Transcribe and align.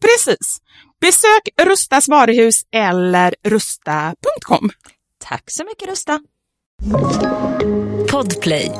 Precis. 0.00 0.60
Besök 1.00 1.48
Rustas 1.62 2.08
varuhus 2.08 2.62
eller 2.72 3.34
rusta.com. 3.44 4.70
Tack 5.24 5.44
så 5.46 5.64
mycket 5.64 5.88
Rusta. 5.88 6.20
Podplay. 8.10 8.72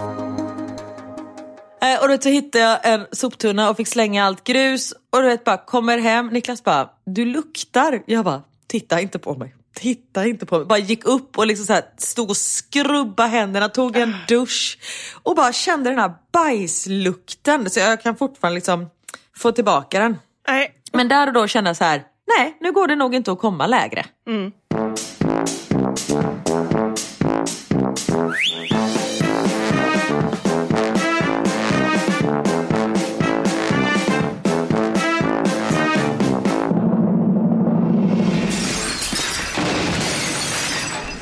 Eh, 1.83 2.03
och 2.03 2.09
då 2.09 2.19
så 2.21 2.29
hittade 2.29 2.65
jag 2.65 2.79
en 2.83 3.07
soptunna 3.13 3.71
och 3.71 3.77
fick 3.77 3.89
slänga 3.89 4.25
allt 4.25 4.45
grus 4.45 4.93
och 5.13 5.23
du 5.23 5.29
vet 5.29 5.45
bara 5.45 5.57
kommer 5.57 5.99
hem, 5.99 6.27
Niklas 6.27 6.65
bara 6.65 6.91
du 7.07 7.25
luktar. 7.25 8.03
Jag 8.07 8.25
bara 8.25 8.43
titta 8.67 9.01
inte 9.01 9.19
på 9.19 9.35
mig. 9.35 9.55
Titta 9.75 10.27
inte 10.27 10.47
på 10.47 10.59
mig. 10.59 10.67
Bara 10.67 10.79
gick 10.79 11.05
upp 11.05 11.39
och 11.39 11.47
liksom 11.47 11.67
så 11.67 11.73
här, 11.73 11.85
stod 11.99 12.31
och 12.31 12.37
skrubba 12.37 13.27
händerna, 13.27 13.69
tog 13.69 13.97
en 13.97 14.15
dusch 14.29 14.79
och 15.23 15.37
bara 15.37 15.53
kände 15.53 15.91
den 15.91 15.99
här 15.99 16.15
bajslukten. 16.33 17.71
Så 17.71 17.81
jag 17.81 18.03
kan 18.03 18.17
fortfarande 18.17 18.55
liksom 18.55 18.91
få 19.37 19.53
tillbaka 19.53 19.99
den. 19.99 20.17
Nej. 20.49 20.76
Men 20.97 21.09
där 21.09 21.27
och 21.27 21.33
då 21.33 21.47
kände 21.47 21.71
jag 21.71 21.77
så 21.77 21.85
här, 21.85 22.03
nej 22.37 22.57
nu 22.61 22.73
går 22.73 22.87
det 22.87 22.97
nog 22.97 23.15
inte 23.15 23.33
att 23.33 23.39
komma 23.39 23.67
lägre. 23.67 24.05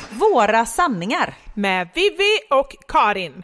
Våra 0.09 0.65
sanningar. 0.65 1.33
Med 1.53 1.89
Vivi 1.95 2.39
och 2.49 2.75
Karin. 2.87 3.43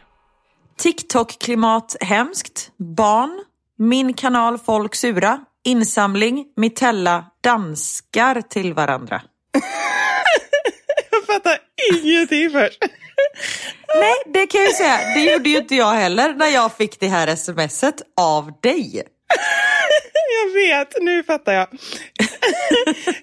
TikTok-klimat 0.76 1.96
hemskt. 2.00 2.70
Barn. 2.96 3.44
Min 3.78 4.14
kanal 4.14 4.58
Folk 4.58 4.94
sura. 4.94 5.44
Insamling. 5.64 6.44
Mitella. 6.56 7.24
Danskar 7.40 8.40
till 8.40 8.74
varandra. 8.74 9.22
Jag 11.10 11.26
fattar 11.26 11.58
ingenting 11.92 12.50
först. 12.50 12.78
Nej, 14.00 14.14
det 14.26 14.46
kan 14.46 14.60
jag 14.60 14.70
ju 14.70 14.74
säga. 14.74 14.98
Det 15.14 15.32
gjorde 15.32 15.48
ju 15.48 15.56
inte 15.56 15.74
jag 15.74 15.92
heller 15.92 16.34
när 16.34 16.48
jag 16.48 16.76
fick 16.76 17.00
det 17.00 17.08
här 17.08 17.36
smset 17.36 18.02
av 18.16 18.52
dig. 18.62 19.02
Jag 20.44 20.54
vet, 20.54 20.94
nu 21.00 21.22
fattar 21.22 21.52
jag. 21.52 21.68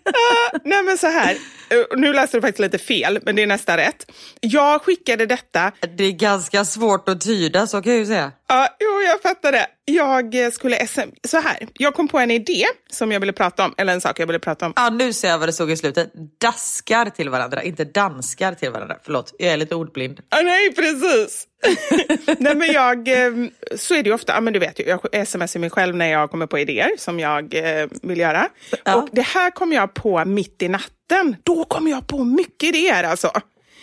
Ah, 0.06 0.58
nej 0.64 0.84
men 0.84 0.98
så 0.98 1.08
här, 1.08 1.38
Eh, 1.70 1.98
nu 1.98 2.14
läste 2.14 2.38
du 2.38 2.42
faktiskt 2.42 2.60
lite 2.60 2.78
fel, 2.78 3.20
men 3.26 3.36
det 3.36 3.44
är 3.44 3.48
nästan 3.48 3.78
rätt. 3.78 4.12
Jag 4.40 4.82
skickade 4.82 5.26
detta, 5.26 5.72
Det 5.98 6.04
är 6.04 6.12
ganska 6.12 6.66
svårt 6.66 7.10
att 7.10 7.22
tyda, 7.22 7.68
så 7.68 7.82
kan 7.82 7.92
jag 7.92 8.00
ju 8.00 8.06
säga. 8.06 8.32
Ja, 8.50 8.68
jo 8.80 9.02
jag 9.02 9.22
fattar 9.22 9.52
det. 9.52 9.68
Jag 9.86 10.46
eh, 10.46 10.52
skulle 10.52 10.88
sm... 10.88 11.00
Så 11.28 11.38
här, 11.38 11.68
jag 11.74 11.94
kom 11.94 12.08
på 12.08 12.20
en 12.20 12.32
idé 12.32 12.66
som 12.90 13.12
jag 13.12 13.20
ville 13.20 13.34
prata 13.34 13.66
om, 13.66 13.74
eller 13.78 13.94
en 13.94 14.02
sak 14.02 14.20
jag 14.20 14.28
ville 14.28 14.40
prata 14.40 14.66
om. 14.66 14.74
Ja, 14.76 14.90
nu 14.90 15.14
ser 15.14 15.30
jag 15.30 15.40
vad 15.40 15.48
det 15.48 15.54
stod 15.54 15.72
i 15.72 15.78
slutet. 15.78 16.12
Daskar 16.42 17.06
till 17.06 17.30
varandra, 17.30 17.64
inte 17.64 17.84
danskar 17.84 18.54
till 18.54 18.72
varandra. 18.72 18.98
Förlåt, 19.04 19.36
jag 19.40 19.54
är 19.54 19.58
lite 19.58 19.76
ordblind. 19.76 20.20
Ah, 20.30 20.42
nej, 20.42 20.76
precis. 20.76 21.48
nej, 22.38 22.56
men 22.56 22.74
jag, 22.74 23.08
eh, 23.08 23.32
så 23.76 23.96
är 23.96 24.04
det 24.04 24.10
ju 24.10 24.16
ofta, 24.16 24.34
ja, 24.34 24.42
men 24.42 24.54
du 24.54 24.60
vet 24.60 24.80
jag 25.14 25.28
smsar 25.28 25.60
mig 25.60 25.70
själv 25.70 25.96
när 25.96 26.12
jag 26.12 26.32
kommer 26.32 26.48
på 26.48 26.60
idéer 26.60 26.92
som 26.98 27.20
jag 27.20 27.56
eh, 27.56 27.88
vill 28.02 28.20
göra. 28.20 28.50
Ja. 28.84 28.96
Och 28.96 29.10
det 29.12 29.22
här 29.22 29.52
kom 29.52 29.74
jag 29.74 29.94
på 29.94 30.26
mitt 30.26 30.62
i 30.62 30.68
natten. 30.68 31.36
Då 31.44 31.64
kom 31.66 31.88
jag 31.88 32.08
på 32.08 32.24
mycket 32.24 32.70
idéer 32.70 33.04
alltså. 33.04 33.32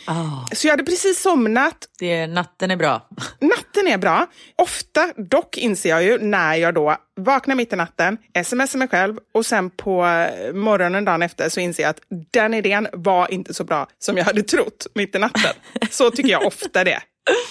Ah, 0.07 0.47
Så 0.53 0.67
jag 0.67 0.73
hade 0.73 0.85
precis 0.85 1.23
somnat. 1.23 1.77
det, 1.99 2.27
natten 2.27 2.71
är 2.71 2.77
bra. 2.77 3.09
Natten 3.41 3.87
är 3.89 3.99
bra. 3.99 4.27
Ofta, 4.57 5.13
dock 5.17 5.57
inser 5.59 5.89
jag 5.91 6.03
ju, 6.03 6.19
när 6.19 6.55
jag 6.55 6.75
då 6.75 6.97
vaknar 7.21 7.55
mitt 7.55 7.73
i 7.73 7.77
natten, 7.77 8.19
smsar 8.45 8.79
mig 8.79 8.89
själv 8.89 9.19
och 9.35 9.47
sen 9.47 9.71
på 9.71 10.07
eh, 10.07 10.53
morgonen 10.53 11.05
dagen 11.05 11.23
efter 11.23 11.49
så 11.49 11.61
inser 11.61 11.83
jag 11.83 11.91
att 11.91 12.01
den 12.33 12.55
idén 12.55 12.89
var 12.93 13.33
inte 13.33 13.55
så 13.55 13.65
bra 13.65 13.87
som 13.99 14.17
jag 14.17 14.25
hade 14.25 14.43
trott 14.43 14.87
mitt 14.95 15.15
i 15.15 15.19
natten. 15.19 15.53
Så 15.91 16.11
tycker 16.11 16.31
jag 16.31 16.47
ofta 16.47 16.85
det. 16.85 17.01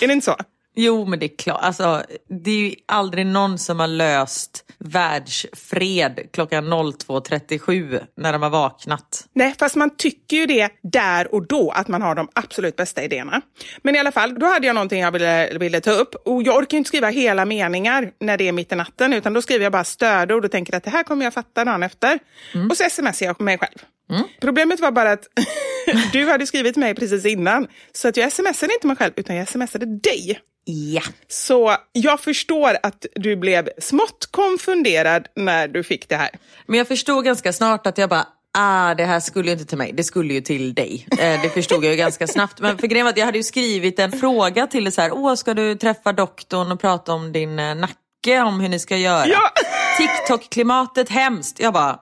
Är 0.02 0.08
det 0.08 0.14
inte 0.14 0.26
så? 0.26 0.36
Jo, 0.76 1.06
men 1.06 1.20
det 1.20 1.26
är 1.26 1.38
klart. 1.38 1.60
Alltså, 1.62 2.04
det 2.44 2.52
är 2.52 2.70
ju 2.70 2.76
aldrig 2.86 3.26
någon 3.26 3.58
som 3.58 3.80
har 3.80 3.88
löst 3.88 4.66
världsfred 4.78 6.20
klockan 6.34 6.74
02.37 6.74 8.04
när 8.18 8.34
de 8.34 8.42
har 8.42 8.50
vaknat. 8.50 9.28
Nej, 9.34 9.56
fast 9.60 9.76
man 9.76 9.98
tycker 9.98 10.38
ju 10.38 10.46
det 10.46 10.70
där 10.84 11.34
och 11.34 11.48
då, 11.48 11.72
att 11.72 11.88
man 11.88 12.02
har 12.02 12.16
de 12.16 12.30
absolut 12.34 12.76
bästa 12.76 13.04
idéerna. 13.04 13.42
Men 13.82 13.96
i 13.96 14.00
alla 14.00 14.12
fall, 14.12 14.40
då 14.40 14.46
hade 14.46 14.68
jag 14.68 14.74
någonting 14.74 15.02
jag 15.02 15.12
ville, 15.12 15.58
ville 15.58 15.82
ta 15.82 15.92
upp. 15.92 16.16
Och 16.16 16.44
jag 16.44 16.58
orkar 16.58 16.78
inte 16.78 16.88
skriva 16.88 17.10
hela 17.10 17.46
meningar 17.46 18.12
när 18.20 18.38
det 18.38 18.48
är 18.48 18.52
mitt 18.52 18.72
i 18.72 18.76
natten, 18.76 19.14
utan 19.14 19.34
då 19.34 19.42
skriver 19.42 19.64
jag 19.64 19.72
bara 19.72 19.84
stödord 19.84 20.46
och 20.46 20.52
tänker 20.52 20.76
att 20.78 20.84
det 20.84 20.92
här 20.92 21.04
kommer 21.04 21.26
jag 21.26 21.34
fatta 21.34 21.66
dagen 21.66 21.84
efter. 21.84 22.20
Och 22.70 22.78
så 22.78 22.84
smsar 22.90 23.26
jag 23.26 23.42
mig 23.42 23.58
själv. 23.58 23.78
Problemet 24.42 24.80
var 24.80 24.92
bara 24.92 25.12
att 25.12 25.28
du 26.14 26.30
hade 26.30 26.48
skrivit 26.48 26.76
mig 26.76 26.96
precis 26.96 27.26
innan, 27.26 27.68
så 27.94 28.08
att 28.08 28.18
jag 28.18 28.32
smsade 28.32 28.74
inte 28.74 28.88
mig 28.88 28.96
själv, 28.96 29.14
utan 29.16 29.36
jag 29.36 29.48
smsade 29.48 29.86
dig. 29.86 30.40
Ja. 30.66 31.02
Så 31.28 31.76
jag 31.92 32.20
förstår 32.20 32.78
att 32.84 33.06
du 33.16 33.36
blev 33.36 33.70
smått 33.78 34.28
konfunderad 34.32 35.28
när 35.36 35.68
du 35.68 35.84
fick 35.84 36.10
det 36.10 36.16
här. 36.16 36.30
Men 36.66 36.78
jag 36.78 36.88
förstod 36.88 37.26
ganska 37.26 37.54
snart 37.54 37.88
att 37.88 37.98
jag 37.98 38.10
bara, 38.10 38.28
ah 38.58 38.96
det 38.96 39.06
här 39.06 39.20
skulle 39.20 39.48
ju 39.48 39.54
inte 39.54 39.66
till 39.66 39.78
mig, 39.78 39.92
det 39.94 40.04
skulle 40.04 40.34
ju 40.34 40.42
till 40.42 40.74
dig. 40.74 41.08
Eh, 41.12 41.42
det 41.42 41.50
förstod 41.50 41.84
jag 41.84 41.92
ju 41.92 41.98
ganska 41.98 42.28
snabbt. 42.28 42.60
Men 42.60 42.78
för 42.78 42.88
grejen 42.88 43.06
var 43.06 43.12
att 43.12 43.18
jag 43.18 43.26
hade 43.26 43.38
ju 43.38 43.44
skrivit 43.44 44.00
en 44.00 44.12
fråga 44.12 44.68
till 44.68 44.84
dig 44.84 44.94
så 44.94 45.02
här, 45.02 45.12
åh 45.14 45.36
ska 45.36 45.54
du 45.54 45.76
träffa 45.76 46.14
doktorn 46.14 46.72
och 46.72 46.82
prata 46.82 47.14
om 47.14 47.32
din 47.32 47.60
eh, 47.60 47.76
nacke, 47.76 48.42
om 48.42 48.60
hur 48.60 48.70
ni 48.70 48.80
ska 48.80 48.98
göra? 48.98 49.28
Ja. 49.28 49.52
TikTok-klimatet 49.98 51.10
hemskt. 51.10 51.60
Jag 51.60 51.74
bara, 51.74 52.00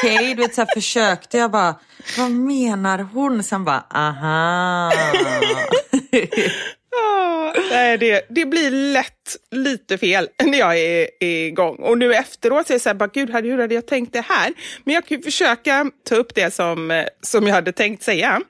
okej, 0.00 0.14
okay. 0.14 0.34
du 0.34 0.42
vet 0.42 0.54
så 0.54 0.60
här 0.60 0.68
försökte 0.74 1.38
jag 1.38 1.50
bara, 1.50 1.74
vad 2.18 2.30
menar 2.30 2.98
hon? 2.98 3.42
Sen 3.42 3.64
bara, 3.64 3.84
aha. 3.94 4.92
Ah, 6.96 7.52
nej, 7.70 7.98
det, 7.98 8.26
det 8.28 8.46
blir 8.46 8.70
lätt 8.70 9.36
lite 9.50 9.98
fel 9.98 10.28
när 10.44 10.58
jag 10.58 10.78
är, 10.78 11.08
är 11.20 11.46
igång. 11.46 11.76
Och 11.76 11.98
nu 11.98 12.14
efteråt 12.14 12.66
så 12.66 12.72
är 12.72 12.74
jag 12.74 12.80
så 12.80 12.88
här, 12.88 12.94
bara, 12.94 13.10
gud, 13.12 13.30
hur 13.30 13.58
hade 13.58 13.74
jag 13.74 13.86
tänkt 13.86 14.12
det 14.12 14.20
här? 14.20 14.52
Men 14.84 14.94
jag 14.94 15.06
kan 15.06 15.22
försöka 15.22 15.90
ta 16.08 16.14
upp 16.14 16.34
det 16.34 16.54
som, 16.54 17.04
som 17.20 17.46
jag 17.46 17.54
hade 17.54 17.72
tänkt 17.72 18.02
säga. 18.02 18.40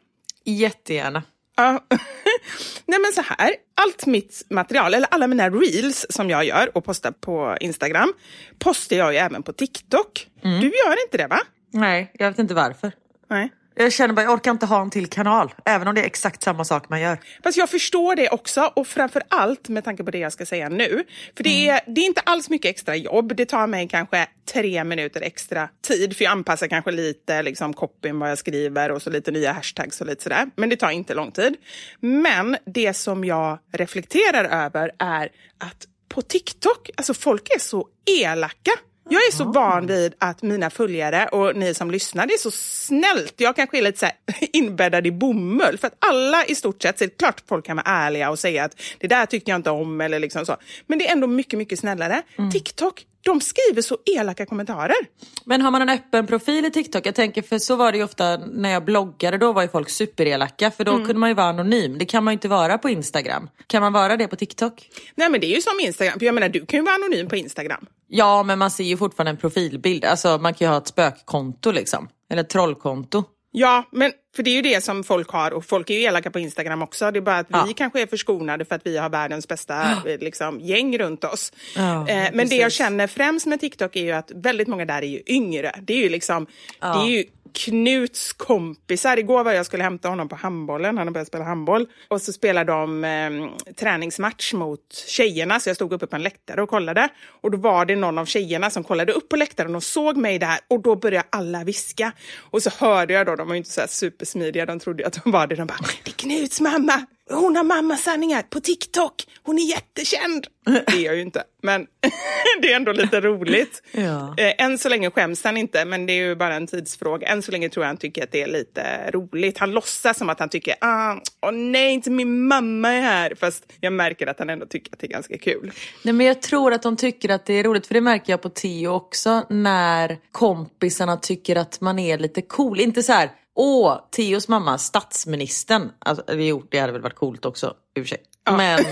Jättegärna. 0.44 1.22
Ja. 1.56 1.84
Nej 2.86 2.98
men 3.00 3.12
så 3.12 3.22
här, 3.22 3.54
allt 3.74 4.06
mitt 4.06 4.42
material, 4.50 4.94
eller 4.94 5.08
alla 5.10 5.26
mina 5.26 5.50
reels 5.50 6.06
som 6.10 6.30
jag 6.30 6.44
gör 6.44 6.76
och 6.76 6.84
postar 6.84 7.10
på 7.10 7.56
Instagram, 7.60 8.12
postar 8.58 8.96
jag 8.96 9.12
ju 9.12 9.18
även 9.18 9.42
på 9.42 9.52
TikTok. 9.52 10.26
Mm. 10.44 10.60
Du 10.60 10.66
gör 10.66 11.04
inte 11.04 11.16
det 11.18 11.26
va? 11.26 11.40
Nej, 11.72 12.10
jag 12.14 12.30
vet 12.30 12.38
inte 12.38 12.54
varför. 12.54 12.92
Nej. 13.30 13.50
Jag 13.74 13.92
känner 13.92 14.14
bara, 14.14 14.22
jag 14.22 14.32
orkar 14.32 14.50
inte 14.50 14.66
ha 14.66 14.82
en 14.82 14.90
till 14.90 15.06
kanal, 15.06 15.54
även 15.64 15.88
om 15.88 15.94
det 15.94 16.00
är 16.00 16.04
exakt 16.04 16.42
samma 16.42 16.64
sak 16.64 16.88
man 16.88 17.00
gör. 17.00 17.18
Fast 17.42 17.58
jag 17.58 17.70
förstår 17.70 18.16
det 18.16 18.28
också 18.28 18.72
och 18.76 18.86
framför 18.86 19.22
allt 19.28 19.68
med 19.68 19.84
tanke 19.84 20.04
på 20.04 20.10
det 20.10 20.18
jag 20.18 20.32
ska 20.32 20.46
säga 20.46 20.68
nu. 20.68 21.04
För 21.36 21.44
det 21.44 21.64
mm. 21.64 21.76
är, 21.76 21.94
det 21.94 22.00
är 22.00 22.06
inte 22.06 22.20
alls 22.20 22.50
mycket 22.50 22.70
extra 22.70 22.96
jobb. 22.96 23.36
Det 23.36 23.46
tar 23.46 23.66
mig 23.66 23.88
kanske 23.88 24.26
tre 24.52 24.84
minuter 24.84 25.20
extra 25.20 25.68
tid 25.88 26.16
för 26.16 26.24
jag 26.24 26.30
anpassar 26.30 26.66
kanske 26.66 26.90
lite 26.90 27.42
liksom 27.42 27.74
copyn 27.74 28.18
vad 28.18 28.30
jag 28.30 28.38
skriver 28.38 28.90
och 28.90 29.02
så 29.02 29.10
lite 29.10 29.30
nya 29.30 29.52
hashtags 29.52 30.00
och 30.00 30.06
lite 30.06 30.22
sådär. 30.22 30.50
Men 30.56 30.68
det 30.68 30.76
tar 30.76 30.90
inte 30.90 31.14
lång 31.14 31.32
tid. 31.32 31.56
Men 32.00 32.56
det 32.66 32.94
som 32.94 33.24
jag 33.24 33.58
reflekterar 33.72 34.64
över 34.64 34.92
är 34.98 35.28
att 35.58 35.86
på 36.08 36.22
TikTok, 36.22 36.90
alltså 36.96 37.14
folk 37.14 37.48
är 37.54 37.58
så 37.58 37.88
elaka. 38.20 38.72
Jag 39.12 39.26
är 39.26 39.32
så 39.32 39.44
van 39.44 39.86
vid 39.86 40.14
att 40.18 40.42
mina 40.42 40.70
följare 40.70 41.26
och 41.26 41.56
ni 41.56 41.74
som 41.74 41.90
lyssnar, 41.90 42.26
det 42.26 42.34
är 42.34 42.38
så 42.38 42.50
snällt. 42.50 43.34
Jag 43.36 43.56
kanske 43.56 43.78
är 43.78 43.82
lite 43.82 43.98
så 43.98 44.06
inbäddad 44.52 45.06
i 45.06 45.10
bomull. 45.10 45.78
För 45.78 45.86
att 45.86 45.96
alla 45.98 46.44
i 46.44 46.54
stort 46.54 46.82
sett, 46.82 46.98
så 46.98 47.04
är 47.04 47.08
det 47.08 47.18
klart 47.18 47.42
folk 47.48 47.66
kan 47.66 47.76
vara 47.76 47.86
ärliga 47.86 48.30
och 48.30 48.38
säga 48.38 48.64
att 48.64 48.80
det 48.98 49.06
där 49.06 49.26
tyckte 49.26 49.50
jag 49.50 49.58
inte 49.58 49.70
om 49.70 50.00
eller 50.00 50.18
liksom 50.18 50.46
så. 50.46 50.56
Men 50.86 50.98
det 50.98 51.08
är 51.08 51.12
ändå 51.12 51.26
mycket, 51.26 51.58
mycket 51.58 51.78
snällare. 51.78 52.22
Mm. 52.38 52.50
TikTok, 52.50 53.04
de 53.22 53.40
skriver 53.40 53.82
så 53.82 53.98
elaka 54.16 54.46
kommentarer. 54.46 54.96
Men 55.44 55.60
har 55.60 55.70
man 55.70 55.82
en 55.82 55.88
öppen 55.88 56.26
profil 56.26 56.64
i 56.64 56.70
TikTok? 56.70 57.06
Jag 57.06 57.14
tänker 57.14 57.42
för 57.42 57.58
så 57.58 57.76
var 57.76 57.92
det 57.92 57.98
ju 57.98 58.04
ofta 58.04 58.36
när 58.36 58.70
jag 58.70 58.84
bloggade, 58.84 59.38
då 59.38 59.52
var 59.52 59.62
ju 59.62 59.68
folk 59.68 59.90
superelaka 59.90 60.70
för 60.70 60.84
då 60.84 60.92
mm. 60.92 61.06
kunde 61.06 61.20
man 61.20 61.28
ju 61.28 61.34
vara 61.34 61.46
anonym. 61.46 61.98
Det 61.98 62.04
kan 62.04 62.24
man 62.24 62.32
ju 62.32 62.34
inte 62.34 62.48
vara 62.48 62.78
på 62.78 62.88
Instagram. 62.88 63.48
Kan 63.66 63.82
man 63.82 63.92
vara 63.92 64.16
det 64.16 64.28
på 64.28 64.36
TikTok? 64.36 64.88
Nej 65.14 65.30
men 65.30 65.40
det 65.40 65.46
är 65.46 65.54
ju 65.54 65.62
som 65.62 65.80
Instagram, 65.80 66.18
jag 66.20 66.34
menar 66.34 66.48
du 66.48 66.66
kan 66.66 66.80
ju 66.80 66.84
vara 66.84 66.94
anonym 66.94 67.28
på 67.28 67.36
Instagram. 67.36 67.86
Ja 68.14 68.42
men 68.42 68.58
man 68.58 68.70
ser 68.70 68.84
ju 68.84 68.96
fortfarande 68.96 69.30
en 69.30 69.36
profilbild, 69.36 70.04
alltså 70.04 70.38
man 70.38 70.54
kan 70.54 70.66
ju 70.66 70.70
ha 70.70 70.78
ett 70.78 70.86
spökkonto 70.86 71.70
liksom. 71.70 72.08
Eller 72.30 72.42
ett 72.42 72.48
trollkonto. 72.48 73.24
Ja, 73.54 73.84
men 73.92 74.12
för 74.36 74.42
det 74.42 74.50
är 74.50 74.54
ju 74.54 74.62
det 74.62 74.84
som 74.84 75.04
folk 75.04 75.30
har 75.30 75.50
och 75.50 75.64
folk 75.64 75.90
är 75.90 75.94
ju 75.94 76.00
elaka 76.00 76.30
på 76.30 76.38
Instagram 76.38 76.82
också. 76.82 77.10
Det 77.10 77.18
är 77.18 77.20
bara 77.20 77.38
att 77.38 77.46
ja. 77.50 77.64
vi 77.68 77.74
kanske 77.74 78.02
är 78.02 78.06
förskonade 78.06 78.64
för 78.64 78.74
att 78.74 78.86
vi 78.86 78.98
har 78.98 79.10
världens 79.10 79.48
bästa 79.48 79.74
ja. 80.04 80.16
liksom, 80.20 80.60
gäng 80.60 80.98
runt 80.98 81.24
oss. 81.24 81.52
Ja, 81.76 82.08
eh, 82.08 82.16
men 82.16 82.32
precis. 82.32 82.50
det 82.50 82.56
jag 82.56 82.72
känner 82.72 83.06
främst 83.06 83.46
med 83.46 83.60
TikTok 83.60 83.96
är 83.96 84.02
ju 84.02 84.12
att 84.12 84.30
väldigt 84.34 84.68
många 84.68 84.84
där 84.84 85.02
är 85.02 85.06
ju 85.06 85.22
yngre. 85.26 85.74
Det 85.82 85.92
är 85.92 85.98
ju 85.98 86.08
liksom, 86.08 86.46
det 86.80 86.86
är 86.86 87.10
ju 87.10 87.24
Knuts 87.54 88.32
kompisar. 88.32 89.16
Igår 89.16 89.44
var 89.44 89.52
jag 89.52 89.66
skulle 89.66 89.82
hämta 89.82 90.08
honom 90.08 90.28
på 90.28 90.36
handbollen, 90.36 90.98
han 90.98 91.06
har 91.06 91.12
börjat 91.14 91.28
spela 91.28 91.44
handboll. 91.44 91.86
Och 92.08 92.22
så 92.22 92.32
spelade 92.32 92.72
de 92.72 93.04
eh, 93.04 93.74
träningsmatch 93.74 94.52
mot 94.52 94.94
tjejerna, 95.06 95.60
så 95.60 95.68
jag 95.68 95.76
stod 95.76 95.92
uppe 95.92 96.06
på 96.06 96.16
en 96.16 96.22
läktare 96.22 96.62
och 96.62 96.68
kollade. 96.68 97.08
Och 97.40 97.50
då 97.50 97.58
var 97.58 97.84
det 97.84 97.96
någon 97.96 98.18
av 98.18 98.26
tjejerna 98.26 98.70
som 98.70 98.84
kollade 98.84 99.12
upp 99.12 99.28
på 99.28 99.36
läktaren 99.36 99.74
och 99.74 99.82
såg 99.82 100.16
mig 100.16 100.38
där 100.38 100.58
och 100.68 100.82
då 100.82 100.96
började 100.96 101.28
alla 101.30 101.64
viska. 101.64 102.12
Och 102.38 102.62
så 102.62 102.70
hörde 102.78 103.12
jag 103.14 103.26
då, 103.26 103.36
de 103.36 103.48
var 103.48 103.54
ju 103.54 103.58
inte 103.58 103.70
så 103.70 103.80
här 103.80 103.88
supersmidiga, 103.88 104.66
de 104.66 104.78
trodde 104.78 105.06
att 105.06 105.24
de 105.24 105.30
var 105.30 105.46
det, 105.46 105.54
de 105.54 105.66
bara 105.66 105.78
“Det 106.04 106.10
är 106.10 106.14
Knuts 106.14 106.60
mamma!” 106.60 107.06
Hon 107.30 107.56
har 107.56 107.64
mammasanningar 107.64 108.42
på 108.42 108.60
TikTok. 108.60 109.14
Hon 109.42 109.58
är 109.58 109.62
jättekänd. 109.62 110.46
Det 110.64 110.92
är 110.92 111.04
jag 111.04 111.16
ju 111.16 111.22
inte, 111.22 111.44
men 111.62 111.86
det 112.62 112.72
är 112.72 112.76
ändå 112.76 112.92
lite 112.92 113.20
roligt. 113.20 113.82
Ja. 113.92 114.34
Eh, 114.38 114.64
än 114.64 114.78
så 114.78 114.88
länge 114.88 115.10
skäms 115.10 115.44
han 115.44 115.56
inte, 115.56 115.84
men 115.84 116.06
det 116.06 116.12
är 116.12 116.24
ju 116.24 116.34
bara 116.34 116.54
en 116.54 116.66
tidsfråga. 116.66 117.28
Än 117.28 117.42
så 117.42 117.52
länge 117.52 117.68
tror 117.68 117.84
jag 117.84 117.88
han 117.88 117.96
tycker 117.96 118.22
att 118.22 118.32
det 118.32 118.42
är 118.42 118.46
lite 118.46 119.10
roligt. 119.10 119.58
Han 119.58 119.70
låtsas 119.70 120.18
som 120.18 120.28
att 120.28 120.40
han 120.40 120.48
tycker, 120.48 120.74
ah, 120.80 121.16
åh 121.40 121.52
nej, 121.52 121.92
inte 121.92 122.10
min 122.10 122.46
mamma 122.46 122.88
är 122.88 123.00
här. 123.00 123.34
Fast 123.34 123.72
jag 123.80 123.92
märker 123.92 124.26
att 124.26 124.38
han 124.38 124.50
ändå 124.50 124.66
tycker 124.66 124.92
att 124.92 124.98
det 124.98 125.06
är 125.06 125.10
ganska 125.10 125.38
kul. 125.38 125.72
Nej, 126.02 126.14
men 126.14 126.26
jag 126.26 126.42
tror 126.42 126.72
att 126.72 126.82
de 126.82 126.96
tycker 126.96 127.28
att 127.28 127.46
det 127.46 127.54
är 127.54 127.64
roligt, 127.64 127.86
för 127.86 127.94
det 127.94 128.00
märker 128.00 128.32
jag 128.32 128.42
på 128.42 128.48
Tio 128.48 128.88
också, 128.88 129.46
när 129.50 130.18
kompisarna 130.32 131.16
tycker 131.16 131.56
att 131.56 131.80
man 131.80 131.98
är 131.98 132.18
lite 132.18 132.42
cool. 132.42 132.80
Inte 132.80 133.02
så 133.02 133.12
här, 133.12 133.30
Åh, 133.54 133.98
Tios 134.10 134.48
mamma, 134.48 134.78
statsministern. 134.78 135.92
Alltså, 135.98 136.34
jo, 136.34 136.66
det 136.70 136.78
hade 136.78 136.92
väl 136.92 137.02
varit 137.02 137.14
coolt 137.16 137.44
också 137.44 137.74
i 137.96 138.00
och 138.00 138.04
för 138.04 138.08
sig. 138.08 138.22
Ja. 138.44 138.56
Men, 138.56 138.78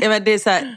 men 0.00 0.24
det 0.24 0.30
är 0.30 0.38
så 0.38 0.50
här, 0.50 0.76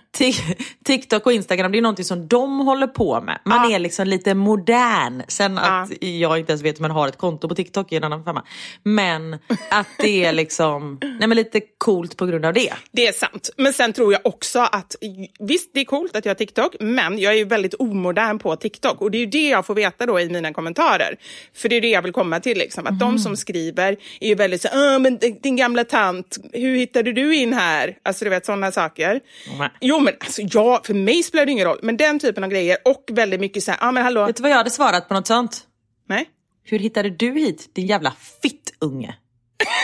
TikTok 0.85 1.25
och 1.25 1.33
Instagram, 1.33 1.71
det 1.71 1.77
är 1.77 1.81
någonting 1.81 2.05
som 2.05 2.27
de 2.27 2.59
håller 2.59 2.87
på 2.87 3.21
med. 3.21 3.39
Man 3.45 3.69
ja. 3.69 3.75
är 3.75 3.79
liksom 3.79 4.07
lite 4.07 4.33
modern. 4.33 5.23
Sen 5.27 5.57
att 5.57 5.91
ja. 5.99 6.07
jag 6.07 6.39
inte 6.39 6.51
ens 6.51 6.61
vet 6.61 6.79
om 6.79 6.81
man 6.81 6.91
har 6.91 7.07
ett 7.07 7.17
konto 7.17 7.49
på 7.49 7.55
TikTok 7.55 7.91
är 7.91 7.97
en 7.97 8.03
annan 8.03 8.23
femma. 8.23 8.43
Men 8.83 9.33
att 9.69 9.87
det 9.97 10.25
är 10.25 10.33
liksom, 10.33 10.97
nej 11.01 11.27
men 11.27 11.37
lite 11.37 11.61
coolt 11.77 12.17
på 12.17 12.25
grund 12.25 12.45
av 12.45 12.53
det. 12.53 12.73
Det 12.91 13.07
är 13.07 13.11
sant. 13.11 13.49
Men 13.57 13.73
sen 13.73 13.93
tror 13.93 14.13
jag 14.13 14.21
också 14.23 14.59
att, 14.59 14.95
visst 15.39 15.69
det 15.73 15.79
är 15.79 15.85
coolt 15.85 16.15
att 16.15 16.25
jag 16.25 16.29
har 16.29 16.35
TikTok, 16.35 16.75
men 16.79 17.19
jag 17.19 17.33
är 17.33 17.37
ju 17.37 17.45
väldigt 17.45 17.73
omodern 17.73 18.39
på 18.39 18.55
TikTok. 18.55 19.01
Och 19.01 19.11
det 19.11 19.17
är 19.17 19.19
ju 19.19 19.25
det 19.25 19.49
jag 19.49 19.65
får 19.65 19.75
veta 19.75 20.05
då 20.05 20.19
i 20.19 20.29
mina 20.29 20.53
kommentarer. 20.53 21.15
För 21.53 21.69
det 21.69 21.75
är 21.75 21.81
det 21.81 21.89
jag 21.89 22.01
vill 22.01 22.13
komma 22.13 22.39
till, 22.39 22.57
liksom. 22.57 22.83
att 22.83 22.89
mm. 22.89 22.99
de 22.99 23.19
som 23.19 23.37
skriver 23.37 23.97
är 24.19 24.27
ju 24.27 24.35
väldigt 24.35 24.61
så 24.61 24.69
men 24.99 25.17
din 25.41 25.55
gamla 25.55 25.83
tant, 25.83 26.37
hur 26.53 26.75
hittade 26.75 27.13
du 27.13 27.35
in 27.35 27.53
här? 27.53 27.97
Alltså 28.03 28.25
du 28.25 28.29
vet 28.29 28.45
sådana 28.45 28.71
saker. 28.71 29.08
Mm. 29.11 29.69
Jo 29.81 29.99
men 29.99 30.13
alltså 30.19 30.41
ja, 30.41 30.81
för 30.85 30.93
mig 30.93 31.23
spelar 31.23 31.45
det 31.45 31.51
ingen 31.51 31.67
roll. 31.67 31.79
Men 31.81 31.97
den 31.97 32.19
typen 32.19 32.43
av 32.43 32.49
grejer 32.49 32.77
och 32.85 33.05
väldigt 33.11 33.39
mycket 33.39 33.63
så 33.63 33.71
här, 33.71 33.77
ja 33.81 33.91
men 33.91 34.03
hallå. 34.03 34.25
Vet 34.25 34.35
du 34.35 34.41
vad 34.41 34.51
jag 34.51 34.57
hade 34.57 34.69
svarat 34.69 35.07
på 35.07 35.13
något 35.13 35.27
sånt? 35.27 35.61
Nej. 36.09 36.29
Hur 36.63 36.79
hittade 36.79 37.09
du 37.09 37.31
hit 37.31 37.75
din 37.75 37.87
jävla 37.87 38.13
fittunge? 38.41 39.15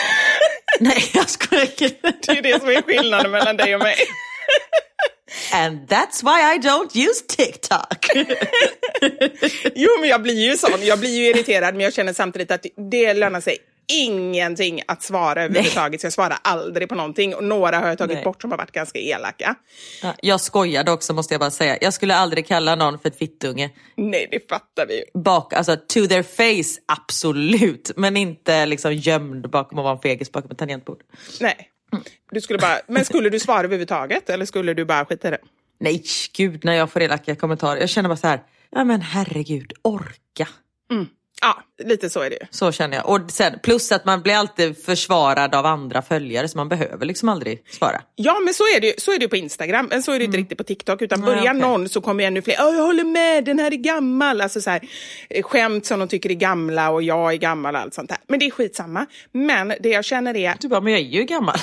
Nej 0.79 1.03
jag 1.13 1.29
skojar. 1.29 1.67
det 2.25 2.37
är 2.37 2.41
det 2.41 2.59
som 2.59 2.69
är 2.69 2.81
skillnaden 2.81 3.31
mellan 3.31 3.57
dig 3.57 3.75
och 3.75 3.81
mig. 3.81 3.95
And 5.53 5.87
that's 5.87 6.23
why 6.23 6.55
I 6.55 6.59
don't 6.59 7.09
use 7.09 7.25
TikTok. 7.27 8.05
jo 9.75 9.89
men 9.99 10.09
jag 10.09 10.21
blir 10.21 10.49
ju 10.49 10.57
sån, 10.57 10.85
jag 10.85 10.99
blir 10.99 11.17
ju 11.17 11.27
irriterad 11.27 11.73
men 11.75 11.83
jag 11.83 11.93
känner 11.93 12.13
samtidigt 12.13 12.51
att 12.51 12.65
det 12.91 13.13
lönar 13.13 13.41
sig 13.41 13.57
ingenting 13.87 14.81
att 14.87 15.03
svara 15.03 15.43
överhuvudtaget. 15.43 16.01
Så 16.01 16.05
jag 16.05 16.13
svarar 16.13 16.37
aldrig 16.41 16.89
på 16.89 16.95
någonting. 16.95 17.35
Och 17.35 17.43
några 17.43 17.77
har 17.77 17.87
jag 17.87 17.97
tagit 17.97 18.15
Nej. 18.15 18.23
bort 18.23 18.41
som 18.41 18.51
har 18.51 18.57
varit 18.57 18.71
ganska 18.71 18.99
elaka. 18.99 19.55
Ja, 20.01 20.13
jag 20.21 20.41
skojade 20.41 20.91
också 20.91 21.13
måste 21.13 21.33
jag 21.33 21.39
bara 21.39 21.51
säga. 21.51 21.77
Jag 21.81 21.93
skulle 21.93 22.15
aldrig 22.15 22.47
kalla 22.47 22.75
någon 22.75 22.99
för 22.99 23.09
ett 23.09 23.17
fittunge. 23.17 23.71
Nej, 23.95 24.27
det 24.31 24.49
fattar 24.49 24.85
vi 24.87 24.95
ju. 24.97 25.21
Bak, 25.21 25.53
alltså 25.53 25.75
to 25.75 26.07
their 26.07 26.23
face, 26.23 26.81
absolut. 26.85 27.91
Men 27.95 28.17
inte 28.17 28.65
liksom 28.65 28.93
gömd 28.93 29.49
bakom 29.49 29.79
att 29.79 29.83
vara 29.83 29.95
en 29.95 30.01
fegis 30.01 30.31
bakom 30.31 30.51
ett 30.51 30.57
tangentbord. 30.57 30.99
Nej. 31.39 31.71
Du 32.31 32.41
skulle 32.41 32.59
bara, 32.59 32.79
men 32.87 33.05
skulle 33.05 33.29
du 33.29 33.39
svara 33.39 33.59
överhuvudtaget 33.59 34.29
eller 34.29 34.45
skulle 34.45 34.73
du 34.73 34.85
bara 34.85 35.05
skita 35.05 35.27
i 35.27 35.31
det? 35.31 35.39
Nej, 35.79 36.03
gud 36.33 36.65
när 36.65 36.73
jag 36.73 36.91
får 36.91 37.01
elaka 37.01 37.35
kommentarer. 37.35 37.79
Jag 37.79 37.89
känner 37.89 38.09
bara 38.09 38.17
så 38.17 38.27
här, 38.27 38.43
ja 38.71 38.83
men 38.83 39.01
herregud, 39.01 39.73
orka. 39.81 40.47
Mm. 40.91 41.07
Ja, 41.45 41.63
lite 41.83 42.09
så 42.09 42.21
är 42.21 42.29
det 42.29 42.47
Så 42.49 42.71
känner 42.71 42.97
jag. 42.97 43.09
Och 43.09 43.31
sen, 43.31 43.59
plus 43.63 43.91
att 43.91 44.05
man 44.05 44.21
blir 44.21 44.33
alltid 44.33 44.85
försvarad 44.85 45.55
av 45.55 45.65
andra 45.65 46.01
följare 46.01 46.47
så 46.47 46.57
man 46.57 46.69
behöver 46.69 47.05
liksom 47.05 47.29
aldrig 47.29 47.63
svara. 47.69 48.01
Ja, 48.15 48.39
men 48.39 48.53
så 48.53 48.63
är 48.63 48.81
det, 48.81 49.01
så 49.01 49.11
är 49.13 49.19
det 49.19 49.27
på 49.27 49.35
Instagram. 49.35 49.87
Men 49.89 50.03
så 50.03 50.11
är 50.11 50.19
det 50.19 50.25
inte 50.25 50.37
mm. 50.37 50.43
riktigt 50.43 50.57
på 50.57 50.63
TikTok. 50.63 51.01
Utan 51.01 51.21
börjar 51.21 51.41
okay. 51.41 51.53
någon 51.53 51.89
så 51.89 52.01
kommer 52.01 52.23
ännu 52.23 52.41
fler. 52.41 52.55
jag 52.57 52.83
håller 52.83 53.03
med, 53.03 53.45
den 53.45 53.59
här 53.59 53.73
är 53.73 53.77
gammal. 53.77 54.41
Alltså 54.41 54.61
så 54.61 54.69
här, 54.69 54.81
eh, 55.29 55.43
skämt 55.43 55.85
som 55.85 55.99
de 55.99 56.07
tycker 56.07 56.29
är 56.29 56.33
gamla 56.33 56.89
och 56.89 57.03
jag 57.03 57.33
är 57.33 57.37
gammal 57.37 57.75
och 57.75 57.81
allt 57.81 57.93
sånt 57.93 58.09
där. 58.09 58.17
Men 58.27 58.39
det 58.39 58.45
är 58.45 58.51
skitsamma. 58.51 59.05
Men 59.31 59.73
det 59.79 59.89
jag 59.89 60.05
känner 60.05 60.35
är... 60.35 60.55
Du 60.59 60.67
bara, 60.67 60.81
men 60.81 60.93
jag 60.93 61.01
är 61.01 61.05
ju 61.05 61.23
gammal. 61.23 61.57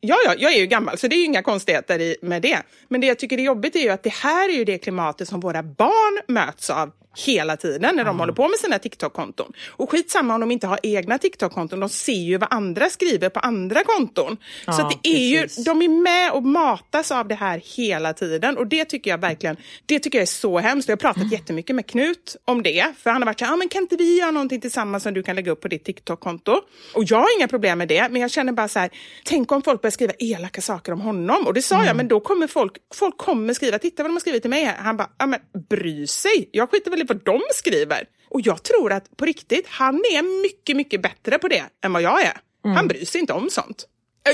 Ja, 0.00 0.16
ja, 0.24 0.34
jag 0.38 0.52
är 0.52 0.58
ju 0.58 0.66
gammal, 0.66 0.98
så 0.98 1.08
det 1.08 1.16
är 1.16 1.18
ju 1.18 1.24
inga 1.24 1.42
konstigheter 1.42 2.16
med 2.22 2.42
det. 2.42 2.62
Men 2.88 3.00
det 3.00 3.06
jag 3.06 3.18
tycker 3.18 3.38
är 3.38 3.42
jobbigt 3.42 3.76
är 3.76 3.80
ju 3.80 3.88
att 3.88 4.02
det 4.02 4.12
här 4.12 4.48
är 4.48 4.52
ju 4.52 4.64
det 4.64 4.78
klimatet 4.78 5.28
som 5.28 5.40
våra 5.40 5.62
barn 5.62 6.20
möts 6.28 6.70
av 6.70 6.92
hela 7.26 7.56
tiden 7.56 7.96
när 7.96 8.04
de 8.04 8.18
håller 8.20 8.32
på 8.32 8.48
med 8.48 8.58
sina 8.58 8.78
TikTok-konton. 8.78 9.52
Och 9.68 9.90
skitsamma 9.90 10.34
om 10.34 10.40
de 10.40 10.50
inte 10.50 10.66
har 10.66 10.78
egna 10.82 11.18
TikTok-konton, 11.18 11.80
de 11.80 11.88
ser 11.88 12.12
ju 12.12 12.38
vad 12.38 12.52
andra 12.52 12.90
skriver 12.90 13.28
på 13.28 13.40
andra 13.40 13.82
konton. 13.82 14.36
Ja, 14.66 14.72
så 14.72 14.82
det 14.82 15.08
är 15.08 15.42
precis. 15.42 15.58
ju, 15.58 15.62
de 15.64 15.82
är 15.82 15.88
med 15.88 16.32
och 16.32 16.42
matas 16.42 17.10
av 17.10 17.28
det 17.28 17.34
här 17.34 17.62
hela 17.76 18.12
tiden 18.12 18.56
och 18.56 18.66
det 18.66 18.84
tycker 18.84 19.10
jag 19.10 19.18
verkligen, 19.18 19.56
det 19.86 19.98
tycker 19.98 20.18
jag 20.18 20.22
är 20.22 20.26
så 20.26 20.58
hemskt. 20.58 20.88
Jag 20.88 20.96
har 20.96 21.12
pratat 21.12 21.32
jättemycket 21.32 21.76
med 21.76 21.86
Knut 21.86 22.36
om 22.44 22.62
det, 22.62 22.92
för 22.98 23.10
han 23.10 23.22
har 23.22 23.26
varit 23.26 23.38
så 23.38 23.44
här, 23.44 23.52
ah, 23.52 23.56
men 23.56 23.68
kan 23.68 23.82
inte 23.82 23.96
vi 23.96 24.18
göra 24.18 24.30
någonting 24.30 24.60
tillsammans 24.60 25.02
som 25.02 25.14
du 25.14 25.22
kan 25.22 25.36
lägga 25.36 25.52
upp 25.52 25.60
på 25.60 25.68
ditt 25.68 25.84
TikTok-konto? 25.84 26.60
Och 26.94 27.04
jag 27.06 27.18
har 27.18 27.38
inga 27.38 27.48
problem 27.48 27.78
med 27.78 27.88
det, 27.88 28.08
men 28.08 28.22
jag 28.22 28.30
känner 28.30 28.52
bara 28.52 28.68
så 28.68 28.78
här, 28.78 28.90
tänk 29.24 29.52
om 29.52 29.62
folk 29.62 29.82
börjar 29.82 29.90
skriva 29.90 30.12
elaka 30.18 30.60
saker 30.60 30.92
om 30.92 31.00
honom. 31.00 31.46
Och 31.46 31.54
det 31.54 31.62
sa 31.62 31.84
jag, 31.84 31.96
men 31.96 32.08
då 32.08 32.20
kommer 32.20 32.46
folk, 32.46 32.72
folk 32.94 33.16
kommer 33.16 33.54
skriva, 33.54 33.78
titta 33.78 34.02
vad 34.02 34.10
de 34.10 34.14
har 34.14 34.20
skrivit 34.20 34.42
till 34.42 34.50
mig. 34.50 34.74
Han 34.78 34.96
bara, 34.96 35.10
ja 35.18 35.26
men 35.26 35.40
bry 35.68 36.06
sig, 36.06 36.48
jag 36.52 36.70
skiter 36.70 36.90
väl 36.90 37.02
i 37.02 37.04
vad 37.08 37.24
de 37.24 37.40
skriver. 37.54 38.04
Och 38.30 38.40
jag 38.44 38.62
tror 38.62 38.92
att 38.92 39.16
på 39.16 39.24
riktigt, 39.24 39.66
han 39.68 39.94
är 39.94 40.42
mycket, 40.42 40.76
mycket 40.76 41.02
bättre 41.02 41.38
på 41.38 41.48
det 41.48 41.64
än 41.84 41.92
vad 41.92 42.02
jag 42.02 42.22
är. 42.22 42.36
Han 42.74 42.88
bryr 42.88 43.04
sig 43.04 43.20
inte 43.20 43.32
om 43.32 43.50
sånt. 43.50 43.84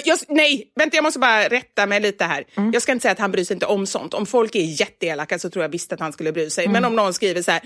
Jag, 0.04 0.18
nej, 0.28 0.72
vänta 0.74 0.96
jag 0.96 1.02
måste 1.02 1.18
bara 1.18 1.48
rätta 1.48 1.86
mig 1.86 2.00
lite 2.00 2.24
här. 2.24 2.44
Jag 2.72 2.82
ska 2.82 2.92
inte 2.92 3.02
säga 3.02 3.12
att 3.12 3.18
han 3.18 3.32
bryr 3.32 3.44
sig 3.44 3.54
inte 3.54 3.66
om 3.66 3.86
sånt. 3.86 4.14
Om 4.14 4.26
folk 4.26 4.54
är 4.54 4.80
jätteelaka 4.80 5.38
så 5.38 5.50
tror 5.50 5.64
jag 5.64 5.68
visst 5.68 5.92
att 5.92 6.00
han 6.00 6.12
skulle 6.12 6.32
bry 6.32 6.50
sig. 6.50 6.68
Men 6.68 6.84
om 6.84 6.96
någon 6.96 7.14
skriver 7.14 7.42
så 7.42 7.50
här, 7.50 7.60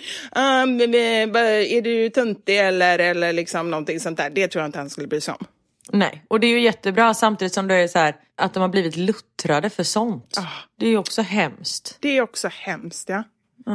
"Um, 0.62 0.80
är 0.80 1.82
du 1.82 2.10
töntig 2.10 2.58
eller, 2.58 2.98
eller 2.98 3.32
liksom 3.32 3.70
någonting 3.70 4.00
sånt 4.00 4.16
där. 4.16 4.30
Det 4.30 4.48
tror 4.48 4.62
jag 4.62 4.68
inte 4.68 4.78
han 4.78 4.90
skulle 4.90 5.06
bry 5.06 5.20
sig 5.20 5.34
om. 5.40 5.46
Nej, 5.92 6.24
och 6.28 6.40
det 6.40 6.46
är 6.46 6.50
ju 6.50 6.60
jättebra 6.60 7.14
samtidigt 7.14 7.54
som 7.54 7.68
det 7.68 7.74
är 7.74 7.88
så 7.88 7.98
här 7.98 8.16
att 8.36 8.54
de 8.54 8.60
har 8.60 8.68
blivit 8.68 8.96
luttrade 8.96 9.70
för 9.70 9.82
sånt. 9.82 10.34
Ah. 10.38 10.42
Det 10.78 10.86
är 10.86 10.90
ju 10.90 10.98
också 10.98 11.22
hemskt. 11.22 11.96
Det 12.00 12.16
är 12.16 12.22
också 12.22 12.48
hemskt. 12.52 13.08
Ja. 13.08 13.24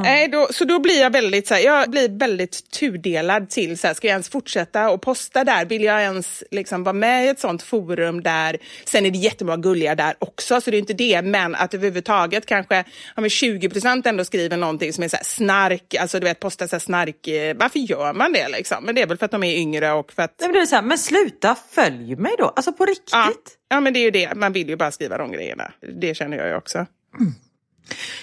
Nej, 0.02 0.28
då, 0.28 0.48
så 0.52 0.66
då 0.66 0.80
blir 0.80 1.02
jag 1.02 1.10
väldigt, 1.12 1.48
så 1.48 1.54
här, 1.54 1.62
jag 1.62 1.90
blir 1.90 2.10
väldigt 2.20 2.72
tudelad 2.72 3.50
till, 3.50 3.78
så 3.78 3.88
här, 3.88 3.94
ska 3.94 4.08
jag 4.08 4.12
ens 4.12 4.30
fortsätta 4.30 4.90
och 4.90 5.02
posta 5.02 5.44
där? 5.44 5.66
Vill 5.66 5.84
jag 5.84 6.02
ens 6.02 6.44
liksom 6.52 6.84
vara 6.84 6.94
med 6.94 7.26
i 7.26 7.28
ett 7.28 7.40
sånt 7.40 7.64
forum 7.64 8.24
där? 8.24 8.58
Sen 8.86 9.06
är 9.06 9.12
det 9.12 9.18
jättemånga 9.18 9.58
gulliga 9.58 9.96
där 9.96 10.16
också, 10.20 10.62
så 10.62 10.72
det 10.72 10.78
är 10.78 10.80
inte 10.80 10.94
det. 10.94 11.22
Men 11.22 11.56
att 11.56 11.74
överhuvudtaget 11.74 12.46
kanske 12.46 12.76
ja, 13.16 13.22
men 13.22 13.30
20 13.30 13.70
procent 13.70 14.06
ändå 14.06 14.26
skriver 14.26 14.58
någonting 14.58 14.94
som 14.94 15.04
är 15.04 15.08
så 15.08 15.16
här, 15.16 15.24
snark, 15.24 15.96
alltså 15.96 16.20
du 16.20 16.26
vet 16.26 16.40
posta 16.40 16.68
så 16.68 16.76
här, 16.76 16.80
snark. 16.80 17.28
eh, 17.28 17.56
Varför 17.58 17.80
gör 17.80 18.14
man 18.14 18.34
det 18.34 18.50
liksom? 18.50 18.84
Men 18.84 18.96
det 18.96 19.02
är 19.02 19.08
väl 19.08 19.18
för 19.18 19.26
att 19.26 19.32
de 19.32 19.44
är 19.44 19.58
yngre 19.58 19.92
och 19.92 20.12
för 20.12 20.24
att... 20.24 20.36
Nej, 20.40 20.50
men 20.50 20.54
det 20.54 20.62
är 20.62 20.66
så 20.66 20.76
här, 20.76 20.84
men 20.84 20.98
sluta 20.98 21.56
följ 21.72 22.16
mig 22.16 22.32
då. 22.38 22.46
Alltså 22.56 22.74
på 22.74 22.86
riktigt. 22.86 23.10
Ja, 23.12 23.32
ja, 23.70 23.80
men 23.80 23.94
det 23.94 24.00
är 24.00 24.04
ju 24.04 24.12
det. 24.12 24.36
Man 24.36 24.54
vill 24.54 24.70
ju 24.70 24.76
bara 24.76 24.92
skriva 24.92 25.18
de 25.18 25.32
grejerna. 25.32 25.72
Det 26.00 26.16
känner 26.16 26.38
jag 26.38 26.48
ju 26.48 26.56
också. 26.56 26.86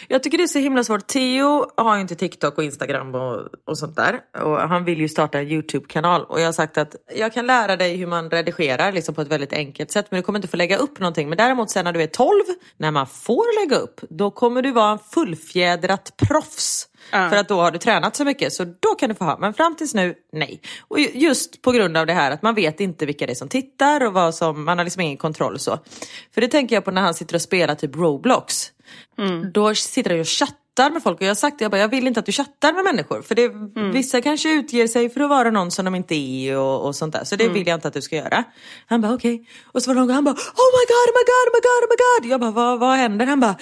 Jag 0.08 0.22
tycker 0.22 0.38
det 0.38 0.44
är 0.44 0.48
så 0.48 0.58
himla 0.58 0.84
svårt. 0.84 1.06
Theo 1.06 1.70
har 1.76 1.94
ju 1.94 2.00
inte 2.00 2.14
TikTok 2.14 2.58
och 2.58 2.64
Instagram 2.64 3.14
och, 3.14 3.48
och 3.66 3.78
sånt 3.78 3.96
där. 3.96 4.20
Och 4.42 4.56
han 4.60 4.84
vill 4.84 5.00
ju 5.00 5.08
starta 5.08 5.38
en 5.38 5.48
YouTube-kanal. 5.48 6.24
Och 6.24 6.40
jag 6.40 6.44
har 6.44 6.52
sagt 6.52 6.78
att 6.78 6.96
jag 7.16 7.32
kan 7.32 7.46
lära 7.46 7.76
dig 7.76 7.96
hur 7.96 8.06
man 8.06 8.30
redigerar 8.30 8.92
liksom 8.92 9.14
på 9.14 9.20
ett 9.22 9.28
väldigt 9.28 9.52
enkelt 9.52 9.90
sätt. 9.90 10.06
Men 10.10 10.18
du 10.20 10.22
kommer 10.22 10.38
inte 10.38 10.48
få 10.48 10.56
lägga 10.56 10.76
upp 10.76 10.98
någonting. 11.00 11.28
Men 11.28 11.38
däremot 11.38 11.70
sen 11.70 11.84
när 11.84 11.92
du 11.92 12.02
är 12.02 12.06
12, 12.06 12.30
när 12.76 12.90
man 12.90 13.06
får 13.06 13.60
lägga 13.64 13.76
upp, 13.76 14.00
då 14.10 14.30
kommer 14.30 14.62
du 14.62 14.70
vara 14.72 14.92
en 14.92 14.98
fullfjädrat 14.98 16.12
proffs. 16.16 16.86
För 17.30 17.36
att 17.36 17.48
då 17.48 17.60
har 17.60 17.70
du 17.70 17.78
tränat 17.78 18.16
så 18.16 18.24
mycket. 18.24 18.52
Så 18.52 18.64
då 18.64 18.88
kan 18.98 19.08
du 19.08 19.14
få 19.14 19.24
ha. 19.24 19.38
Men 19.38 19.54
fram 19.54 19.76
tills 19.76 19.94
nu, 19.94 20.14
nej. 20.32 20.60
Och 20.88 21.00
ju- 21.00 21.10
just 21.14 21.62
på 21.62 21.72
grund 21.72 21.96
av 21.96 22.06
det 22.06 22.12
här 22.12 22.30
att 22.30 22.42
man 22.42 22.54
vet 22.54 22.80
inte 22.80 23.06
vilka 23.06 23.26
det 23.26 23.32
är 23.32 23.34
som 23.34 23.48
tittar 23.48 24.06
och 24.06 24.12
vad 24.12 24.34
som, 24.34 24.64
man 24.64 24.78
har 24.78 24.84
liksom 24.84 25.00
ingen 25.02 25.16
kontroll 25.16 25.58
så. 25.58 25.78
För 26.34 26.40
det 26.40 26.48
tänker 26.48 26.76
jag 26.76 26.84
på 26.84 26.90
när 26.90 27.02
han 27.02 27.14
sitter 27.14 27.34
och 27.34 27.42
spelar 27.42 27.74
typ 27.74 27.96
Roblox. 27.96 28.72
Då 29.52 29.74
sitter 29.74 30.14
ju 30.14 30.20
och 30.20 30.28
chattar 30.28 30.90
med 30.90 31.02
folk 31.02 31.16
och 31.18 31.22
jag 31.22 31.30
har 31.30 31.34
sagt 31.34 31.58
det, 31.58 31.64
jag, 31.64 31.70
bara, 31.70 31.80
jag 31.80 31.88
vill 31.88 32.06
inte 32.06 32.20
att 32.20 32.26
du 32.26 32.32
chattar 32.32 32.72
med 32.72 32.84
människor. 32.84 33.22
För 33.22 33.34
det, 33.34 33.52
vissa 33.92 34.20
kanske 34.20 34.52
utger 34.52 34.86
sig 34.86 35.10
för 35.10 35.20
att 35.20 35.30
vara 35.30 35.50
någon 35.50 35.70
som 35.70 35.84
de 35.84 35.94
inte 35.94 36.14
är 36.14 36.58
och, 36.58 36.86
och 36.86 36.96
sånt 36.96 37.12
där. 37.12 37.24
Så 37.24 37.36
det 37.36 37.48
vill 37.48 37.66
jag 37.66 37.76
inte 37.76 37.88
att 37.88 37.94
du 37.94 38.02
ska 38.02 38.16
göra. 38.16 38.44
Han 38.86 39.00
bara 39.00 39.14
okej. 39.14 39.48
Och 39.72 39.82
så 39.82 39.90
var 39.90 39.94
det 39.94 40.00
någon 40.00 40.08
gång 40.08 40.14
han 40.14 40.24
bara 40.24 40.34
oh 40.34 40.70
my 40.76 40.84
god, 40.92 41.08
oh 41.08 41.14
my 41.18 41.24
god, 41.32 41.46
oh 41.48 41.52
my 41.56 41.60
god, 41.68 41.82
oh 41.84 41.88
my 41.90 41.96
god. 42.04 42.32
Jag 42.32 42.40
bara 42.40 42.50
vad, 42.50 42.80
vad 42.80 42.96
händer? 42.96 43.26
Han 43.26 43.40
bara 43.40 43.56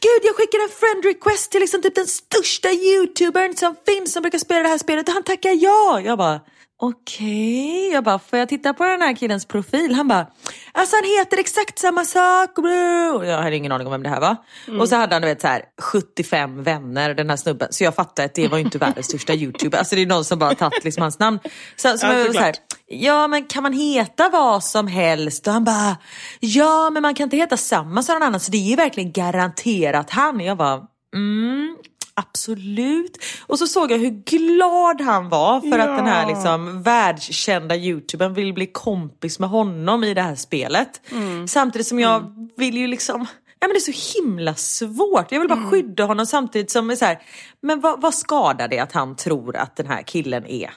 gud 0.00 0.20
jag 0.22 0.36
skickar 0.36 0.58
en 0.58 0.68
friend 0.80 1.04
request 1.04 1.50
till 1.50 1.60
liksom 1.60 1.82
typ 1.82 1.94
den 1.94 2.06
största 2.06 2.68
youtubern 2.68 3.56
som 3.56 3.76
finns 3.86 4.12
som 4.12 4.22
brukar 4.22 4.38
spela 4.38 4.62
det 4.62 4.68
här 4.68 4.78
spelet 4.78 5.08
och 5.08 5.14
han 5.14 5.22
tackar 5.22 5.50
ja. 5.62 6.00
Jag 6.04 6.18
bara 6.18 6.40
Okej, 6.84 7.92
jag 7.92 8.04
bara, 8.04 8.18
får 8.18 8.38
jag 8.38 8.48
titta 8.48 8.74
på 8.74 8.84
den 8.84 9.02
här 9.02 9.16
killens 9.16 9.46
profil? 9.46 9.94
Han 9.94 10.08
bara, 10.08 10.26
alltså 10.72 10.96
han 10.96 11.04
heter 11.04 11.38
exakt 11.38 11.78
samma 11.78 12.04
sak. 12.04 12.58
Och 12.58 13.26
jag 13.26 13.42
hade 13.42 13.56
ingen 13.56 13.72
aning 13.72 13.86
om 13.86 13.92
vem 13.92 14.02
det 14.02 14.08
här 14.08 14.20
var. 14.20 14.36
Och 14.80 14.88
så 14.88 14.96
hade 14.96 15.14
han 15.14 15.22
du 15.22 15.28
vet, 15.28 15.40
så 15.40 15.46
här, 15.46 15.62
75 15.82 16.62
vänner, 16.62 17.14
den 17.14 17.30
här 17.30 17.36
snubben. 17.36 17.68
Så 17.70 17.84
jag 17.84 17.94
fattade 17.94 18.26
att 18.26 18.34
det 18.34 18.48
var 18.48 18.58
ju 18.58 18.64
inte 18.64 18.78
världens 18.78 19.06
största 19.06 19.34
youtuber. 19.34 19.78
Alltså 19.78 19.94
det 19.96 20.02
är 20.02 20.06
någon 20.06 20.24
som 20.24 20.38
bara 20.38 20.54
tagit 20.54 20.84
liksom 20.84 21.02
hans 21.02 21.18
namn. 21.18 21.38
Så, 21.76 21.98
så 21.98 22.06
Ja, 22.06 22.32
så 22.32 22.38
här, 22.38 22.54
ja 22.86 23.28
men 23.28 23.44
kan 23.44 23.62
man 23.62 23.72
heta 23.72 24.28
vad 24.28 24.64
som 24.64 24.86
helst? 24.86 25.46
Och 25.46 25.52
han 25.52 25.64
bara, 25.64 25.96
ja 26.40 26.90
men 26.90 27.02
man 27.02 27.14
kan 27.14 27.24
inte 27.24 27.36
heta 27.36 27.56
samma 27.56 28.02
som 28.02 28.14
någon 28.14 28.22
annan. 28.22 28.40
Så 28.40 28.50
det 28.50 28.58
är 28.58 28.70
ju 28.70 28.76
verkligen 28.76 29.12
garanterat 29.12 30.10
han. 30.10 30.40
Jag 30.40 30.56
bara, 30.56 30.80
mm. 31.14 31.76
Absolut. 32.14 33.18
Och 33.46 33.58
så 33.58 33.66
såg 33.66 33.90
jag 33.92 33.98
hur 33.98 34.10
glad 34.10 35.00
han 35.00 35.28
var 35.28 35.60
för 35.60 35.78
att 35.78 35.96
den 35.96 36.06
här 36.06 36.22
Ja. 36.22 36.28
liksom 36.28 36.82
världskända 36.82 37.76
youtubern 37.76 38.34
vill 38.34 38.54
bli 38.54 38.66
kompis 38.66 39.38
med 39.38 39.48
honom 39.48 40.04
i 40.04 40.14
det 40.14 40.22
här 40.22 40.34
spelet. 40.34 41.00
Samtidigt 41.48 41.86
som 41.86 42.00
jag 42.00 42.34
vill 42.56 42.76
ju 42.76 42.86
liksom 42.86 43.26
Ja, 43.60 43.68
men 43.68 43.74
det 43.74 43.78
är 43.78 43.92
så 43.92 44.18
himla 44.18 44.54
svårt. 44.54 45.32
Jag 45.32 45.40
vill 45.40 45.48
bara 45.48 45.70
skydda 45.70 46.04
honom 46.04 46.26
samtidigt 46.26 46.70
som 46.70 46.90
är 46.90 46.96
så 46.96 47.04
här, 47.04 47.18
men 47.60 47.80
vad, 47.80 48.00
vad 48.00 48.14
skadar 48.14 48.68
det 48.68 48.78
att 48.78 48.92
han 48.92 49.16
tror 49.16 49.56
att 49.56 49.76
den 49.76 49.86
här 49.86 50.02
killen 50.02 50.46
är 50.46 50.70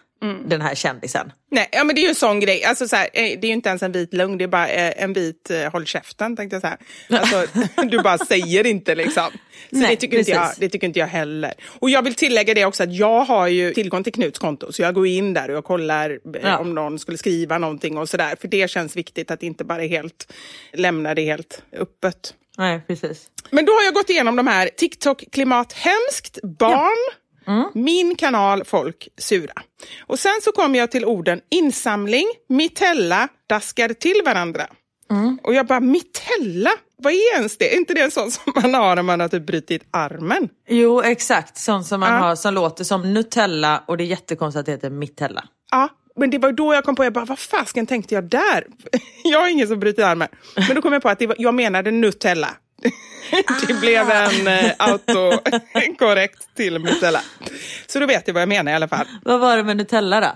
den 0.45 0.61
här 0.61 0.75
kändisen? 0.75 1.31
Nej, 1.51 1.69
ja, 1.71 1.83
men 1.83 1.95
det 1.95 2.01
är 2.01 2.03
ju 2.03 2.09
en 2.09 2.15
sån 2.15 2.39
grej. 2.39 2.63
Alltså, 2.63 2.87
så 2.87 2.95
här, 2.95 3.09
eh, 3.13 3.23
det 3.23 3.47
är 3.47 3.47
ju 3.47 3.53
inte 3.53 3.69
ens 3.69 3.83
en 3.83 3.91
vit 3.91 4.13
lögn, 4.13 4.37
det 4.37 4.43
är 4.43 4.47
bara 4.47 4.67
eh, 4.67 5.03
en 5.03 5.13
vit 5.13 5.51
eh, 5.51 5.71
håll 5.71 5.85
käften, 5.85 6.35
tänkte 6.35 6.55
jag 6.55 6.61
säga. 6.61 6.77
Alltså, 7.09 7.45
du 7.89 8.01
bara 8.01 8.17
säger 8.17 8.65
inte 8.67 8.95
liksom. 8.95 9.29
Så 9.69 9.77
Nej, 9.77 9.89
det, 9.89 9.95
tycker 9.95 10.17
inte 10.19 10.31
jag, 10.31 10.49
det 10.57 10.69
tycker 10.69 10.87
inte 10.87 10.99
jag 10.99 11.07
heller. 11.07 11.53
Och 11.79 11.89
jag 11.89 12.01
vill 12.01 12.15
tillägga 12.15 12.53
det 12.53 12.65
också 12.65 12.83
att 12.83 12.93
jag 12.95 13.25
har 13.25 13.47
ju 13.47 13.73
tillgång 13.73 14.03
till 14.03 14.13
Knuts 14.13 14.39
konto, 14.39 14.71
så 14.71 14.81
jag 14.81 14.93
går 14.93 15.07
in 15.07 15.33
där 15.33 15.49
och 15.49 15.55
jag 15.55 15.63
kollar 15.63 16.09
eh, 16.09 16.17
Ja. 16.43 16.57
om 16.57 16.75
någon 16.75 16.99
skulle 16.99 17.17
skriva 17.17 17.57
någonting 17.57 17.97
och 17.97 18.09
sådär. 18.09 18.35
För 18.41 18.47
det 18.47 18.69
känns 18.69 18.95
viktigt 18.95 19.31
att 19.31 19.43
inte 19.43 19.63
bara 19.63 19.81
helt 19.81 20.33
lämna 20.73 21.15
det 21.15 21.21
helt 21.25 21.63
öppet. 21.73 22.33
Nej, 22.57 22.81
precis. 22.87 23.27
Men 23.49 23.65
då 23.65 23.71
har 23.71 23.83
jag 23.83 23.93
gått 23.93 24.09
igenom 24.09 24.35
de 24.35 24.47
här 24.47 24.69
TikTok 24.77 25.23
klimat 25.31 25.73
hemskt, 25.73 26.39
barn, 26.43 27.13
min 27.73 28.15
kanal 28.15 28.63
folk 28.65 29.07
sura. 29.17 29.53
Och 30.07 30.19
sen 30.19 30.41
så 30.43 30.51
kom 30.51 30.75
jag 30.75 30.91
till 30.91 31.05
orden 31.05 31.41
insamling, 31.51 32.25
mitella, 32.49 33.27
daskar 33.49 33.89
till 33.89 34.21
varandra. 34.25 34.67
Och 35.43 35.53
jag 35.53 35.67
bara, 35.67 35.79
mitella? 35.79 36.69
Vad 36.97 37.13
är 37.13 37.35
ens 37.37 37.57
det? 37.57 37.73
Är 37.73 37.77
inte 37.77 37.93
det 37.93 38.01
en 38.01 38.11
sån 38.11 38.31
som 38.31 38.53
man 38.55 38.73
har 38.73 38.95
när 38.95 39.03
man 39.03 39.19
har 39.19 39.27
typ 39.27 39.45
brutit 39.45 39.83
armen? 39.91 40.49
Jo, 40.69 41.01
exakt. 41.01 41.57
Sånt 41.57 41.85
som 41.87 41.99
man 41.99 42.13
Ja. 42.13 42.19
har 42.19 42.35
som 42.35 42.53
låter 42.53 42.83
som 42.83 43.13
Nutella 43.13 43.83
och 43.87 43.97
det 43.97 44.03
är 44.03 44.05
jättekonstigt 44.05 44.59
att 44.59 44.65
det 44.65 44.71
heter 44.71 44.89
Mitella. 44.89 45.43
Ja, 45.71 45.89
men 46.15 46.29
det 46.29 46.37
var 46.37 46.51
då 46.51 46.73
jag 46.73 46.83
kom 46.83 46.95
på, 46.95 47.03
jag 47.03 47.13
bara, 47.13 47.25
vad 47.25 47.39
fasken 47.39 47.87
tänkte 47.87 48.15
jag 48.15 48.23
där? 48.23 48.65
jag 49.23 49.41
har 49.41 49.47
ingen 49.49 49.67
som 49.67 49.79
bryter 49.79 50.03
armen. 50.03 50.27
Men 50.67 50.75
då 50.75 50.81
kom 50.81 50.93
jag 50.93 51.01
på 51.01 51.09
att 51.09 51.21
var, 51.21 51.35
jag 51.39 51.53
menade 51.53 51.91
Nutella. 51.91 52.49
det 53.67 53.73
blev 53.73 54.09
en 54.09 54.47
eh, 54.47 54.71
autokorrekt 54.77 56.55
till 56.55 56.81
Nutella. 56.81 57.21
Så 57.87 57.99
då 57.99 58.05
vet 58.05 58.27
jag 58.27 58.33
vad 58.33 58.41
jag 58.41 58.49
menar 58.49 58.71
i 58.71 58.75
alla 58.75 58.87
fall. 58.87 59.07
Vad 59.23 59.39
var 59.39 59.57
det 59.57 59.63
med 59.63 59.77
Nutella 59.77 60.21
då? 60.21 60.31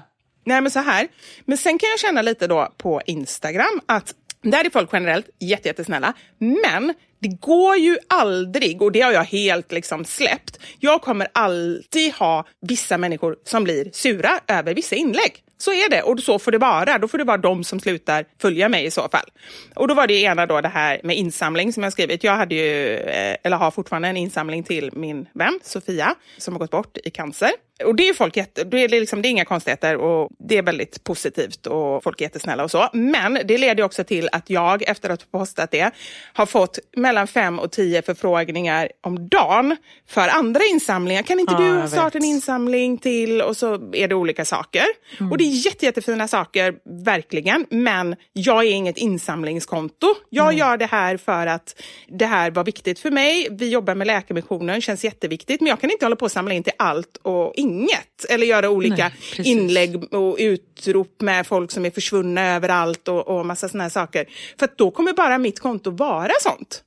Nej 0.45 0.61
men 0.61 0.71
så 0.71 0.79
här, 0.79 1.07
men 1.45 1.57
sen 1.57 1.79
kan 1.79 1.89
jag 1.89 1.99
känna 1.99 2.21
lite 2.21 2.47
då 2.47 2.73
på 2.77 3.01
Instagram 3.05 3.81
att 3.85 4.13
där 4.41 4.65
är 4.65 4.69
folk 4.69 4.89
generellt 4.93 5.29
jätte, 5.39 5.67
jättesnälla, 5.67 6.13
men 6.37 6.93
det 7.21 7.27
går 7.27 7.75
ju 7.75 7.97
aldrig, 8.09 8.81
och 8.81 8.91
det 8.91 9.01
har 9.01 9.11
jag 9.11 9.23
helt 9.23 9.71
liksom 9.71 10.05
släppt, 10.05 10.59
jag 10.79 11.01
kommer 11.01 11.27
alltid 11.33 12.13
ha 12.13 12.47
vissa 12.61 12.97
människor 12.97 13.35
som 13.45 13.63
blir 13.63 13.89
sura 13.93 14.39
över 14.47 14.73
vissa 14.73 14.95
inlägg. 14.95 15.43
Så 15.61 15.71
är 15.71 15.89
det 15.89 16.01
och 16.01 16.19
så 16.19 16.39
får 16.39 16.51
det 16.51 16.57
vara. 16.57 16.97
Då 16.97 17.07
får 17.07 17.17
det 17.17 17.23
vara 17.23 17.37
de 17.37 17.63
som 17.63 17.79
slutar 17.79 18.25
följa 18.41 18.69
mig 18.69 18.85
i 18.85 18.91
så 18.91 19.09
fall. 19.09 19.29
Och 19.75 19.87
då 19.87 19.93
var 19.93 20.07
det 20.07 20.13
ena 20.13 20.45
då 20.45 20.61
det 20.61 20.67
här 20.67 21.01
med 21.03 21.17
insamling 21.17 21.73
som 21.73 21.83
jag 21.83 21.93
skrivit. 21.93 22.23
Jag 22.23 22.35
hade 22.35 22.55
ju, 22.55 22.95
eh, 22.95 23.35
eller 23.43 23.57
har 23.57 23.71
fortfarande 23.71 24.07
en 24.07 24.17
insamling 24.17 24.63
till 24.63 24.89
min 24.93 25.27
vän 25.33 25.59
Sofia 25.63 26.15
som 26.37 26.53
har 26.53 26.59
gått 26.59 26.71
bort 26.71 26.97
i 27.03 27.09
cancer. 27.09 27.49
Och 27.85 27.95
det 27.95 28.09
är 28.09 28.13
folk 28.13 28.37
jätte, 28.37 28.63
det 28.63 28.83
är, 28.83 28.89
liksom, 28.89 29.21
det 29.21 29.27
är 29.27 29.29
inga 29.29 29.45
konstigheter 29.45 29.97
och 29.97 30.29
det 30.39 30.57
är 30.57 30.61
väldigt 30.61 31.03
positivt 31.03 31.67
och 31.67 32.03
folk 32.03 32.21
är 32.21 32.25
jättesnälla 32.25 32.63
och 32.63 32.71
så. 32.71 32.89
Men 32.93 33.39
det 33.45 33.57
leder 33.57 33.83
också 33.83 34.03
till 34.03 34.29
att 34.31 34.49
jag 34.49 34.83
efter 34.83 35.09
att 35.09 35.21
ha 35.21 35.39
postat 35.39 35.71
det 35.71 35.91
har 36.33 36.45
fått 36.45 36.79
mellan 36.97 37.27
fem 37.27 37.59
och 37.59 37.71
tio 37.71 38.01
förfrågningar 38.01 38.89
om 39.01 39.29
dagen 39.29 39.77
för 40.07 40.27
andra 40.27 40.61
insamlingar. 40.71 41.23
Kan 41.23 41.39
inte 41.39 41.53
Ja, 41.59 41.81
du 41.81 41.87
starta 41.87 42.17
en 42.17 42.23
insamling 42.23 42.97
till? 42.97 43.41
Och 43.41 43.57
så 43.57 43.73
är 43.93 44.07
det 44.07 44.15
olika 44.15 44.45
saker. 44.45 44.85
Och 45.31 45.37
det 45.37 45.43
är 45.43 45.65
jätte, 45.65 45.85
jättefina 45.85 46.27
saker, 46.27 46.75
verkligen. 47.05 47.65
Men 47.69 48.15
jag 48.33 48.65
är 48.65 48.71
inget 48.71 48.97
insamlingskonto. 48.97 50.07
Jag 50.29 50.53
gör 50.53 50.77
det 50.77 50.85
här 50.85 51.17
för 51.17 51.47
att 51.47 51.81
det 52.07 52.25
här 52.25 52.51
var 52.51 52.63
viktigt 52.63 52.99
för 52.99 53.11
mig. 53.11 53.47
Vi 53.51 53.69
jobbar 53.69 53.95
med 53.95 54.07
Läkarmissionen, 54.07 54.81
känns 54.81 55.03
jätteviktigt. 55.03 55.61
Men 55.61 55.67
jag 55.67 55.81
kan 55.81 55.91
inte 55.91 56.05
hålla 56.05 56.15
på 56.15 56.25
och 56.25 56.31
samla 56.31 56.53
in 56.53 56.63
till 56.63 56.73
allt 56.77 57.17
och 57.21 57.53
inget. 57.55 57.68
Inget. 57.69 58.25
Eller 58.29 58.47
göra 58.47 58.69
olika 58.69 59.11
Nej, 59.37 59.51
inlägg 59.51 60.13
och 60.13 60.35
utrop 60.39 61.21
med 61.21 61.47
folk 61.47 61.71
som 61.71 61.85
är 61.85 61.91
försvunna 61.91 62.55
överallt 62.55 63.07
och, 63.07 63.27
och 63.27 63.45
massa 63.45 63.69
såna 63.69 63.83
här 63.83 63.89
saker. 63.89 64.25
För 64.59 64.65
att 64.65 64.77
då 64.77 64.91
kommer 64.91 65.13
bara 65.13 65.37
mitt 65.37 65.59
konto 65.59 65.91
vara 65.91 66.31
sånt. 66.41 66.83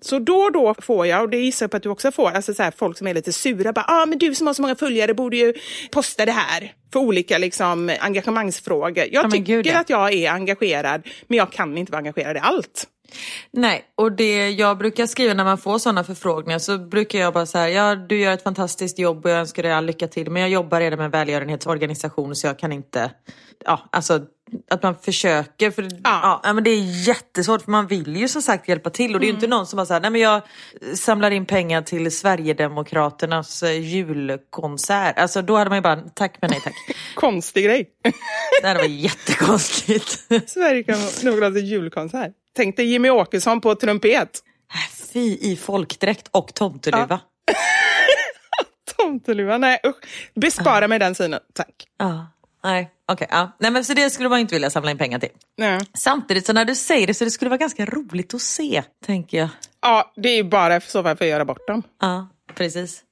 Så 0.00 0.18
då 0.18 0.36
och 0.36 0.52
då 0.52 0.74
får 0.78 1.06
jag, 1.06 1.22
och 1.22 1.30
det 1.30 1.36
gissar 1.36 1.64
jag 1.64 1.70
på 1.70 1.76
att 1.76 1.82
du 1.82 1.88
också 1.88 2.12
får, 2.12 2.30
alltså 2.30 2.54
så 2.54 2.62
här, 2.62 2.72
folk 2.76 2.98
som 2.98 3.06
är 3.06 3.14
lite 3.14 3.32
sura. 3.32 3.72
Bara, 3.72 3.84
ah, 3.88 4.06
men 4.06 4.18
du 4.18 4.34
som 4.34 4.46
har 4.46 4.54
så 4.54 4.62
många 4.62 4.76
följare 4.76 5.14
borde 5.14 5.36
ju 5.36 5.54
posta 5.90 6.24
det 6.24 6.32
här 6.32 6.72
för 6.92 7.00
olika 7.00 7.38
liksom, 7.38 7.96
engagemangsfrågor. 8.00 9.04
Jag 9.12 9.22
men 9.22 9.30
tycker 9.30 9.66
ja. 9.66 9.78
att 9.78 9.90
jag 9.90 10.12
är 10.12 10.30
engagerad, 10.30 11.06
men 11.26 11.38
jag 11.38 11.52
kan 11.52 11.78
inte 11.78 11.92
vara 11.92 11.98
engagerad 11.98 12.36
i 12.36 12.40
allt. 12.40 12.86
Nej, 13.50 13.84
och 13.94 14.12
det 14.12 14.50
jag 14.50 14.78
brukar 14.78 15.06
skriva 15.06 15.34
när 15.34 15.44
man 15.44 15.58
får 15.58 15.78
sådana 15.78 16.04
förfrågningar 16.04 16.58
så 16.58 16.78
brukar 16.78 17.18
jag 17.18 17.34
bara 17.34 17.46
säga 17.46 17.68
ja 17.70 17.94
du 17.94 18.18
gör 18.18 18.32
ett 18.32 18.42
fantastiskt 18.42 18.98
jobb 18.98 19.24
och 19.24 19.30
jag 19.30 19.38
önskar 19.38 19.62
dig 19.62 19.72
all 19.72 19.86
lycka 19.86 20.08
till 20.08 20.30
men 20.30 20.42
jag 20.42 20.50
jobbar 20.50 20.80
redan 20.80 20.96
med 20.98 21.04
en 21.04 21.10
välgörenhetsorganisation 21.10 22.36
så 22.36 22.46
jag 22.46 22.58
kan 22.58 22.72
inte, 22.72 23.10
ja 23.64 23.88
alltså 23.92 24.20
att 24.70 24.82
man 24.82 24.94
försöker 25.02 25.70
för 25.70 25.82
ja. 26.04 26.40
Ja, 26.44 26.52
men 26.52 26.64
det 26.64 26.70
är 26.70 27.08
jättesvårt 27.08 27.62
för 27.62 27.70
man 27.70 27.86
vill 27.86 28.16
ju 28.16 28.28
som 28.28 28.42
sagt 28.42 28.68
hjälpa 28.68 28.90
till 28.90 29.14
och 29.14 29.20
det 29.20 29.26
är 29.26 29.28
ju 29.28 29.34
inte 29.34 29.46
någon 29.46 29.66
som 29.66 29.76
bara 29.76 29.86
säger 29.86 30.00
nej 30.00 30.10
men 30.10 30.20
jag 30.20 30.42
samlar 30.94 31.30
in 31.30 31.46
pengar 31.46 31.82
till 31.82 32.16
Sverigedemokraternas 32.16 33.62
eh, 33.62 33.80
julkonsert. 33.80 35.18
Alltså 35.18 35.42
då 35.42 35.56
hade 35.56 35.70
man 35.70 35.78
ju 35.78 35.82
bara 35.82 35.96
tack 35.96 36.38
men 36.40 36.50
nej 36.50 36.60
tack. 36.64 36.74
Konstig 37.14 37.64
grej. 37.64 37.90
Det 38.62 38.68
hade 38.68 38.80
varit 38.80 38.90
jättekonstigt. 38.90 40.08
Sverigedemokraternas 40.50 41.62
julkonsert. 41.62 42.32
Tänk 42.56 42.76
dig 42.76 42.86
Jimmy 42.86 43.10
Åkesson 43.10 43.60
på 43.60 43.74
trumpet. 43.74 44.42
Fy 45.12 45.38
i 45.40 45.56
folkdräkt 45.56 46.28
och 46.30 46.54
tomteluva. 46.54 47.20
Tomteluva, 48.96 49.58
nej 49.58 49.80
usch. 49.86 49.96
Bespara 50.34 50.88
mig 50.88 50.98
den 50.98 51.14
synen, 51.14 51.40
tack. 51.54 51.86
Ja. 51.98 52.26
Nej, 52.66 52.90
okej. 53.12 53.26
ja. 53.30 53.56
Nej 53.58 53.70
men 53.70 53.84
så 53.84 53.94
det 53.94 54.10
skulle 54.10 54.28
man 54.28 54.38
inte 54.38 54.54
vilja 54.54 54.70
samla 54.70 54.90
in 54.90 54.98
pengar 54.98 55.18
till. 55.18 55.28
Nej. 55.58 55.80
Samtidigt 55.94 56.46
så 56.46 56.52
när 56.52 56.64
du 56.64 56.74
säger 56.74 57.06
det 57.06 57.14
så 57.14 57.24
det 57.24 57.30
skulle 57.30 57.48
vara 57.48 57.58
ganska 57.58 57.86
roligt 57.86 58.34
att 58.34 58.40
se, 58.42 58.82
tänker 59.06 59.38
jag. 59.38 59.48
Ja, 59.82 60.12
det 60.16 60.28
är 60.28 60.36
ju 60.36 60.44
bara 60.44 60.80
så 60.80 60.98
att 61.08 61.20
göra 61.20 61.44
bort 61.44 61.66
dem. 61.68 61.82
Ja, 62.00 62.28
precis. 62.54 63.02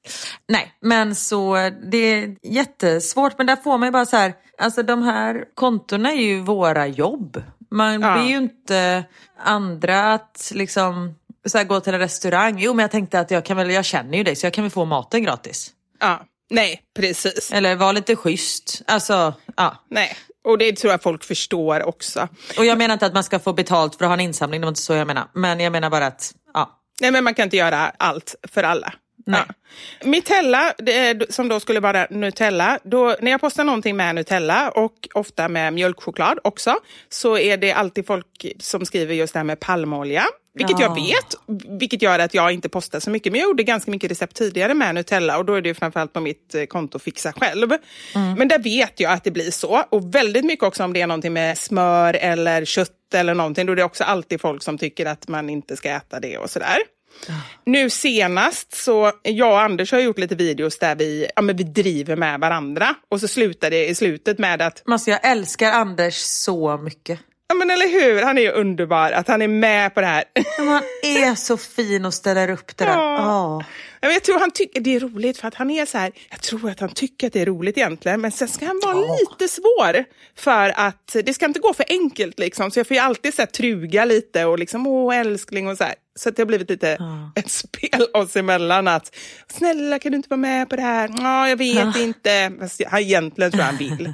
Nej, 0.49 0.73
men 0.81 1.15
så 1.15 1.55
det 1.91 1.97
är 1.99 2.37
jättesvårt. 2.43 3.39
Men 3.39 3.47
där 3.47 3.57
får 3.57 3.79
man 3.79 3.87
ju 3.89 3.93
bara 3.93 4.07
så 4.07 4.17
här, 4.17 4.35
alltså 4.59 4.83
de 4.83 5.03
här 5.03 5.45
kontona 5.55 6.13
är 6.13 6.17
ju 6.23 6.41
våra 6.41 6.87
jobb. 6.87 7.43
Man 7.71 8.01
Ja. 8.03 8.15
ber 8.15 8.23
ju 8.23 8.37
inte 8.37 9.05
andra 9.39 10.13
att 10.15 10.51
liksom 10.55 11.15
så 11.47 11.59
här, 11.59 11.65
gå 11.65 11.81
till 11.81 11.95
en 11.95 12.01
restaurang. 12.01 12.59
Jo, 12.59 12.75
men 12.75 12.83
jag 12.83 12.91
tänkte 12.91 13.21
att 13.21 13.31
jag 13.31 13.45
kan 13.45 13.57
väl, 13.57 13.71
jag 13.71 13.85
känner 13.85 14.19
ju 14.19 14.25
dig 14.25 14.37
så 14.37 14.47
jag 14.47 14.53
kan 14.53 14.65
väl 14.65 14.71
få 14.71 14.85
maten 14.85 15.23
gratis. 15.23 15.71
Ja, 16.01 16.21
nej, 16.55 16.81
precis. 16.97 17.53
Eller 17.53 17.77
vara 17.77 17.93
lite 17.93 18.17
schysst. 18.17 18.83
Alltså, 18.87 19.35
ja. 19.57 19.85
Nej, 19.91 20.17
och 20.45 20.59
det 20.59 20.73
tror 20.73 20.91
jag 20.91 21.03
folk 21.03 21.25
förstår 21.25 21.83
också. 21.83 22.29
Och 22.59 22.65
jag 22.65 22.79
menar 22.79 22.93
inte 22.93 23.07
att 23.07 23.15
man 23.15 23.25
ska 23.25 23.39
få 23.39 23.53
betalt 23.53 23.95
för 23.95 24.05
att 24.05 24.09
ha 24.09 24.15
en 24.15 24.21
insamling, 24.21 24.61
det 24.61 24.65
var 24.65 24.71
inte 24.71 24.81
så 24.81 24.93
jag 24.93 25.07
menar. 25.07 25.29
Men 25.35 25.61
jag 25.61 25.73
menar 25.73 25.91
bara 25.91 26.07
att, 26.07 26.35
ja. 26.55 26.81
Nej, 27.01 27.11
men 27.11 27.25
man 27.25 27.35
kan 27.35 27.43
inte 27.45 27.57
göra 27.57 27.93
allt 27.99 28.35
för 28.53 28.63
alla. 28.63 28.93
Nej. 29.27 29.43
Ja. 29.49 29.55
Mitella, 30.09 30.75
som 31.31 31.49
då 31.49 31.61
skulle 31.61 31.81
vara 31.81 32.07
Nutella, 32.11 32.79
då, 32.83 33.17
när 33.21 33.31
jag 33.31 33.41
postar 33.41 33.65
någonting 33.65 33.97
med 33.97 34.15
Nutella 34.15 34.71
och 34.71 35.09
ofta 35.15 35.49
med 35.49 35.73
mjölkchoklad 35.73 36.39
också, 36.45 36.77
så 37.09 37.39
är 37.39 37.57
det 37.57 37.73
alltid 37.73 38.07
folk 38.07 38.47
som 38.61 38.87
skriver 38.87 39.15
just 39.15 39.33
det 39.33 39.39
här 39.39 39.45
med 39.45 39.61
palmolja. 39.61 40.25
Vilket 40.57 40.81
jag 40.81 40.91
Ja. 40.99 41.05
vet, 41.05 41.59
vilket 41.81 42.03
gör 42.03 42.19
att 42.19 42.35
jag 42.35 42.53
inte 42.53 42.69
postar 42.69 43.01
så 43.01 43.11
mycket. 43.11 43.33
Men 43.33 43.41
jag 43.41 43.49
gjorde 43.49 43.63
ganska 43.63 43.91
mycket 43.91 44.11
recept 44.11 44.37
tidigare 44.37 44.75
med 44.75 44.95
Nutella 44.95 45.39
och 45.39 45.45
då 45.45 45.55
är 45.55 45.61
det 45.61 45.69
ju 45.69 45.75
framförallt 45.75 46.13
på 46.13 46.21
mitt 46.21 46.55
eh, 46.55 46.65
konto 46.65 46.99
Fixa 46.99 47.33
själv. 47.33 47.71
Men 48.39 48.49
där 48.49 48.59
vet 48.59 49.01
jag 49.01 49.13
att 49.13 49.25
det 49.25 49.31
blir 49.31 49.51
så. 49.51 49.83
Och 49.91 50.15
väldigt 50.15 50.45
mycket 50.45 50.63
också 50.63 50.85
om 50.85 50.93
det 50.93 51.01
är 51.01 51.07
någonting 51.07 51.33
med 51.33 51.59
smör 51.59 52.15
eller 52.15 52.65
kött 52.65 52.91
eller 53.15 53.35
någonting. 53.35 53.67
Då 53.67 53.73
är 53.73 53.77
det 53.77 53.85
också 53.85 54.05
alltid 54.05 54.41
folk 54.41 54.63
som 54.63 54.79
tycker 54.79 55.07
att 55.07 55.29
man 55.29 55.51
inte 55.51 55.77
ska 55.77 55.89
äta 55.91 56.21
det 56.21 56.39
och 56.39 56.51
sådär. 56.51 56.77
Nu 57.65 57.91
senast 57.91 58.75
så, 58.75 59.13
jag 59.23 59.53
och 59.53 59.61
Anders 59.61 59.93
har 59.93 60.01
gjort 60.01 60.19
lite 60.19 60.35
videos 60.35 60.79
där 60.79 60.95
vi, 60.97 61.27
ja, 61.37 61.43
men 61.43 61.57
vi 61.57 61.65
driver 61.65 62.17
med 62.17 62.41
varandra. 62.41 62.95
Och 63.09 63.21
så 63.21 63.29
slutar 63.29 63.71
det 63.71 63.87
i 63.89 63.95
slutet 63.95 64.39
med 64.39 64.63
att, 64.63 64.83
Alltså, 64.87 65.11
jag 65.11 65.21
älskar 65.23 65.73
Anders 65.73 66.15
så 66.17 66.77
mycket. 66.77 67.21
ja 67.49 67.55
men 67.55 67.71
eller 67.71 67.89
hur, 67.89 68.23
han 68.23 68.39
är 68.39 68.43
ju 68.43 68.51
underbar 68.51 69.13
att 69.13 69.29
han 69.29 69.43
är 69.43 69.49
med 69.49 69.95
på 69.95 70.01
det 70.01 70.07
här. 70.07 70.25
Men 70.59 70.69
han 70.69 70.83
är 71.03 71.35
så 71.35 71.57
fin 71.57 72.05
och 72.05 72.15
ställer 72.15 72.51
upp 72.51 72.77
det 72.77 72.85
där. 72.85 72.93
Ja. 72.93 73.17
Ja. 73.19 73.65
Ja, 74.01 74.11
Jag 74.13 74.23
tror 74.23 74.39
han 74.41 74.51
tycker 74.51 74.81
det 74.81 74.97
är 74.97 75.01
roligt 75.01 75.39
för 75.39 75.49
att 75.49 75.55
han 75.55 75.71
är 75.71 75.87
så 75.87 75.99
här, 75.99 76.13
jag 76.31 76.41
tror 76.41 76.71
att 76.71 76.81
han 76.81 76.89
tycker 76.89 77.27
att 77.27 77.33
det 77.33 77.41
är 77.41 77.47
roligt 77.47 77.79
egentligen, 77.79 78.21
men 78.21 78.31
sen 78.33 78.49
ska 78.49 78.67
han 78.67 78.81
vara 78.85 78.95
lite 78.95 79.49
svår. 79.49 80.05
För 80.37 80.73
att 80.77 81.17
det 81.25 81.35
ska 81.35 81.47
inte 81.47 81.61
gå 81.61 81.75
för 81.75 81.87
enkelt 81.89 82.39
liksom, 82.39 82.71
så 82.71 82.79
jag 82.79 82.87
får 82.87 82.95
ju 82.95 83.01
alltid 83.03 83.35
så 83.35 83.43
här, 83.43 83.47
truga 83.47 84.05
lite 84.05 84.45
och 84.45 84.59
liksom, 84.59 84.87
åh 84.87 85.19
älskling 85.19 85.69
och 85.69 85.77
så 85.77 85.85
här. 85.85 85.95
Så 86.17 86.31
det 86.31 86.43
har 86.43 86.47
blivit 86.47 86.71
lite 86.71 86.99
ett 87.35 87.51
spel 87.51 88.07
oss 88.15 88.37
emellan 88.37 88.89
att, 88.89 89.17
snälla 89.49 89.99
kan 89.99 90.13
du 90.13 90.17
inte 90.17 90.29
vara 90.29 90.41
med 90.41 90.71
på 90.71 90.77
det 90.77 90.83
här? 90.83 91.11
Ja, 91.19 91.49
jag 91.49 91.57
vet 91.57 91.97
inte. 91.97 92.53
Fast 92.61 92.83
han 92.87 93.01
egentligen 93.01 93.51
tror 93.53 93.61
jag 93.61 93.67
han 93.67 93.77
vill. 93.77 94.13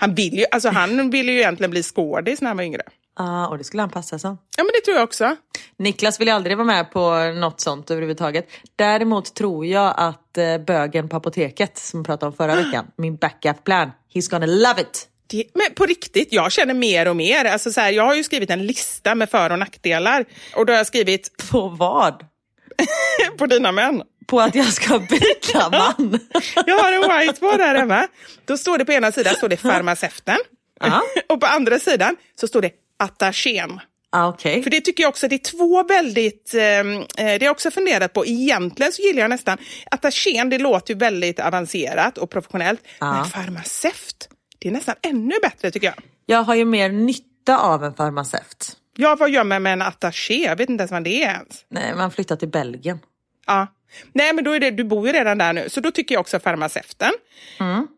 Han 0.00 0.14
vill 0.14 0.38
ju, 0.38 0.44
alltså 0.50 0.68
han 0.68 1.10
ville 1.10 1.32
ju 1.32 1.38
egentligen 1.38 1.70
bli 1.70 1.82
skådis 1.82 2.40
när 2.40 2.48
han 2.48 2.56
var 2.56 2.64
yngre. 2.64 2.82
Ja, 3.18 3.48
och 3.48 3.58
det 3.58 3.64
skulle 3.64 3.82
han 3.82 3.90
passa 3.90 4.18
som. 4.18 4.38
Ja, 4.56 4.64
men 4.64 4.70
det 4.74 4.84
tror 4.84 4.96
jag 4.96 5.04
också. 5.04 5.36
Niklas 5.76 6.20
vill 6.20 6.28
ju 6.28 6.34
aldrig 6.34 6.56
vara 6.56 6.66
med 6.66 6.90
på 6.92 7.32
något 7.40 7.60
sånt 7.60 7.90
överhuvudtaget. 7.90 8.48
Däremot 8.76 9.34
tror 9.34 9.66
jag 9.66 9.94
att 9.96 10.38
eh, 10.38 10.58
bögen 10.58 11.08
på 11.08 11.16
apoteket 11.16 11.78
som 11.78 12.00
vi 12.00 12.04
pratade 12.04 12.30
om 12.30 12.36
förra 12.36 12.54
veckan, 12.54 12.86
min 12.96 13.16
backup 13.16 13.64
plan, 13.64 13.90
he's 14.14 14.30
gonna 14.30 14.46
love 14.46 14.80
it. 14.80 15.06
Det, 15.30 15.44
men 15.54 15.74
på 15.74 15.86
riktigt, 15.86 16.32
jag 16.32 16.52
känner 16.52 16.74
mer 16.74 17.08
och 17.08 17.16
mer. 17.16 17.44
Alltså 17.44 17.72
så 17.72 17.80
här, 17.80 17.92
jag 17.92 18.02
har 18.02 18.14
ju 18.14 18.24
skrivit 18.24 18.50
en 18.50 18.66
lista 18.66 19.14
med 19.14 19.30
för 19.30 19.50
och 19.50 19.58
nackdelar. 19.58 20.24
Och 20.56 20.66
då 20.66 20.72
har 20.72 20.78
jag 20.78 20.86
skrivit 20.86 21.30
På 21.50 21.68
vad? 21.68 22.24
på 23.38 23.46
dina 23.46 23.72
män. 23.72 24.02
På 24.26 24.40
att 24.40 24.54
jag 24.54 24.72
ska 24.72 24.98
byta 24.98 25.70
man? 25.72 26.18
Jag 26.66 26.78
har 26.78 26.92
en 26.92 27.26
whiteboard 27.26 27.60
här 27.60 27.74
hemma. 27.74 28.08
Då 28.44 28.58
står 28.58 28.78
det 28.78 28.84
på 28.84 28.92
ena 28.92 29.12
sidan 29.12 29.34
står 29.34 29.48
det 29.48 29.56
farmaceuten. 29.56 30.38
Ja. 30.80 31.02
och 31.28 31.40
på 31.40 31.46
andra 31.46 31.78
sidan 31.78 32.16
så 32.40 32.46
står 32.48 32.62
det 32.62 32.70
attachén. 32.98 33.80
ah, 34.12 34.28
Okej. 34.28 34.62
För 34.62 34.70
det 34.70 34.80
tycker 34.80 35.02
jag 35.02 35.08
också, 35.08 35.28
det 35.28 35.34
är 35.34 35.50
två 35.50 35.82
väldigt, 35.82 36.54
ehm, 36.54 36.96
eh, 36.96 37.04
det 37.16 37.22
har 37.22 37.40
jag 37.40 37.50
också 37.50 37.70
funderat 37.70 38.12
på. 38.12 38.26
Egentligen 38.26 38.92
så 38.92 39.02
gillar 39.02 39.20
jag 39.20 39.28
nästan, 39.30 39.58
attachén 39.90 40.50
det 40.50 40.58
låter 40.58 40.94
ju 40.94 40.98
väldigt 40.98 41.40
avancerat 41.40 42.18
och 42.18 42.30
professionellt. 42.30 42.80
Ja. 42.98 43.12
Men 43.12 43.24
farmaceut, 43.24 44.28
det 44.60 44.68
är 44.68 44.72
nästan 44.72 44.94
ännu 45.02 45.34
bättre 45.42 45.70
tycker 45.70 45.86
jag. 45.86 45.94
Jag 46.26 46.42
har 46.42 46.54
ju 46.54 46.64
mer 46.64 46.88
nytta 46.88 47.58
av 47.58 47.84
en 47.84 47.94
farmaceut. 47.94 48.76
Ja, 48.96 49.16
vad 49.18 49.30
gör 49.30 49.44
man 49.44 49.62
med 49.62 49.72
en 49.72 49.82
attaché? 49.82 50.42
Jag 50.44 50.56
vet 50.56 50.70
inte 50.70 50.82
ens 50.82 50.90
vad 50.90 51.04
det 51.04 51.22
är 51.22 51.32
ens. 51.32 51.64
Nej, 51.68 51.94
man 51.94 52.10
flyttar 52.10 52.36
till 52.36 52.48
Belgien. 52.48 52.98
Ja. 53.46 53.66
Nej, 54.12 54.32
men 54.32 54.44
då 54.44 54.52
är 54.52 54.60
det, 54.60 54.70
du 54.70 54.84
bor 54.84 55.06
ju 55.06 55.12
redan 55.12 55.38
där 55.38 55.52
nu, 55.52 55.68
så 55.68 55.80
då 55.80 55.90
tycker 55.90 56.14
jag 56.14 56.20
också 56.20 56.40
farmaceuten. 56.40 57.12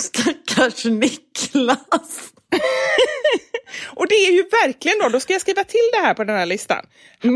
Stackars 0.00 0.84
Niklas. 0.84 2.32
Och 3.86 4.08
det 4.08 4.14
är 4.14 4.32
ju 4.32 4.42
verkligen 4.42 4.98
då, 5.02 5.08
då 5.08 5.20
ska 5.20 5.32
jag 5.32 5.40
skriva 5.40 5.64
till 5.64 5.90
det 5.92 5.98
här 5.98 6.14
på 6.14 6.24
den 6.24 6.36
här 6.36 6.46
listan, 6.46 6.86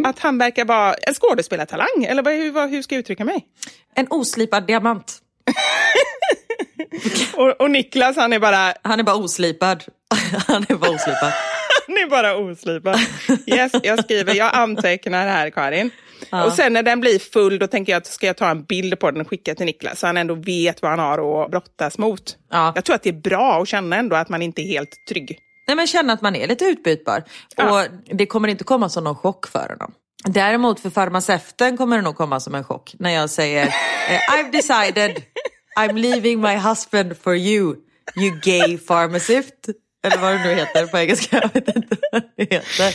att 0.05 0.19
han 0.19 0.39
verkar 0.39 0.65
vara 0.65 0.95
en 0.95 1.15
skådespelartalang, 1.15 2.05
eller 2.07 2.23
hur, 2.23 2.69
hur 2.69 2.83
ska 2.83 2.95
jag 2.95 3.01
uttrycka 3.01 3.25
mig? 3.25 3.47
En 3.95 4.07
oslipad 4.11 4.67
diamant. 4.67 5.14
Och, 7.35 7.61
och 7.61 7.71
Niklas, 7.71 8.17
han 8.17 8.33
är 8.33 8.39
bara, 8.39 8.75
Han 8.83 9.01
är 9.01 9.05
bara 9.05 9.17
oslipad. 9.17 9.85
Han 10.47 10.67
är 10.69 10.75
bara 10.75 10.91
oslipad. 10.91 11.33
han 11.87 11.97
är 11.97 12.11
bara 12.11 12.37
oslipad. 12.37 13.01
Yes, 13.47 13.73
jag 13.83 14.05
skriver, 14.05 14.35
jag 14.35 14.55
antecknar 14.55 15.27
här 15.27 15.51
Karin. 15.51 15.91
Och 16.31 16.53
sen 16.53 16.73
när 16.73 16.83
den 16.83 17.01
blir 17.01 17.19
full, 17.19 17.59
då 17.59 17.67
tänker 17.67 17.93
jag 17.93 18.01
att 18.01 18.07
ska 18.07 18.27
jag 18.27 18.37
ta 18.37 18.51
en 18.51 18.65
bild 18.65 18.99
på 18.99 19.11
den 19.11 19.21
och 19.21 19.29
skicka 19.29 19.55
till 19.55 19.67
Niklas, 19.67 20.01
så 20.01 20.07
han 20.07 20.17
ändå 20.17 20.35
vet 20.35 20.83
vad 20.83 20.91
han 20.91 20.99
har 20.99 21.45
att 21.45 21.51
brottas 21.51 21.99
mot. 21.99 22.37
Ja. 22.51 22.73
Jag 22.75 22.85
tror 22.85 22.97
att 22.97 23.03
det 23.03 23.09
är 23.09 23.21
bra 23.21 23.63
att 23.63 23.69
känna 23.69 23.97
ändå 23.97 24.17
att 24.17 24.29
man 24.29 24.43
inte 24.43 24.63
är 24.63 24.67
helt 24.67 25.07
trygg. 25.09 25.39
Nej 25.67 25.77
men 25.77 25.87
känna 25.87 26.13
att 26.13 26.23
man 26.23 26.37
är 26.37 26.47
lite 26.47 26.65
utbytbar. 26.65 27.23
Ja. 27.57 27.83
Och 27.83 27.89
det 28.05 28.27
kommer 28.27 28.49
inte 28.49 28.65
komma 28.65 28.89
som 28.89 29.05
någon 29.05 29.17
chock 29.17 29.47
för 29.47 29.69
honom. 29.69 29.93
Däremot 30.25 30.81
för 30.81 30.91
farmaceuten 30.91 31.77
kommer 31.77 31.97
det 31.97 32.03
nog 32.03 32.17
komma 32.17 32.41
som 32.41 32.55
en 32.55 32.65
chock 32.65 32.95
när 32.99 33.11
jag 33.11 33.31
säger 33.31 33.67
eh, 33.67 34.21
I've 34.33 34.53
decided 34.53 35.23
I'm 35.77 35.95
leaving 35.97 36.41
my 36.41 36.57
husband 36.57 37.17
for 37.23 37.35
you, 37.37 37.77
you 38.17 38.41
gay 38.43 38.79
pharmacist. 38.79 39.55
Eller 40.07 40.19
vad 40.19 40.33
det 40.33 40.45
nu 40.45 40.55
heter 40.55 40.87
på 40.87 40.99
engelska. 40.99 41.37
Jag 41.43 41.55
vet 41.55 41.77
inte 41.77 41.97
vad 42.13 42.23
det 42.37 42.55
heter. 42.55 42.95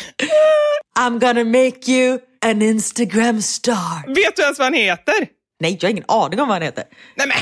I'm 1.00 1.20
gonna 1.20 1.44
make 1.44 1.92
you 1.92 2.20
an 2.46 2.62
Instagram 2.62 3.42
star. 3.42 4.08
Vet 4.08 4.36
du 4.36 4.42
ens 4.42 4.60
vad 4.60 4.66
han 4.66 4.74
heter? 4.74 5.28
Nej, 5.60 5.78
jag 5.82 5.88
har 5.88 5.92
ingen 5.92 6.06
aning 6.08 6.40
om 6.40 6.48
vad 6.48 6.56
han 6.56 6.62
heter. 6.62 6.84
Nej 7.16 7.28
men, 7.28 7.38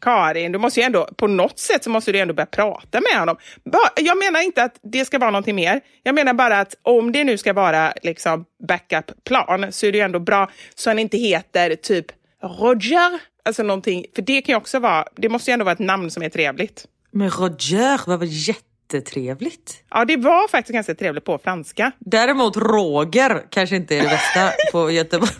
Karin, 0.00 0.52
du 0.52 0.58
måste 0.58 0.80
ju 0.80 0.84
ändå, 0.84 1.08
på 1.16 1.26
något 1.26 1.58
sätt 1.58 1.84
så 1.84 1.90
måste 1.90 2.12
du 2.12 2.18
ändå 2.18 2.34
börja 2.34 2.46
prata 2.46 3.00
med 3.00 3.18
honom. 3.20 3.36
Jag 3.96 4.18
menar 4.18 4.40
inte 4.40 4.62
att 4.62 4.80
det 4.82 5.04
ska 5.04 5.18
vara 5.18 5.30
någonting 5.30 5.56
mer. 5.56 5.80
Jag 6.02 6.14
menar 6.14 6.34
bara 6.34 6.60
att 6.60 6.74
om 6.82 7.12
det 7.12 7.24
nu 7.24 7.38
ska 7.38 7.52
vara 7.52 7.92
liksom 8.02 8.44
backup-plan 8.68 9.72
så 9.72 9.86
är 9.86 9.92
det 9.92 9.98
ju 9.98 10.04
ändå 10.04 10.18
bra 10.18 10.50
så 10.74 10.90
han 10.90 10.98
inte 10.98 11.18
heter 11.18 11.74
typ 11.74 12.06
Roger. 12.42 13.20
Alltså 13.44 13.62
någonting, 13.62 14.04
för 14.14 14.22
det 14.22 14.42
kan 14.42 14.52
ju 14.52 14.56
också 14.56 14.78
vara, 14.78 15.04
det 15.16 15.28
måste 15.28 15.50
ju 15.50 15.52
ändå 15.52 15.64
vara 15.64 15.72
ett 15.72 15.78
namn 15.78 16.10
som 16.10 16.22
är 16.22 16.28
trevligt. 16.28 16.86
Men 17.10 17.30
Roger 17.30 18.00
var 18.06 18.16
väl 18.16 18.28
jättetrevligt? 18.30 19.82
Ja, 19.90 20.04
det 20.04 20.16
var 20.16 20.48
faktiskt 20.48 20.74
ganska 20.74 20.94
trevligt 20.94 21.24
på 21.24 21.38
franska. 21.38 21.92
Däremot 21.98 22.56
Roger 22.56 23.42
kanske 23.50 23.76
inte 23.76 23.96
är 23.96 24.02
det 24.02 24.08
bästa 24.08 24.50
på 24.72 24.90
Göteborg. 25.00 25.30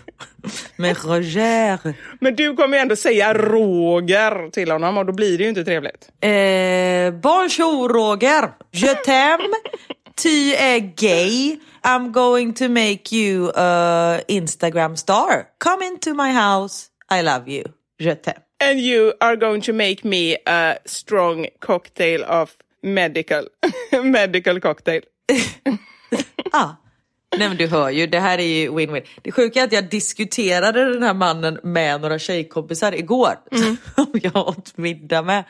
Men 0.75 0.95
Roger. 0.95 1.79
Men 2.19 2.35
du 2.35 2.55
kommer 2.55 2.77
ju 2.77 2.81
ändå 2.81 2.95
säga 2.95 3.33
Roger 3.33 4.49
till 4.49 4.71
honom 4.71 4.97
och 4.97 5.05
då 5.05 5.13
blir 5.13 5.37
det 5.37 5.43
ju 5.43 5.49
inte 5.49 5.63
trevligt. 5.65 6.09
Eh, 6.21 7.21
bonjour 7.21 7.89
Roger. 7.89 8.51
Je 8.71 8.93
t'aime. 8.93 9.53
Tu 10.15 10.53
är 10.55 10.79
gay. 10.79 11.57
I'm 11.83 12.11
going 12.11 12.53
to 12.53 12.69
make 12.69 13.15
you 13.15 13.51
a 13.55 14.19
Instagram 14.27 14.97
star. 14.97 15.43
Come 15.63 15.85
into 15.85 16.13
my 16.13 16.31
house. 16.31 16.85
I 17.19 17.21
love 17.21 17.51
you. 17.51 17.63
Je 17.99 18.15
t'aime. 18.15 18.41
And 18.63 18.79
you 18.79 19.13
are 19.19 19.35
going 19.35 19.61
to 19.61 19.73
make 19.73 20.03
me 20.03 20.37
a 20.45 20.75
strong 20.85 21.47
cocktail 21.59 22.23
of 22.23 22.55
medical, 22.81 23.47
medical 24.03 24.59
cocktail. 24.59 25.01
Ah. 26.55 26.75
Nej 27.37 27.47
men 27.47 27.57
du 27.57 27.67
hör 27.67 27.89
ju, 27.89 28.07
det 28.07 28.19
här 28.19 28.37
är 28.37 28.43
ju 28.43 28.69
win-win. 28.69 29.03
Det 29.21 29.31
sjuka 29.31 29.59
är 29.59 29.63
att 29.63 29.71
jag 29.71 29.89
diskuterade 29.89 30.93
den 30.93 31.03
här 31.03 31.13
mannen 31.13 31.59
med 31.63 32.01
några 32.01 32.19
tjejkompisar 32.19 32.95
igår. 32.95 33.33
Mm. 33.51 33.77
Som 33.95 34.19
jag 34.23 34.47
åt 34.47 34.77
middag 34.77 35.21
med. 35.21 35.43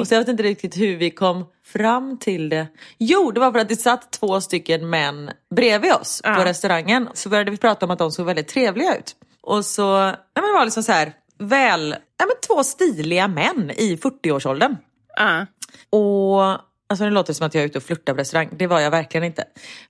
Och 0.00 0.08
så 0.08 0.14
jag 0.14 0.20
vet 0.20 0.28
inte 0.28 0.42
riktigt 0.42 0.76
hur 0.76 0.96
vi 0.96 1.10
kom 1.10 1.46
fram 1.64 2.18
till 2.18 2.48
det. 2.48 2.66
Jo, 2.98 3.30
det 3.30 3.40
var 3.40 3.52
för 3.52 3.58
att 3.58 3.68
det 3.68 3.76
satt 3.76 4.12
två 4.12 4.40
stycken 4.40 4.90
män 4.90 5.30
bredvid 5.54 5.92
oss 5.92 6.20
på 6.22 6.44
restaurangen. 6.44 7.08
Så 7.14 7.28
började 7.28 7.50
vi 7.50 7.56
prata 7.56 7.86
om 7.86 7.90
att 7.90 7.98
de 7.98 8.10
såg 8.10 8.26
väldigt 8.26 8.48
trevliga 8.48 8.96
ut. 8.96 9.16
Och 9.42 9.64
så, 9.64 9.82
ja, 9.82 10.16
men 10.34 10.44
det 10.44 10.52
var 10.52 10.64
liksom 10.64 10.82
så 10.82 10.92
här, 10.92 11.12
väl, 11.40 11.96
ja, 12.18 12.26
men 12.26 12.36
två 12.46 12.64
stiliga 12.64 13.28
män 13.28 13.70
i 13.70 13.96
40-årsåldern. 13.96 14.76
Ja. 15.16 15.46
Och 15.90 16.42
alltså 16.88 17.04
det 17.04 17.10
låter 17.10 17.32
som 17.32 17.46
att 17.46 17.54
jag 17.54 17.62
är 17.62 17.66
ute 17.66 17.78
och 17.78 17.84
flörtar 17.84 18.14
på 18.14 18.20
restaurang. 18.20 18.48
Det 18.52 18.66
var 18.66 18.80
jag 18.80 18.90
verkligen 18.90 19.24
inte. 19.24 19.44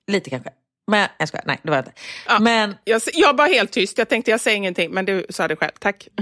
Lite 0.07 0.29
kanske. 0.29 0.49
Men 0.91 1.07
jag 1.17 1.27
skojar, 1.27 1.43
nej 1.47 1.59
det 1.63 1.69
var 1.69 1.77
jag 1.77 1.81
inte. 1.85 1.91
Ja. 2.27 2.39
Men 2.39 2.75
Jag, 2.83 3.01
jag 3.13 3.37
var 3.37 3.47
helt 3.47 3.71
tyst, 3.71 3.97
jag 3.97 4.09
tänkte 4.09 4.31
jag 4.31 4.41
säger 4.41 4.57
ingenting, 4.57 4.91
men 4.91 5.05
du 5.05 5.25
sa 5.29 5.47
det 5.47 5.55
själv. 5.55 5.71
Tack. 5.79 6.07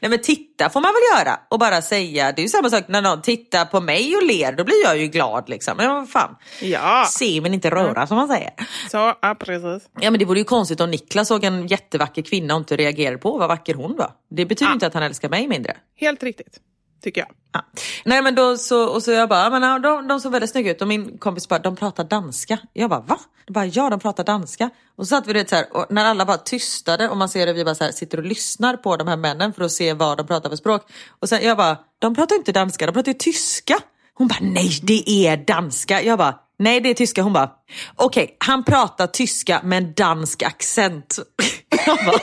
Nej 0.00 0.10
men 0.10 0.18
titta 0.20 0.70
får 0.70 0.80
man 0.80 0.92
väl 0.92 1.18
göra 1.26 1.40
och 1.48 1.58
bara 1.58 1.82
säga. 1.82 2.32
Det 2.32 2.40
är 2.40 2.42
ju 2.42 2.48
samma 2.48 2.70
sak 2.70 2.84
när 2.88 3.02
någon 3.02 3.22
tittar 3.22 3.64
på 3.64 3.80
mig 3.80 4.16
och 4.16 4.22
ler, 4.22 4.52
då 4.52 4.64
blir 4.64 4.82
jag 4.84 4.98
ju 4.98 5.06
glad 5.06 5.48
liksom. 5.48 5.76
Men 5.76 5.88
vad 5.94 6.10
fan. 6.10 6.36
Ja, 6.62 7.06
Se 7.10 7.40
men 7.40 7.54
inte 7.54 7.70
röra 7.70 8.06
som 8.06 8.16
man 8.16 8.28
säger. 8.28 8.50
så, 8.90 8.96
ja 9.22 9.34
precis. 9.40 9.88
Ja 10.00 10.10
men 10.10 10.18
det 10.18 10.24
vore 10.24 10.38
ju 10.38 10.44
konstigt 10.44 10.80
om 10.80 10.90
Niklas 10.90 11.28
såg 11.28 11.44
en 11.44 11.66
jättevacker 11.66 12.22
kvinna 12.22 12.54
och 12.54 12.60
inte 12.60 12.76
reagerade 12.76 13.18
på 13.18 13.38
vad 13.38 13.48
vacker 13.48 13.74
hon 13.74 13.96
var. 13.96 14.10
Det 14.30 14.46
betyder 14.46 14.70
Ja. 14.70 14.74
inte 14.74 14.86
att 14.86 14.94
han 14.94 15.02
älskar 15.02 15.28
mig 15.28 15.48
mindre. 15.48 15.76
Helt 15.96 16.22
riktigt, 16.22 16.56
tycker 17.02 17.20
jag. 17.20 17.28
Ja. 17.52 17.64
Nej 18.04 18.22
men 18.22 18.34
då 18.34 18.56
så, 18.56 18.88
och 18.88 19.02
så 19.02 19.10
jag 19.10 19.28
bara, 19.28 19.50
men 19.50 19.82
de, 19.82 20.08
de 20.08 20.20
såg 20.20 20.32
väldigt 20.32 20.50
snygga 20.50 20.70
ut 20.70 20.82
och 20.82 20.88
min 20.88 21.18
kompis 21.18 21.48
bara, 21.48 21.58
de 21.58 21.76
pratar 21.76 22.04
danska. 22.04 22.58
Jag 22.72 22.90
bara, 22.90 23.00
va? 23.00 23.18
De 23.46 23.52
bara, 23.52 23.66
ja 23.66 23.90
de 23.90 24.00
pratar 24.00 24.24
danska. 24.24 24.70
Och 24.96 25.04
så 25.04 25.08
satt 25.08 25.26
vi 25.26 25.32
det 25.32 25.48
så 25.48 25.56
här, 25.56 25.76
och 25.76 25.86
när 25.90 26.04
alla 26.04 26.24
bara 26.26 26.36
tystade 26.36 27.08
och 27.08 27.16
man 27.16 27.28
ser 27.28 27.46
att 27.46 27.56
vi 27.56 27.64
bara 27.64 27.74
så 27.74 27.84
här, 27.84 27.92
sitter 27.92 28.18
och 28.18 28.24
lyssnar 28.24 28.76
på 28.76 28.96
de 28.96 29.08
här 29.08 29.16
männen 29.16 29.52
för 29.52 29.64
att 29.64 29.72
se 29.72 29.92
vad 29.92 30.16
de 30.16 30.26
pratar 30.26 30.48
för 30.48 30.56
språk. 30.56 30.82
Och 31.20 31.28
sen 31.28 31.42
jag 31.42 31.56
bara, 31.56 31.76
de 31.98 32.14
pratar 32.14 32.36
inte 32.36 32.52
danska, 32.52 32.86
de 32.86 32.92
pratar 32.92 33.12
ju 33.12 33.18
tyska. 33.18 33.78
Hon 34.14 34.28
bara, 34.28 34.38
nej 34.40 34.80
det 34.82 35.10
är 35.10 35.36
danska. 35.36 36.02
Jag 36.02 36.18
bara, 36.18 36.34
nej 36.58 36.80
det 36.80 36.88
är 36.88 36.94
tyska. 36.94 37.22
Hon 37.22 37.32
bara, 37.32 37.50
okej 37.96 38.36
han 38.38 38.64
pratar 38.64 39.06
tyska 39.06 39.60
med 39.64 39.78
en 39.78 39.94
dansk 39.94 40.42
accent. 40.42 41.18
Jag 41.86 41.96
bara, 42.06 42.20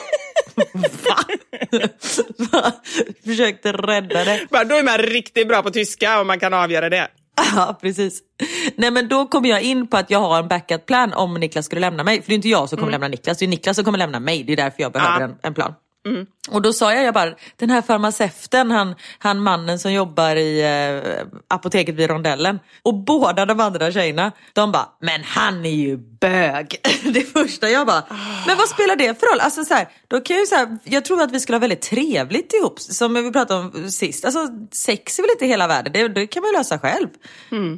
va? 2.51 2.71
Försökte 3.25 3.71
rädda 3.71 4.23
det. 4.23 4.47
Bara, 4.49 4.63
Då 4.63 4.75
är 4.75 4.83
man 4.83 4.97
riktigt 4.97 5.47
bra 5.47 5.61
på 5.61 5.69
tyska 5.71 6.19
och 6.19 6.25
man 6.25 6.39
kan 6.39 6.53
avgöra 6.53 6.89
det. 6.89 7.07
Ja, 7.55 7.77
precis. 7.81 8.21
Nej, 8.75 8.91
men 8.91 9.07
då 9.07 9.25
kommer 9.27 9.49
jag 9.49 9.61
in 9.61 9.87
på 9.87 9.97
att 9.97 10.09
jag 10.11 10.19
har 10.19 10.39
en 10.39 10.47
backup 10.47 10.85
plan 10.85 11.13
om 11.13 11.33
Niklas 11.33 11.65
skulle 11.65 11.81
lämna 11.81 12.03
mig. 12.03 12.21
För 12.21 12.27
det 12.29 12.33
är 12.33 12.35
inte 12.35 12.49
jag 12.49 12.69
som 12.69 12.77
kommer 12.77 12.91
lämna 12.91 13.07
Niklas, 13.07 13.37
det 13.37 13.45
är 13.45 13.47
Niklas 13.47 13.75
som 13.75 13.85
kommer 13.85 13.97
lämna 13.97 14.19
mig. 14.19 14.43
Det 14.43 14.53
är 14.53 14.57
därför 14.57 14.81
jag 14.81 14.91
behöver 14.91 15.19
Ja. 15.19 15.25
en, 15.25 15.35
en 15.41 15.53
plan. 15.53 15.73
Och 16.49 16.61
då 16.61 16.73
sa 16.73 16.93
jag, 16.93 17.03
jag 17.03 17.13
bara, 17.13 17.33
den 17.57 17.69
här 17.69 17.81
farmaceuten, 17.81 18.71
han, 18.71 18.95
han 19.19 19.39
mannen 19.39 19.79
som 19.79 19.93
jobbar 19.93 20.35
i 20.35 20.61
eh, 20.61 21.27
apoteket 21.47 21.95
vid 21.95 22.09
rondellen. 22.09 22.59
Och 22.83 22.93
båda 22.93 23.45
de 23.45 23.59
andra 23.59 23.91
tjejerna, 23.91 24.31
de 24.53 24.71
bara, 24.71 24.89
men 25.01 25.23
han 25.23 25.65
är 25.65 25.69
ju 25.69 25.97
bög. 25.97 26.75
Det 27.13 27.21
första 27.21 27.69
jag 27.69 27.87
bara, 27.87 28.03
men 28.47 28.57
vad 28.57 28.67
spelar 28.69 28.95
det 28.95 29.19
för 29.19 29.27
roll? 29.27 29.39
Alltså 29.39 29.65
så 29.65 29.73
här, 29.73 29.87
då 30.07 30.21
kan 30.21 30.37
jag, 30.37 30.47
så 30.47 30.55
här, 30.55 30.77
jag 30.83 31.05
tror 31.05 31.21
att 31.21 31.31
vi 31.31 31.39
skulle 31.39 31.55
ha 31.55 31.59
väldigt 31.59 31.81
trevligt 31.81 32.53
ihop, 32.53 32.79
som 32.79 33.13
vi 33.13 33.31
pratade 33.31 33.59
om 33.59 33.89
sist. 33.91 34.25
Alltså 34.25 34.47
sex 34.71 35.19
är 35.19 35.23
väl 35.23 35.31
inte 35.31 35.45
hela 35.45 35.67
världen, 35.67 35.93
det, 35.93 36.07
det 36.07 36.27
kan 36.27 36.41
man 36.41 36.51
ju 36.51 36.57
lösa 36.57 36.79
själv. 36.79 37.07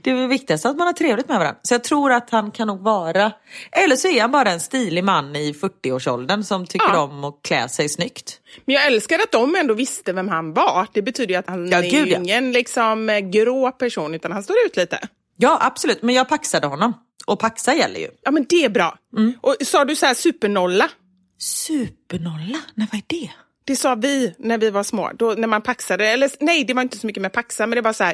Det 0.04 0.12
är 0.12 0.16
väl 0.16 0.28
viktigast 0.28 0.66
att 0.66 0.78
man 0.78 0.88
har 0.88 0.94
trevligt 0.94 1.28
med 1.28 1.38
varandra. 1.40 1.60
Så 1.64 1.74
jag 1.74 1.84
tror 1.84 2.12
att 2.12 2.30
han 2.30 2.52
kan 2.52 2.68
nog 2.68 2.80
vara, 2.82 3.32
eller 3.72 3.96
så 3.96 4.08
är 4.08 4.22
han 4.22 4.32
bara 4.32 4.52
en 4.52 4.60
stilig 4.60 5.04
man 5.04 5.36
i 5.36 5.52
40-årsåldern 5.52 6.44
som 6.44 6.66
tycker 6.66 6.94
Ja. 6.94 7.02
om 7.02 7.24
att 7.24 7.40
klä 7.44 7.70
sig 7.70 7.90
snyggt. 7.90 8.17
Men 8.66 8.76
jag 8.76 8.86
älskar 8.86 9.20
att 9.20 9.32
de 9.32 9.56
ändå 9.56 9.74
visste 9.74 10.14
vem 10.14 10.28
han 10.30 10.54
var. 10.54 10.88
Det 10.94 11.02
betyder 11.02 11.34
ju 11.34 11.40
att 11.40 11.50
han 11.50 11.70
Ja, 11.70 11.84
är 11.84 11.90
gud, 11.90 12.08
ja. 12.08 12.18
ingen 12.18 12.52
liksom, 12.52 13.10
eh, 13.10 13.20
grå 13.20 13.72
person, 13.72 14.16
utan 14.16 14.32
han 14.32 14.44
står 14.44 14.56
ut 14.66 14.78
lite. 14.78 15.00
Ja, 15.38 15.58
absolut. 15.62 16.02
Men 16.02 16.16
jag 16.16 16.30
paxade 16.30 16.68
honom. 16.68 16.94
Och 17.26 17.40
paxa 17.40 17.76
gäller 17.76 18.00
ju. 18.00 18.08
Ja, 18.24 18.32
men 18.32 18.46
det 18.50 18.66
är 18.66 18.70
bra. 18.70 18.98
Mm. 19.18 19.34
Och 19.42 19.56
sa 19.62 19.86
du 19.86 19.96
så 19.96 20.06
här 20.06 20.14
supernolla? 20.14 20.90
Supernolla? 21.40 22.58
Nej, 22.76 22.88
vad 22.92 23.00
är 23.00 23.04
det? 23.08 23.32
Det 23.68 23.76
sa 23.76 23.96
vi 23.96 24.36
när 24.38 24.58
vi 24.58 24.70
var 24.70 24.84
små, 24.84 25.12
då, 25.14 25.34
när 25.38 25.48
man 25.48 25.62
paxade. 25.62 26.08
Eller 26.08 26.32
nej, 26.40 26.64
det 26.64 26.74
var 26.74 26.82
inte 26.82 26.98
så 26.98 27.08
mycket 27.08 27.22
med 27.22 27.34
paxa, 27.34 27.68
men 27.68 27.76
det 27.76 27.82
var 27.82 27.94
så 27.94 28.04
här, 28.04 28.14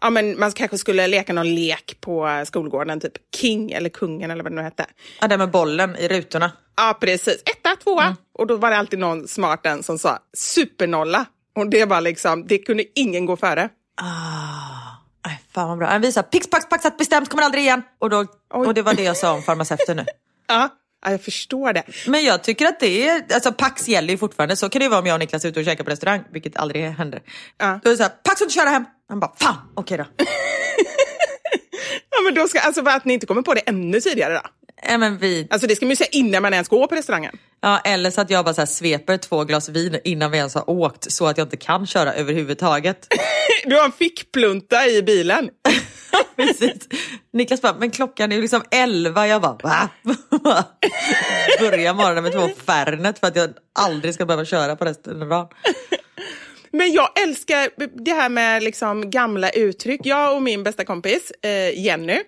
ja, 0.00 0.10
men 0.10 0.38
man 0.38 0.52
kanske 0.52 0.78
skulle 0.78 1.06
leka 1.06 1.32
någon 1.32 1.54
lek 1.54 1.96
på 2.00 2.42
skolgården, 2.46 3.00
typ 3.00 3.12
King 3.36 3.72
eller 3.72 3.88
Kungen 3.88 4.30
eller 4.30 4.42
vad 4.42 4.52
det 4.52 4.56
nu 4.56 4.62
hette. 4.62 4.86
Ja, 5.20 5.28
det 5.28 5.38
med 5.38 5.50
bollen 5.50 5.96
i 5.96 6.08
rutorna. 6.08 6.52
Ja, 6.76 6.98
precis. 7.00 7.42
Etta, 7.44 7.76
tvåa. 7.76 8.02
Mm. 8.02 8.16
Och 8.32 8.46
då 8.46 8.56
var 8.56 8.70
det 8.70 8.76
alltid 8.76 8.98
någon 8.98 9.28
smart 9.28 9.66
en 9.66 9.82
som 9.82 9.98
sa 9.98 10.18
supernolla. 10.36 11.24
Och 11.56 11.70
det 11.70 11.84
var 11.84 12.00
liksom, 12.00 12.46
det 12.46 12.58
kunde 12.58 12.84
ingen 12.94 13.26
gå 13.26 13.36
före. 13.36 13.68
Ah, 13.96 14.96
nej, 15.26 15.40
fan 15.54 15.68
vad 15.68 15.78
bra. 15.78 15.86
Han 15.86 16.00
visar 16.00 16.22
pix, 16.22 16.50
pax, 16.50 16.68
paxat, 16.68 16.98
bestämt, 16.98 17.28
kommer 17.28 17.42
aldrig 17.42 17.64
igen. 17.64 17.82
Och, 17.98 18.10
då, 18.10 18.20
Oj. 18.54 18.66
och 18.66 18.74
det 18.74 18.82
var 18.82 18.94
det 18.94 19.02
jag 19.02 19.16
sa 19.16 19.32
om 19.32 19.42
farmaceuten 19.42 19.96
nu. 19.96 20.04
Ja, 20.46 20.68
ja, 21.04 21.10
jag 21.10 21.22
förstår 21.24 21.72
det. 21.72 21.82
Men 22.06 22.24
jag 22.24 22.42
tycker 22.42 22.66
att 22.66 22.80
det 22.80 23.08
är, 23.08 23.22
alltså 23.34 23.52
pax 23.52 23.88
gäller 23.88 24.10
ju 24.10 24.18
fortfarande. 24.18 24.56
Så 24.56 24.68
kan 24.68 24.78
det 24.80 24.84
ju 24.84 24.88
vara 24.88 25.00
om 25.00 25.06
jag 25.06 25.14
och 25.14 25.20
Niklas 25.20 25.44
är 25.44 25.48
ute 25.48 25.60
och 25.60 25.66
käkar 25.66 25.84
på 25.84 25.90
restaurang, 25.90 26.22
vilket 26.32 26.56
aldrig 26.56 26.84
händer. 26.84 27.22
Ja. 27.58 27.80
Då 27.82 27.88
är 27.88 27.92
det 27.92 27.96
såhär, 27.96 28.12
pax 28.24 28.38
får 28.38 28.44
inte 28.44 28.54
köra 28.54 28.68
hem. 28.68 28.84
Han 29.08 29.20
bara, 29.20 29.32
fan, 29.40 29.56
okej 29.74 29.98
då. 29.98 30.04
Ja, 32.10 32.20
men 32.24 32.34
då 32.34 32.48
ska, 32.48 32.60
alltså 32.60 32.82
att 32.86 33.04
ni 33.04 33.14
inte 33.14 33.26
kommer 33.26 33.42
på 33.42 33.54
det 33.54 33.60
ännu 33.60 34.00
tidigare 34.00 34.34
då. 34.34 34.40
Ja, 34.88 34.98
men 34.98 35.18
vi, 35.18 35.46
Alltså 35.50 35.66
det 35.66 35.76
ska 35.76 35.86
man 35.86 35.90
ju 35.90 35.96
säga 35.96 36.08
innan 36.12 36.42
man 36.42 36.52
ens 36.52 36.68
går 36.68 36.86
på 36.86 36.94
restaurangen. 36.94 37.38
ja, 37.60 37.78
eller 37.84 38.10
så 38.10 38.20
att 38.20 38.30
jag 38.30 38.44
bara 38.44 38.54
så 38.54 38.60
här 38.60 38.66
sveper 38.66 39.16
två 39.16 39.44
glas 39.44 39.68
vin 39.68 39.98
innan 40.04 40.30
vi 40.30 40.38
ens 40.38 40.54
har 40.54 40.70
åkt 40.70 41.12
så 41.12 41.26
att 41.26 41.38
jag 41.38 41.44
inte 41.44 41.56
kan 41.56 41.86
köra 41.86 42.14
överhuvudtaget. 42.14 43.08
Du 43.64 43.76
har 43.76 43.84
en 43.84 43.92
fickplunta 43.92 44.86
i 44.86 45.02
bilen. 45.02 45.50
Precis. 46.36 46.88
Niklas 47.32 47.62
bara, 47.62 47.74
men 47.78 47.90
klockan 47.90 48.32
är 48.32 48.36
ju 48.36 48.42
liksom 48.42 48.62
elva. 48.70 49.26
Jag 49.28 49.42
bara, 49.42 49.58
va? 49.62 49.88
Börjar 51.60 51.94
morgonen 51.94 52.22
med 52.22 52.32
två 52.32 52.48
Fernet 52.66 53.18
för 53.18 53.26
att 53.26 53.36
jag 53.36 53.50
aldrig 53.78 54.14
ska 54.14 54.26
behöva 54.26 54.44
köra 54.44 54.76
på 54.76 54.84
resten 54.84 55.22
av 55.22 55.28
dagen. 55.28 55.48
Men 56.70 56.92
jag 56.92 57.22
älskar 57.22 57.68
det 58.04 58.12
här 58.12 58.28
med 58.28 58.62
liksom 58.62 59.10
gamla 59.10 59.50
uttryck. 59.50 60.00
Jag 60.04 60.36
och 60.36 60.42
min 60.42 60.62
bästa 60.62 60.84
kompis 60.84 61.30
eh, 61.30 61.78
Jenny, 61.84 62.18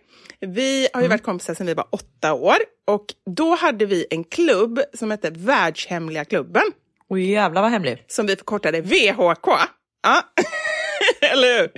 vi 0.41 0.89
har 0.93 1.03
ju 1.03 1.09
varit 1.09 1.23
kompisar 1.23 1.55
sedan 1.55 1.67
vi 1.67 1.75
var 1.75 1.87
åtta 1.91 2.33
år. 2.33 2.57
Och 2.87 3.05
då 3.37 3.55
hade 3.55 3.87
vi 3.87 4.07
en 4.11 4.25
klubb 4.25 4.81
som 4.95 5.11
hette 5.11 5.31
Världshemliga 5.31 6.25
klubben. 6.25 6.63
Oj 7.09 7.31
jävlar 7.31 7.63
vad 7.63 7.71
hemlig. 7.71 8.05
som 8.09 8.27
vi 8.27 8.37
förkortade 8.37 8.81
VHK. 8.81 9.49
Ja. 10.03 10.23
Eller 11.33 11.59
hur? 11.61 11.71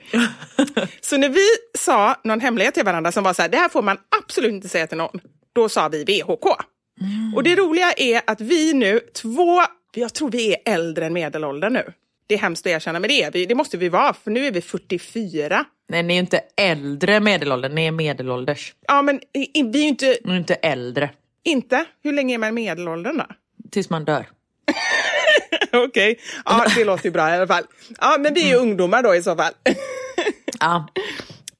Så 1.01 1.17
när 1.17 1.29
vi 1.29 1.47
sa 1.79 2.21
någon 2.25 2.41
hemlighet 2.41 2.75
till 2.75 2.85
varandra 2.85 3.13
som 3.13 3.25
var 3.25 3.33
så 3.35 3.43
här, 3.43 3.49
det 3.49 3.57
här 3.57 3.69
får 3.69 3.83
man 3.83 3.99
absolut 4.23 4.53
inte 4.53 4.69
säga 4.69 4.87
till 4.87 4.97
någon. 4.99 5.21
Då 5.55 5.69
sa 5.69 5.89
vi 5.89 6.05
VHK. 6.05 6.47
Och 7.37 7.43
det 7.43 7.57
roliga 7.57 7.93
är 7.93 8.23
att 8.27 8.41
vi 8.41 8.73
nu, 8.73 9.01
två, 9.15 9.63
jag 9.95 10.15
tror 10.15 10.31
vi 10.31 10.53
är 10.55 10.59
äldre 10.75 11.07
än 11.07 11.13
medelåldern 11.13 11.73
nu. 11.73 11.93
Det 12.27 12.35
är 12.35 12.39
hemskt 12.39 12.67
att 12.67 12.71
erkänna, 12.71 13.01
men 13.01 13.09
det 13.09 13.23
är 13.23 13.31
vi. 13.31 13.47
Det 13.47 13.55
måste 13.55 13.77
vi 13.77 13.89
vara, 13.89 14.15
för 14.15 14.31
nu 14.31 14.47
är 14.47 14.51
vi 14.53 14.61
44. 14.61 15.65
Nej 15.89 16.03
ni 16.03 16.13
är 16.13 16.17
ju 16.17 16.21
inte 16.21 16.41
äldre 16.57 17.21
medelåldern, 17.21 17.75
ni 17.75 17.87
är 17.87 17.91
medelålders. 17.91 18.75
Ja, 18.87 19.03
men 19.03 19.21
vi 19.33 19.51
är 19.55 19.77
ju 19.83 19.89
inte, 19.89 20.17
Ni 20.25 20.33
är 20.33 20.37
inte 20.39 20.55
äldre. 20.55 21.11
inte. 21.45 21.85
Hur 22.05 22.13
länge 22.13 22.35
är 22.35 22.39
man 22.39 22.55
medelåldern 22.55 23.17
då? 23.19 23.27
Tills 23.71 23.91
man 23.91 24.05
dör. 24.05 24.27
Okej, 25.85 26.19
ja, 26.45 26.65
det 26.75 26.85
låter 26.85 27.05
ju 27.05 27.11
bra 27.11 27.31
i 27.31 27.33
alla 27.33 27.47
fall. 27.47 27.65
Ja, 28.01 28.17
men 28.19 28.35
vi 28.35 28.43
är 28.43 28.49
ju 28.49 28.55
ungdomar 28.55 29.03
då 29.03 29.15
i 29.15 29.23
så 29.23 29.37
fall. 29.37 29.53
Ja. 30.61 30.89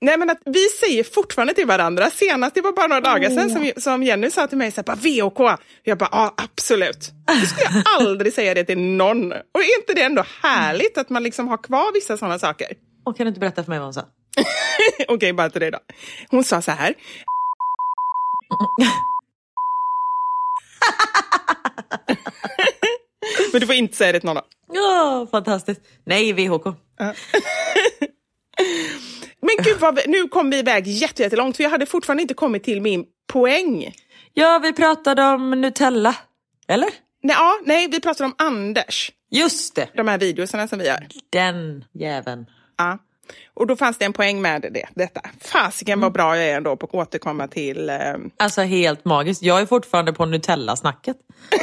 Nej 0.01 0.19
men 0.19 0.31
att 0.31 0.39
vi 0.45 0.69
säger 0.69 1.05
fortfarande 1.05 1.55
till 1.55 1.67
varandra, 1.67 2.11
senast 2.11 2.55
det 2.55 2.61
var 2.61 2.73
bara 2.73 2.87
några 2.87 3.01
dagar 3.01 3.31
sedan 3.31 3.51
som, 3.51 3.73
som 3.77 4.03
Jenny 4.03 4.31
sa 4.31 4.47
till 4.47 4.59
mig 4.59 4.73
så 4.73 4.83
här, 4.87 5.23
VOK. 5.23 5.59
Jag 5.83 5.99
bara, 5.99 6.09
ja 6.13 6.35
absolut. 6.37 7.11
Det 7.27 7.47
skulle 7.47 7.83
jag 7.85 8.01
aldrig 8.01 8.33
säga 8.33 8.55
det 8.55 8.65
till 8.65 8.79
någon. 8.79 9.33
Och 9.33 9.61
är 9.61 9.81
inte 9.81 9.95
det 9.95 10.03
ändå 10.03 10.25
härligt 10.43 10.99
att 10.99 11.11
man 11.11 11.23
liksom 11.23 11.49
har 11.49 11.57
kvar 11.57 11.95
vissa 11.95 12.17
sådana 12.17 12.39
saker? 12.39 12.69
Och 13.07 13.17
kan 13.17 13.25
du 13.25 13.29
inte 13.29 13.41
berätta 13.41 13.65
för 13.65 13.71
mig 13.71 13.79
vad 13.79 13.87
hon 13.87 13.95
sa? 13.95 14.05
Okej, 15.09 15.33
bara 15.33 15.51
till 15.51 15.61
dig 15.61 15.71
då. 15.71 15.79
Hon 16.31 16.45
sa 16.45 16.63
så 16.63 16.71
här. 16.71 16.95
Men 23.53 23.61
du 23.61 23.67
får 23.67 23.75
inte 23.77 23.97
säga 23.97 24.13
det 24.13 24.21
till 24.21 24.27
någon. 24.27 24.43
Ja, 24.73 25.27
fantastiskt. 25.31 25.81
Nej, 26.05 26.33
VHK. 26.33 26.65
Men 29.41 29.57
gud, 29.65 29.77
vad, 29.81 29.99
nu 30.07 30.29
kom 30.29 30.51
vi 30.51 30.59
iväg 30.59 30.87
jätte- 30.87 31.23
jättelångt 31.23 31.57
för 31.57 31.63
jag 31.63 31.71
hade 31.71 31.87
fortfarande 31.87 32.23
inte 32.23 32.35
kommit 32.35 32.65
till 32.65 32.81
min 32.81 33.05
poäng. 33.33 33.95
Ja, 34.35 34.59
vi 34.63 34.73
pratade 34.73 35.23
om 35.25 35.51
Nutella. 35.51 36.15
Eller? 36.69 36.89
Nej, 37.23 37.37
ja, 37.39 37.59
nej 37.65 37.89
vi 37.91 38.01
pratar 38.01 38.25
om 38.25 38.35
Anders. 38.39 39.13
Just 39.31 39.75
det. 39.75 39.89
De 39.95 40.09
här 40.09 40.19
videosarna 40.19 40.69
som 40.69 40.79
vi 40.79 40.87
gör. 40.87 41.07
Den 41.33 41.85
jäveln. 41.95 42.47
Ja. 42.79 42.99
Och 43.55 43.67
då 43.67 43.77
fanns 43.77 43.99
det 43.99 44.05
en 44.05 44.13
poäng 44.13 44.43
med 44.43 44.63
det, 44.63 44.87
detta. 44.95 45.21
Fasiken 45.41 46.01
vad 46.01 46.13
bra 46.13 46.37
jag 46.37 46.47
är 46.49 46.57
ändå 46.57 46.77
på 46.77 46.87
att 46.87 46.95
återkomma 46.95 47.49
till... 47.49 47.89
Eh... 47.91 47.99
Alltså 48.37 48.63
helt 48.63 49.05
magiskt. 49.05 49.43
Jag 49.43 49.61
är 49.61 49.67
fortfarande 49.67 50.13
på 50.13 50.27
Nutella-snacket. 50.27 51.17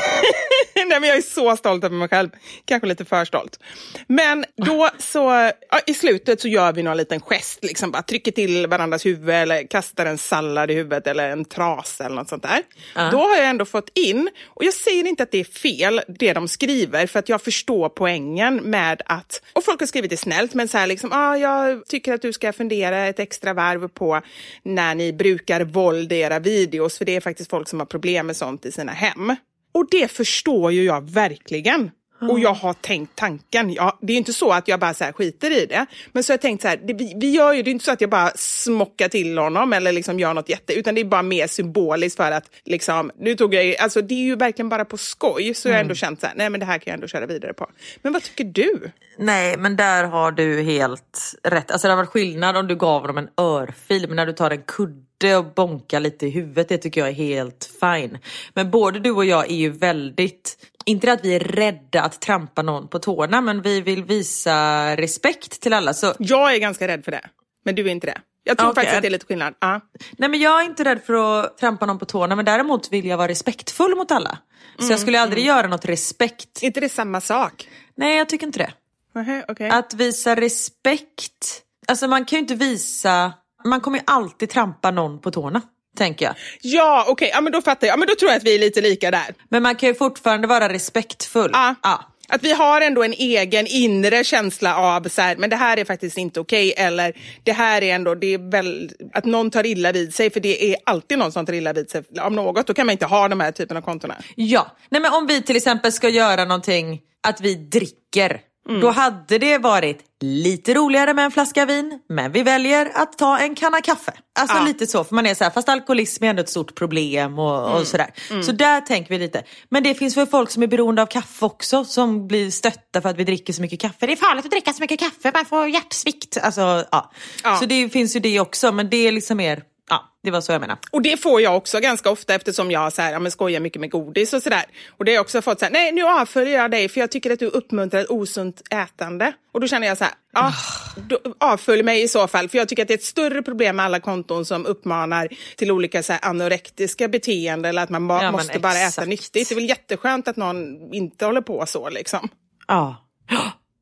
Nej, 0.88 0.99
men 0.99 1.09
jag 1.09 1.17
är 1.17 1.21
så 1.21 1.57
stolt 1.57 1.83
över 1.83 1.95
mig 1.95 2.09
själv. 2.09 2.29
Kanske 2.65 2.88
lite 2.88 3.05
för 3.05 3.25
stolt. 3.25 3.59
Men 4.07 4.45
då 4.55 4.89
så, 4.99 5.51
ja, 5.69 5.79
i 5.88 5.93
slutet 5.93 6.41
så 6.41 6.47
gör 6.47 6.73
vi 6.73 6.83
någon 6.83 6.97
liten 6.97 7.21
gest, 7.21 7.63
liksom 7.63 7.91
bara 7.91 8.03
trycker 8.03 8.31
till 8.31 8.67
varandras 8.67 9.05
huvud 9.05 9.29
eller 9.29 9.67
kastar 9.67 10.05
en 10.05 10.17
sallad 10.17 10.71
i 10.71 10.73
huvudet 10.73 11.07
eller 11.07 11.29
en 11.29 11.45
trasa 11.45 12.05
eller 12.05 12.15
något 12.15 12.29
sånt 12.29 12.43
där. 12.43 12.63
Då 13.12 13.17
har 13.17 13.36
jag 13.36 13.45
ändå 13.45 13.65
fått 13.65 13.89
in, 13.97 14.29
och 14.45 14.63
jag 14.63 14.73
säger 14.73 15.07
inte 15.07 15.23
att 15.23 15.31
det 15.31 15.39
är 15.39 15.43
fel 15.43 16.01
det 16.07 16.33
de 16.33 16.47
skriver 16.47 17.07
för 17.07 17.19
att 17.19 17.29
jag 17.29 17.41
förstår 17.41 17.89
poängen 17.89 18.55
med 18.55 19.01
att, 19.05 19.41
och 19.53 19.65
folk 19.65 19.79
har 19.79 19.88
skrivit 19.88 20.09
det 20.09 20.17
snällt, 20.17 20.53
men 20.53 20.67
så 20.67 20.77
här 20.77 20.88
liksom, 20.88 21.09
ah, 21.13 21.38
jag 21.38 21.88
tycker 21.88 22.13
att 22.13 22.21
du 22.21 22.33
ska 22.33 22.53
fundera 22.53 23.07
ett 23.07 23.19
extra 23.19 23.53
varv 23.53 23.88
på 23.88 24.21
när 24.63 24.95
ni 24.95 25.13
brukar 25.13 25.62
våld 25.62 26.12
i 26.12 26.19
era 26.19 26.39
videos, 26.39 26.97
för 26.97 27.05
det 27.05 27.15
är 27.15 27.21
faktiskt 27.21 27.49
folk 27.49 27.67
som 27.69 27.79
har 27.79 27.86
problem 27.86 28.27
med 28.27 28.36
sånt 28.36 28.65
i 28.65 28.71
sina 28.71 28.91
hem. 28.91 29.36
Och 29.73 29.88
det 29.91 30.12
förstår 30.12 30.71
ju 30.71 30.83
jag 30.83 31.09
verkligen. 31.09 31.91
Och 32.29 32.39
jag 32.39 32.53
har 32.53 32.73
tänkt 32.73 33.15
tanken. 33.15 33.73
Ja, 33.73 33.97
det 34.01 34.13
är 34.13 34.17
inte 34.17 34.33
så 34.33 34.51
att 34.51 34.67
jag 34.67 34.79
bara 34.79 34.93
så 34.93 35.03
här 35.03 35.12
skiter 35.12 35.51
i 35.51 35.65
det. 35.65 35.86
Men 36.12 36.23
så 36.23 36.31
har 36.31 36.33
jag 36.33 36.41
tänkt 36.41 36.62
så 36.62 36.67
här, 36.67 36.77
det, 36.77 36.93
vi, 36.93 37.13
vi 37.15 37.29
gör 37.31 37.53
ju, 37.53 37.63
det 37.63 37.69
är 37.69 37.71
inte 37.71 37.86
så 37.86 37.91
att 37.91 38.01
jag 38.01 38.09
bara 38.09 38.31
smockar 38.36 39.09
till 39.09 39.38
honom 39.38 39.73
eller 39.73 39.91
liksom 39.91 40.19
gör 40.19 40.33
något 40.33 40.49
jätte, 40.49 40.73
utan 40.73 40.95
det 40.95 41.01
är 41.01 41.05
bara 41.05 41.21
mer 41.21 41.47
symboliskt 41.47 42.17
för 42.17 42.31
att 42.31 42.45
liksom, 42.65 43.12
nu 43.19 43.36
tog 43.36 43.53
jag, 43.53 43.77
alltså 43.77 44.01
det 44.01 44.13
är 44.13 44.23
ju 44.23 44.36
verkligen 44.36 44.69
bara 44.69 44.86
på 44.86 44.97
skoj. 44.97 45.53
Så 45.53 45.69
jag 45.69 45.75
har 45.75 45.81
ändå 45.81 45.95
känt 45.95 46.19
så 46.19 46.27
här, 46.27 46.33
nej 46.36 46.49
men 46.49 46.59
det 46.59 46.65
här 46.65 46.77
kan 46.77 46.91
jag 46.91 46.93
ändå 46.93 47.07
köra 47.07 47.25
vidare 47.25 47.53
på. 47.53 47.69
Men 48.01 48.13
vad 48.13 48.23
tycker 48.23 48.43
du? 48.43 48.91
Nej, 49.17 49.57
men 49.57 49.75
där 49.75 50.03
har 50.03 50.31
du 50.31 50.62
helt 50.62 51.36
rätt. 51.43 51.71
Alltså 51.71 51.88
det 51.88 51.91
hade 51.91 52.01
varit 52.03 52.09
skillnad 52.09 52.57
om 52.57 52.67
du 52.67 52.75
gav 52.75 53.07
dem 53.07 53.17
en 53.17 53.29
örfil, 53.38 54.07
men 54.07 54.15
när 54.15 54.25
du 54.25 54.33
tar 54.33 54.51
en 54.51 54.62
kudde 54.62 55.38
och 55.38 55.53
bonkar 55.53 55.99
lite 55.99 56.25
i 56.25 56.29
huvudet, 56.29 56.69
det 56.69 56.77
tycker 56.77 57.01
jag 57.01 57.09
är 57.09 57.13
helt 57.13 57.69
fine. 57.79 58.17
Men 58.53 58.71
både 58.71 58.99
du 58.99 59.12
och 59.12 59.25
jag 59.25 59.51
är 59.51 59.55
ju 59.55 59.69
väldigt, 59.69 60.72
inte 60.86 61.12
att 61.12 61.26
vi 61.26 61.36
är 61.36 61.39
rädda 61.39 62.02
att 62.02 62.22
trampa 62.22 62.62
någon 62.62 62.88
på 62.88 63.00
tårna, 63.00 63.41
men 63.41 63.62
vi 63.62 63.82
vill 63.82 64.04
visa 64.04 64.56
respekt 64.98 65.62
till 65.62 65.74
alla. 65.74 65.93
Så 65.93 66.13
Jag 66.19 66.56
är 66.56 66.60
ganska 66.60 66.88
rädd 66.88 67.06
för 67.06 67.12
det, 67.12 67.30
men 67.65 67.76
du 67.76 67.88
är 67.88 67.91
inte 67.91 68.08
det. 68.08 68.22
Jag 68.43 68.58
tror 68.58 68.69
Okej. 68.69 68.76
faktiskt 68.76 68.96
att 68.96 69.02
det 69.02 69.08
är 69.08 69.12
lite 69.12 69.26
skillnad. 69.26 69.54
Ja. 69.60 69.82
Nej 70.17 70.30
men 70.30 70.39
jag 70.39 70.62
är 70.62 70.65
inte 70.65 70.84
rädd 70.84 71.02
för 71.06 71.39
att 71.39 71.58
trampa 71.58 71.86
någon 71.86 72.00
på 72.00 72.06
tårna 72.06 72.36
men 72.36 72.46
däremot 72.46 72.93
vill 72.93 73.06
jag 73.06 73.17
vara 73.17 73.28
respektfull 73.28 73.96
mot 73.96 74.12
alla. 74.12 74.38
Så 74.80 74.91
jag 74.93 75.00
skulle 75.00 75.22
aldrig 75.22 75.46
göra 75.46 75.67
något 75.67 75.86
respekt. 75.86 76.63
Inte 76.63 76.80
det 76.80 76.89
samma 76.89 77.22
sak? 77.22 77.67
Nej 77.96 78.17
jag 78.17 78.30
tycker 78.30 78.48
inte 78.48 78.60
det. 78.60 78.74
Nähä, 79.15 79.46
okej. 79.48 79.69
Att 79.69 79.93
visa 79.93 80.36
respekt, 80.36 81.62
alltså 81.88 82.08
man 82.08 82.26
kan 82.26 82.38
ju 82.38 82.41
inte 82.41 82.56
visa, 82.56 83.34
man 83.65 83.82
kommer 83.82 83.98
ju 83.98 84.04
alltid 84.08 84.50
trampa 84.50 84.91
någon 84.91 85.19
på 85.19 85.32
tårna. 85.32 85.62
Tänker 85.97 86.25
jag. 86.25 86.36
Ja, 86.62 87.06
okej, 87.08 87.29
ja, 87.34 87.41
men 87.41 87.51
då 87.53 87.62
fattar 87.62 87.88
jag. 87.88 87.93
Ja, 87.93 87.97
men 87.97 88.08
då 88.08 88.15
tror 88.15 88.32
jag 88.32 88.38
att 88.38 88.43
vi 88.43 88.56
är 88.56 88.60
lite 88.60 88.82
lika 88.82 89.12
där. 89.12 89.34
Men 89.49 89.63
man 89.63 89.75
kan 89.75 89.89
ju 89.89 89.95
fortfarande 89.95 90.47
vara 90.47 90.73
respektfull. 90.73 91.49
Ja. 91.53 91.75
Ja. 91.84 92.10
Att 92.29 92.43
vi 92.43 92.53
har 92.53 92.82
ändå 92.82 93.03
en 93.03 93.13
egen 93.13 93.67
inre 93.67 94.23
känsla 94.23 94.77
av 94.77 95.10
så 95.10 95.21
här, 95.21 95.36
men 95.36 95.49
det 95.49 95.56
här 95.56 95.77
är 95.77 95.86
faktiskt 95.86 96.17
inte 96.17 96.39
okej. 96.39 96.73
Eller 96.77 97.13
det 97.43 97.51
här 97.51 97.84
är 97.84 97.95
ändå, 97.95 98.15
det 98.15 98.34
är 98.34 98.51
väl 98.51 98.91
att 99.13 99.25
någon 99.25 99.51
tar 99.51 99.65
illa 99.65 99.91
vid 99.91 100.13
sig. 100.13 100.29
För 100.29 100.39
det 100.39 100.71
är 100.71 100.75
alltid 100.84 101.17
någon 101.17 101.32
som 101.32 101.45
tar 101.45 101.53
illa 101.53 101.73
vid 101.73 101.89
sig 101.89 102.03
av 102.19 102.32
något. 102.32 102.67
Då 102.67 102.73
kan 102.73 102.86
man 102.86 102.93
inte 102.93 103.06
ha 103.06 103.27
de 103.27 103.39
här 103.39 103.51
typen 103.51 103.77
av 103.77 103.82
kontona. 103.82 104.15
Ja, 104.36 104.71
nej 104.89 105.01
men 105.01 105.13
om 105.13 105.27
vi 105.27 105.41
till 105.41 105.56
exempel 105.56 105.91
ska 105.91 106.10
göra 106.10 106.45
någonting, 106.45 106.99
att 107.27 107.41
vi 107.41 107.56
dricker. 107.56 108.41
Då 108.82 108.89
hade 108.89 109.38
det 109.38 109.58
varit 109.58 109.99
lite 110.21 110.73
roligare 110.73 111.13
med 111.13 111.26
en 111.26 111.32
flaska 111.32 111.65
vin, 111.65 111.99
men 112.10 112.32
vi 112.32 112.43
väljer 112.43 112.91
att 112.95 113.17
ta 113.17 113.39
en 113.39 113.56
kanna 113.56 113.82
kaffe. 113.82 114.13
Alltså 114.39 114.58
Ja. 114.58 114.63
lite 114.63 114.88
så, 114.88 115.04
för 115.04 115.15
man 115.15 115.26
är 115.26 115.34
så 115.36 115.43
här, 115.43 115.52
fast 115.52 115.69
alkoholism 115.69 116.23
är 116.23 116.28
ändå 116.30 116.41
ett 116.41 116.49
stort 116.49 116.76
problem 116.76 117.39
och, 117.39 117.76
och 117.80 117.88
sådär. 117.88 118.13
Så 118.43 118.52
där 118.52 118.82
tänker 118.82 119.10
vi 119.10 119.19
lite. 119.19 119.43
Men 119.69 119.84
det 119.84 119.93
finns 119.95 120.17
väl 120.17 120.28
folk 120.28 120.52
som 120.52 120.63
är 120.63 120.67
beroende 120.67 121.02
av 121.02 121.06
kaffe 121.06 121.45
också, 121.45 121.86
som 121.86 122.28
blir 122.28 122.52
stötta 122.52 123.02
för 123.02 123.10
att 123.10 123.17
vi 123.17 123.23
dricker 123.23 123.54
så 123.54 123.62
mycket 123.62 123.80
kaffe. 123.82 124.06
Det 124.08 124.12
är 124.12 124.15
farligt 124.15 124.45
att 124.45 124.52
dricka 124.52 124.73
så 124.73 124.82
mycket 124.82 124.99
kaffe, 124.99 125.32
man 125.34 125.45
får 125.45 125.67
hjärtsvikt. 125.67 126.38
Alltså, 126.41 126.86
ja. 126.91 127.12
Ja. 127.43 127.56
Så 127.58 127.65
det 127.65 127.89
finns 127.89 128.15
ju 128.15 128.19
det 128.19 128.39
också, 128.39 128.71
men 128.71 128.89
det 128.89 129.08
är 129.08 129.12
liksom 129.12 129.38
mer, 129.38 129.63
ja, 129.89 130.17
det 130.24 130.32
var 130.32 130.41
så 130.41 130.52
jag 130.52 130.62
menar. 130.62 130.78
Och 130.91 131.02
det 131.02 131.17
får 131.17 131.41
jag 131.41 131.58
också 131.58 131.80
ganska 131.80 132.10
ofta 132.10 132.36
eftersom 132.36 132.72
jag 132.72 132.93
så 132.93 133.02
här, 133.02 133.12
ja, 133.12 133.19
men 133.19 133.32
skojar 133.32 133.60
mycket 133.60 133.80
med 133.80 133.91
godis 133.91 134.34
och 134.34 134.43
sådär. 134.43 134.63
Och 134.98 135.06
det 135.06 135.12
har 135.12 135.15
jag 135.15 135.22
också 135.22 135.41
fått 135.41 135.60
så 135.60 135.65
här, 135.65 135.72
nej 135.72 135.91
nu 135.91 136.04
avföljer 136.04 136.58
jag 136.58 136.72
dig 136.72 136.89
för 136.89 137.00
jag 137.00 137.12
tycker 137.12 137.32
att 137.32 137.39
du 137.39 137.48
uppmuntrar 137.48 138.02
ett 138.02 138.10
osunt 138.10 138.62
ätande. 138.69 139.34
Och 139.54 139.62
då 139.62 139.67
känner 139.67 139.88
jag 139.88 139.98
så 139.98 140.04
här, 140.04 140.13
ja, 140.34 140.54
då, 140.96 141.19
avfölj 141.39 141.84
mig 141.84 142.02
i 142.02 142.08
så 142.08 142.28
fall. 142.28 142.50
För 142.50 142.58
jag 142.58 142.69
tycker 142.69 142.82
att 142.82 142.88
det 142.88 142.93
är 142.93 142.98
ett 142.98 143.04
större 143.04 143.41
problem 143.41 143.76
med 143.76 143.86
alla 143.86 144.00
konton 144.00 144.46
som 144.46 144.65
uppmanar 144.65 145.30
till 145.58 145.72
olika 145.72 146.04
så 146.04 146.13
här, 146.13 146.26
anorektiska 146.26 147.08
beteenden 147.08 147.69
eller 147.69 147.84
att 147.84 147.89
man 147.89 148.08
ba, 148.08 148.24
Ja, 148.24 148.32
måste 148.32 148.60
bara 148.60 148.80
äta 148.80 149.06
nyttigt. 149.06 149.50
Det 149.50 149.54
är 149.54 149.56
väl 149.56 149.69
jätteskönt 149.69 150.28
att 150.28 150.36
någon 150.36 150.93
inte 150.93 151.26
håller 151.26 151.41
på 151.41 151.65
så 151.65 151.89
liksom. 151.89 152.30
Ja. 152.67 152.96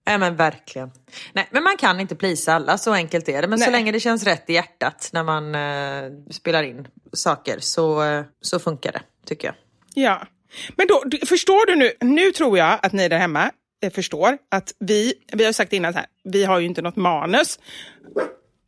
Ja 0.05 0.17
men 0.17 0.35
verkligen. 0.35 0.91
Nej 1.33 1.47
men 1.51 1.63
man 1.63 1.77
kan 1.77 1.99
inte 1.99 2.15
plisa 2.15 2.53
alla, 2.53 2.77
så 2.77 2.93
enkelt 2.93 3.29
är 3.29 3.41
det. 3.41 3.47
Men 3.47 3.59
så 3.59 3.65
Nej. 3.65 3.71
länge 3.71 3.91
det 3.91 3.99
känns 3.99 4.23
rätt 4.23 4.49
i 4.49 4.53
hjärtat 4.53 5.09
när 5.13 5.23
man 5.23 5.55
eh, 5.55 6.11
spelar 6.31 6.63
in 6.63 6.87
saker 7.13 7.59
så, 7.59 8.03
eh, 8.03 8.23
så 8.41 8.59
funkar 8.59 8.91
det 8.91 9.01
tycker 9.25 9.47
jag. 9.47 9.55
Ja. 9.93 10.27
Men 10.75 10.87
då, 10.87 11.03
du- 11.05 11.25
förstår 11.25 11.65
du 11.65 11.75
nu, 11.75 11.91
nu 12.01 12.31
tror 12.31 12.57
jag 12.57 12.79
att 12.81 12.93
ni 12.93 13.07
där 13.09 13.17
hemma 13.17 13.51
eh, 13.83 13.91
förstår 13.91 14.37
att 14.51 14.73
vi, 14.79 15.13
vi 15.33 15.45
har 15.45 15.51
sagt 15.53 15.73
innan 15.73 15.93
så 15.93 15.99
här, 15.99 16.07
vi 16.23 16.43
har 16.45 16.59
ju 16.59 16.65
inte 16.65 16.81
något 16.81 16.95
manus. 16.95 17.59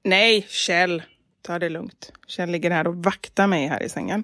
Nej, 0.03 0.45
Kjell, 0.49 1.03
ta 1.41 1.59
det 1.59 1.69
lugnt. 1.69 2.11
Kjell 2.27 2.49
ligger 2.49 2.71
här 2.71 2.87
och 2.87 2.95
vaktar 2.95 3.47
mig 3.47 3.67
här 3.67 3.83
i 3.83 3.89
sängen. 3.89 4.23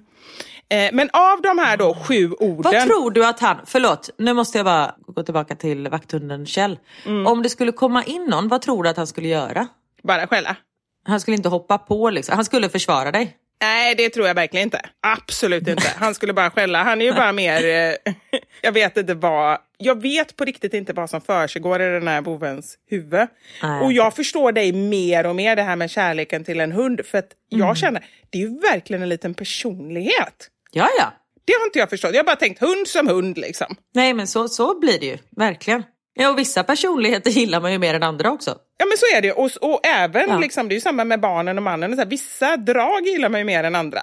Eh, 0.70 0.90
men 0.92 1.10
av 1.12 1.42
de 1.42 1.58
här 1.58 1.76
då 1.76 1.94
sju 1.94 2.32
orden. 2.32 2.72
Vad 2.72 2.82
tror 2.86 3.10
du 3.10 3.26
att 3.26 3.40
han, 3.40 3.56
förlåt 3.66 4.10
nu 4.18 4.32
måste 4.32 4.58
jag 4.58 4.64
bara 4.64 4.94
gå 5.06 5.22
tillbaka 5.22 5.54
till 5.54 5.88
vakthunden 5.88 6.46
Kjell. 6.46 6.78
Om 7.26 7.42
det 7.42 7.48
skulle 7.48 7.72
komma 7.72 8.04
in 8.04 8.24
någon, 8.24 8.48
vad 8.48 8.62
tror 8.62 8.82
du 8.82 8.88
att 8.88 8.96
han 8.96 9.06
skulle 9.06 9.28
göra? 9.28 9.66
Bara 10.02 10.26
skälla? 10.26 10.56
Han 11.04 11.20
skulle 11.20 11.36
inte 11.36 11.48
hoppa 11.48 11.78
på 11.78 12.10
liksom, 12.10 12.34
han 12.36 12.44
skulle 12.44 12.68
försvara 12.68 13.10
dig. 13.12 13.36
Nej, 13.62 13.94
det 13.94 14.10
tror 14.10 14.26
jag 14.26 14.34
verkligen 14.34 14.64
inte. 14.64 14.80
Absolut 15.00 15.68
inte. 15.68 15.88
Han 15.96 16.14
skulle 16.14 16.32
bara 16.32 16.50
skälla. 16.50 16.82
Han 16.82 17.00
är 17.00 17.04
ju 17.04 17.12
bara 17.12 17.32
mer... 17.32 17.64
Eh, 17.66 18.12
jag 18.62 18.72
vet 18.72 18.96
inte 18.96 19.14
vad... 19.14 19.58
Jag 19.78 20.02
vet 20.02 20.36
på 20.36 20.44
riktigt 20.44 20.74
inte 20.74 20.92
vad 20.92 21.10
som 21.10 21.20
försiggår 21.20 21.82
i 21.82 21.84
den 21.84 22.08
här 22.08 22.20
bovens 22.20 22.78
huvud. 22.90 23.26
Nej. 23.62 23.80
Och 23.82 23.92
jag 23.92 24.16
förstår 24.16 24.52
dig 24.52 24.72
mer 24.72 25.26
och 25.26 25.36
mer, 25.36 25.56
det 25.56 25.62
här 25.62 25.76
med 25.76 25.90
kärleken 25.90 26.44
till 26.44 26.60
en 26.60 26.72
hund. 26.72 27.00
För 27.06 27.18
att 27.18 27.30
Mm. 27.52 27.66
jag 27.66 27.76
känner, 27.76 28.04
det 28.30 28.38
är 28.38 28.42
ju 28.42 28.58
verkligen 28.60 29.02
en 29.02 29.08
liten 29.08 29.34
personlighet. 29.34 30.48
Ja 30.72 30.88
ja. 30.98 31.12
Det 31.44 31.52
har 31.52 31.64
inte 31.64 31.78
jag 31.78 31.90
förstått. 31.90 32.10
Jag 32.12 32.18
har 32.18 32.24
bara 32.24 32.36
tänkt 32.36 32.60
hund 32.60 32.88
som 32.88 33.08
hund 33.08 33.38
liksom. 33.38 33.76
Nej 33.94 34.14
men 34.14 34.26
så, 34.26 34.48
så 34.48 34.80
blir 34.80 35.00
det 35.00 35.06
ju, 35.06 35.18
verkligen. 35.36 35.82
Ja 36.14 36.30
och 36.30 36.38
vissa 36.38 36.64
personligheter 36.64 37.30
gillar 37.40 37.60
man 37.60 37.72
ju 37.72 37.78
mer 37.78 37.94
än 37.94 38.02
andra 38.02 38.30
också. 38.30 38.56
Ja 38.78 38.86
men 38.86 38.96
så 38.98 39.16
är 39.16 39.20
det 39.22 39.32
och, 39.32 39.50
och 39.60 39.86
även, 39.86 40.28
Ja. 40.28 40.38
liksom, 40.38 40.68
det 40.68 40.72
är 40.72 40.76
ju 40.76 40.80
samma 40.80 41.04
med 41.04 41.20
barnen 41.20 41.56
och 41.56 41.62
mannen. 41.62 41.92
Så 41.92 41.98
här, 42.02 42.06
vissa 42.08 42.56
drag 42.56 43.06
gillar 43.06 43.28
man 43.28 43.40
ju 43.40 43.44
mer 43.44 43.64
än 43.64 43.74
andra. 43.74 44.02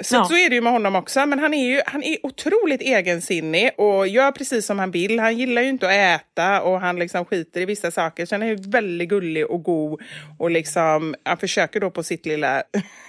Så, 0.00 0.14
Ja. 0.16 0.24
så 0.24 0.36
är 0.36 0.48
det 0.48 0.54
ju 0.54 0.60
med 0.60 0.72
honom 0.72 0.96
också. 0.96 1.26
Men 1.26 1.38
han 1.38 1.54
är 1.54 1.64
ju 1.70 1.80
han 1.86 2.02
är 2.02 2.16
otroligt 2.26 2.80
egensinnig 2.80 3.70
och 3.76 4.08
gör 4.08 4.32
precis 4.32 4.66
som 4.66 4.78
han 4.78 4.90
vill. 4.90 5.18
Han 5.20 5.38
gillar 5.38 5.62
ju 5.62 5.68
inte 5.68 5.86
att 5.86 5.92
äta 6.22 6.62
och 6.62 6.80
han 6.80 6.98
liksom 6.98 7.24
skiter 7.24 7.60
i 7.60 7.64
vissa 7.64 7.90
saker. 7.90 8.26
Så 8.26 8.34
han 8.34 8.42
är 8.42 8.46
ju 8.46 8.56
väldigt 8.56 9.08
gullig 9.08 9.46
och 9.46 9.62
god. 9.62 10.00
Och 10.38 10.50
liksom, 10.50 11.14
han 11.24 11.36
försöker 11.38 11.80
då 11.80 11.90
på 11.90 12.02
sitt 12.02 12.26
lilla 12.26 12.62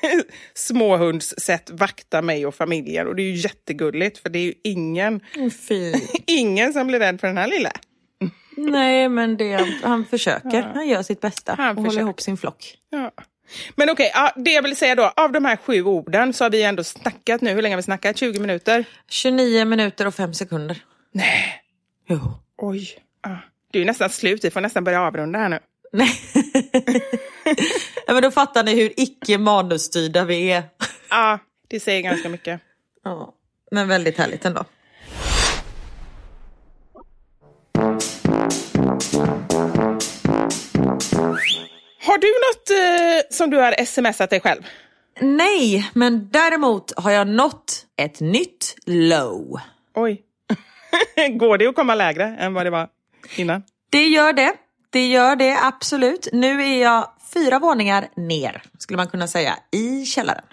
småhundssätt 0.53 1.69
vakta 1.71 2.21
mig 2.21 2.45
och 2.45 2.55
familjen. 2.55 3.07
Och 3.07 3.15
det 3.15 3.21
är 3.23 3.31
ju 3.31 3.35
jättegulligt 3.35 4.17
för 4.17 4.29
det 4.29 4.39
är 4.39 4.43
ju 4.43 4.53
ingen, 4.63 5.21
ingen 6.27 6.73
som 6.73 6.87
blir 6.87 6.99
rädd 6.99 7.19
för 7.19 7.27
den 7.27 7.37
här 7.37 7.47
lilla. 7.47 7.71
Nej 8.55 9.09
men 9.09 9.37
det, 9.37 9.79
han 9.83 10.05
försöker, 10.05 10.61
han 10.61 10.87
gör 10.87 11.03
sitt 11.03 11.21
bästa 11.21 11.55
Han 11.55 11.69
och 11.69 11.75
håller 11.75 11.89
försöker. 11.89 12.01
ihop 12.03 12.21
sin 12.21 12.37
flock. 12.37 12.77
Ja. 12.89 13.11
Men 13.75 13.89
okej, 13.89 14.11
ja, 14.13 14.33
det 14.35 14.51
jag 14.51 14.61
vill 14.61 14.75
säga 14.77 14.95
då, 14.95 15.13
av 15.15 15.31
de 15.31 15.45
här 15.45 15.55
sju 15.57 15.83
orden 15.83 16.33
så 16.33 16.45
har 16.45 16.49
vi 16.49 16.63
ändå 16.63 16.83
snackat 16.83 17.41
nu. 17.41 17.53
Hur 17.53 17.61
länge 17.61 17.75
har 17.75 17.77
vi 17.77 17.83
snackat? 17.83 18.17
20 18.17 18.39
minuter? 18.39 18.85
29 19.09 19.65
minuter 19.65 20.07
och 20.07 20.15
5 20.15 20.33
sekunder. 20.33 20.77
Nej. 21.11 21.63
Jo. 22.07 22.19
Oj. 22.57 22.97
Det 23.71 23.79
är 23.81 23.85
nästan 23.85 24.09
slut, 24.09 24.43
vi 24.43 24.51
får 24.51 24.61
nästan 24.61 24.83
börja 24.83 25.01
avrunda 25.01 25.39
här 25.39 25.49
nu. 25.49 25.59
Nej. 25.93 26.11
ja, 28.07 28.13
men 28.13 28.23
då 28.23 28.31
fattar 28.31 28.63
ni 28.63 28.75
hur 28.75 28.93
icke 28.97 29.37
manusstyrda 29.37 30.25
vi 30.25 30.51
är. 30.51 30.63
Ja, 31.09 31.39
det 31.67 31.79
säger 31.79 32.01
ganska 32.01 32.29
mycket. 32.29 32.61
Ja, 33.03 33.33
men 33.71 33.87
väldigt 33.87 34.17
härligt 34.17 34.45
ändå. 34.45 34.65
Har 42.05 42.17
du 42.17 42.27
något 42.27 42.69
eh, 42.69 43.35
som 43.37 43.49
du 43.49 43.57
har 43.57 43.85
smsat 43.85 44.29
dig 44.29 44.39
själv? 44.39 44.61
Nej, 45.19 45.89
men 45.93 46.29
däremot 46.31 46.99
har 46.99 47.11
jag 47.11 47.27
nått 47.27 47.85
ett 47.97 48.19
nytt 48.19 48.75
low. 48.85 49.59
Oj. 49.95 50.21
Går 51.39 51.57
det 51.57 51.67
att 51.67 51.75
komma 51.75 51.95
lägre 51.95 52.37
än 52.39 52.53
vad 52.53 52.65
det 52.65 52.69
var 52.69 52.87
innan? 53.35 53.63
Det 53.89 54.07
gör 54.07 54.33
det. 54.33 54.53
Det 54.89 55.07
gör 55.07 55.35
det 55.35 55.57
absolut. 55.63 56.27
Nu 56.33 56.61
är 56.61 56.81
jag 56.81 57.09
fyra 57.33 57.59
våningar 57.59 58.07
ner, 58.15 58.63
skulle 58.79 58.97
man 58.97 59.07
kunna 59.07 59.27
säga, 59.27 59.57
i 59.71 60.05
källaren. 60.05 60.43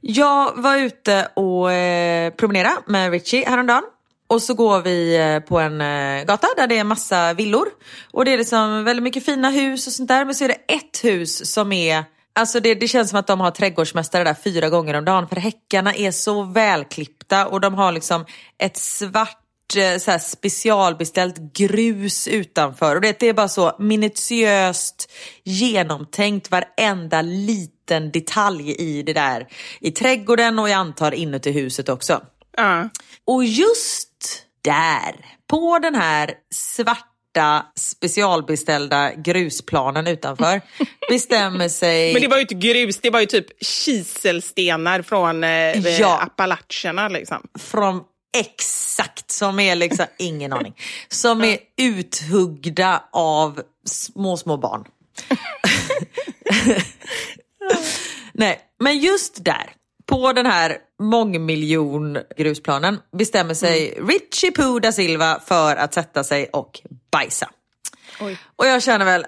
Jag 0.00 0.52
var 0.56 0.76
ute 0.76 1.28
och 1.34 1.72
eh, 1.72 2.32
promenerade 2.32 2.76
med 2.86 3.10
Richie 3.10 3.48
häromdagen. 3.48 3.82
Och 4.30 4.42
så 4.42 4.54
går 4.54 4.82
vi 4.82 5.16
eh, 5.16 5.40
på 5.40 5.58
en 5.58 5.80
eh, 5.80 6.24
gata 6.24 6.46
där 6.56 6.66
det 6.66 6.78
är 6.78 6.84
massa 6.84 7.34
villor. 7.34 7.68
Och 8.12 8.24
det 8.24 8.32
är 8.32 8.38
liksom 8.38 8.84
väldigt 8.84 9.02
mycket 9.02 9.24
fina 9.24 9.50
hus 9.50 9.86
och 9.86 9.92
sånt 9.92 10.08
där. 10.08 10.24
Men 10.24 10.34
så 10.34 10.44
är 10.44 10.48
det 10.48 10.74
ett 10.74 11.04
hus 11.04 11.52
som 11.52 11.72
är 11.72 12.04
Alltså 12.32 12.60
det, 12.60 12.74
det 12.74 12.88
känns 12.88 13.10
som 13.10 13.18
att 13.18 13.26
de 13.26 13.40
har 13.40 13.50
trädgårdsmästare 13.50 14.24
där 14.24 14.34
fyra 14.34 14.68
gånger 14.68 14.94
om 14.94 15.04
dagen 15.04 15.28
för 15.28 15.36
häckarna 15.36 15.94
är 15.94 16.10
så 16.10 16.42
välklippta 16.42 17.46
och 17.46 17.60
de 17.60 17.74
har 17.74 17.92
liksom 17.92 18.24
ett 18.58 18.76
svart 18.76 19.76
eh, 19.76 19.98
så 19.98 20.18
specialbeställt 20.18 21.36
grus 21.52 22.28
utanför. 22.28 22.96
Och 22.96 23.02
det, 23.02 23.20
det 23.20 23.26
är 23.26 23.32
bara 23.32 23.48
så 23.48 23.76
minutiöst 23.78 25.12
genomtänkt 25.44 26.50
varenda 26.50 27.22
liten 27.22 28.10
detalj 28.10 28.70
i 28.70 29.02
det 29.02 29.12
där. 29.12 29.46
I 29.80 29.90
trädgården 29.90 30.58
och 30.58 30.68
jag 30.68 30.76
antar 30.76 31.14
inuti 31.14 31.50
huset 31.50 31.88
också. 31.88 32.20
Ja. 32.56 32.88
Och 33.24 33.44
just 33.44 34.09
där, 34.62 35.26
på 35.50 35.78
den 35.78 35.94
här 35.94 36.34
svarta 36.54 37.66
specialbeställda 37.76 39.14
grusplanen 39.14 40.06
utanför, 40.06 40.60
bestämmer 41.08 41.68
sig... 41.68 42.12
Men 42.12 42.22
det 42.22 42.28
var 42.28 42.36
ju 42.36 42.42
inte 42.42 42.54
grus, 42.54 42.98
det 43.02 43.10
var 43.10 43.20
ju 43.20 43.26
typ 43.26 43.64
kiselstenar 43.64 45.02
från 45.02 45.44
eh, 45.44 45.98
Ja. 46.00 46.20
Appalacherna 46.20 47.08
liksom. 47.08 47.48
från 47.58 48.00
exakt, 48.36 49.30
som 49.30 49.60
är 49.60 49.76
liksom, 49.76 50.06
ingen 50.18 50.52
aning, 50.52 50.74
som 51.08 51.44
är 51.44 51.58
uthuggda 51.76 53.04
av 53.12 53.62
små, 53.86 54.36
små 54.36 54.56
barn. 54.56 54.84
Nej, 58.32 58.60
men 58.80 58.98
just 58.98 59.44
där, 59.44 59.72
på 60.10 60.32
den 60.32 60.46
här 60.46 60.76
mångmiljon 61.00 62.18
grusplanen 62.36 62.98
bestämmer 63.18 63.54
sig 63.54 63.98
Richie 64.08 64.52
Poo 64.52 64.78
da 64.78 64.92
Silva 64.92 65.40
för 65.46 65.76
att 65.76 65.94
sätta 65.94 66.24
sig 66.24 66.48
och 66.52 66.80
bajsa. 67.12 67.50
Oj. 68.20 68.38
Och 68.56 68.66
jag 68.66 68.82
känner 68.82 69.04
väl, 69.04 69.26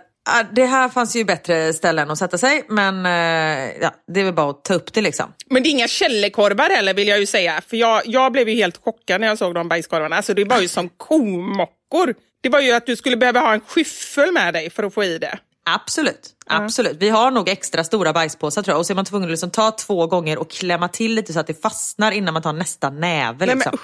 det 0.52 0.64
här 0.64 0.88
fanns 0.88 1.16
ju 1.16 1.24
bättre 1.24 1.72
ställen 1.72 2.10
att 2.10 2.18
sätta 2.18 2.38
sig, 2.38 2.64
men 2.68 3.06
eh, 3.06 3.72
ja, 3.80 3.94
det 4.14 4.20
är 4.20 4.24
väl 4.24 4.34
bara 4.34 4.50
att 4.50 4.64
ta 4.64 4.74
upp 4.74 4.92
det 4.92 5.00
liksom. 5.00 5.32
Men 5.50 5.62
det 5.62 5.68
är 5.68 5.70
inga 5.70 5.88
källekorvar 5.88 6.70
heller 6.70 6.94
vill 6.94 7.08
jag 7.08 7.20
ju 7.20 7.26
säga. 7.26 7.60
För 7.68 7.76
jag, 7.76 8.02
jag 8.06 8.32
blev 8.32 8.48
ju 8.48 8.54
helt 8.54 8.76
chockad 8.84 9.20
när 9.20 9.28
jag 9.28 9.38
såg 9.38 9.54
de 9.54 9.68
bajskorvarna. 9.68 10.16
Alltså 10.16 10.34
det 10.34 10.44
var 10.44 10.60
ju 10.60 10.68
som 10.68 10.88
komockor. 10.88 12.14
Det 12.40 12.48
var 12.48 12.60
ju 12.60 12.72
att 12.72 12.86
du 12.86 12.96
skulle 12.96 13.16
behöva 13.16 13.40
ha 13.40 13.52
en 13.52 13.60
skyffel 13.60 14.32
med 14.32 14.54
dig 14.54 14.70
för 14.70 14.82
att 14.82 14.94
få 14.94 15.04
i 15.04 15.18
det. 15.18 15.38
Absolut, 15.64 16.30
absolut. 16.46 16.96
Vi 17.00 17.08
har 17.08 17.30
nog 17.30 17.48
extra 17.48 17.84
stora 17.84 18.12
bajspåsar 18.12 18.62
tror 18.62 18.72
jag. 18.72 18.78
Och 18.78 18.86
så 18.86 18.92
är 18.92 18.94
man 18.94 19.04
tvungen 19.04 19.28
att 19.28 19.30
liksom 19.30 19.50
ta 19.50 19.70
två 19.70 20.06
gånger 20.06 20.38
och 20.38 20.50
klämma 20.50 20.88
till 20.88 21.14
lite 21.14 21.32
så 21.32 21.40
att 21.40 21.46
det 21.46 21.62
fastnar 21.62 22.12
innan 22.12 22.34
man 22.34 22.42
tar 22.42 22.52
nästa 22.52 22.90
näve. 22.90 23.46
Nej, 23.46 23.54
Liksom. 23.54 23.78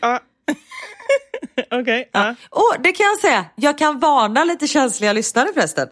men, 0.00 0.10
ja. 0.10 0.20
Okej. 1.80 2.10
ja. 2.12 2.34
Och 2.50 2.74
det 2.80 2.92
kan 2.92 3.06
jag 3.06 3.18
säga, 3.18 3.44
jag 3.54 3.78
kan 3.78 3.98
varna 3.98 4.44
lite 4.44 4.66
känsliga 4.66 5.12
lyssnare 5.12 5.48
förresten. 5.54 5.88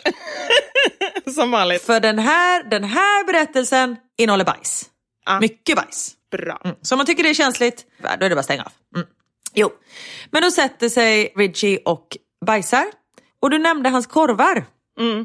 Som 1.34 1.50
vanligt. 1.50 1.82
För 1.82 2.00
den 2.00 2.18
här, 2.18 2.64
den 2.70 2.84
här 2.84 3.24
berättelsen 3.26 3.96
innehåller 4.18 4.44
bajs. 4.44 4.84
Mycket 5.40 5.76
bajs. 5.76 6.10
Bra. 6.30 6.60
Mm. 6.64 6.76
Så 6.82 6.94
om 6.94 6.96
man 6.96 7.06
tycker 7.06 7.22
det 7.22 7.30
är 7.30 7.34
känsligt, 7.34 7.86
då 8.02 8.08
är 8.08 8.16
det 8.16 8.28
bara 8.30 8.38
att 8.38 8.44
stänga 8.44 8.62
av. 8.62 8.72
Mm. 8.96 9.06
Jo, 9.54 9.70
men 10.30 10.42
då 10.42 10.50
sätter 10.50 10.88
sig 10.88 11.32
Richie 11.36 11.78
och 11.84 12.16
bajsar. 12.46 12.84
Och 13.40 13.50
du 13.50 13.58
nämnde 13.58 13.88
hans 13.88 14.06
korvar. 14.06 14.64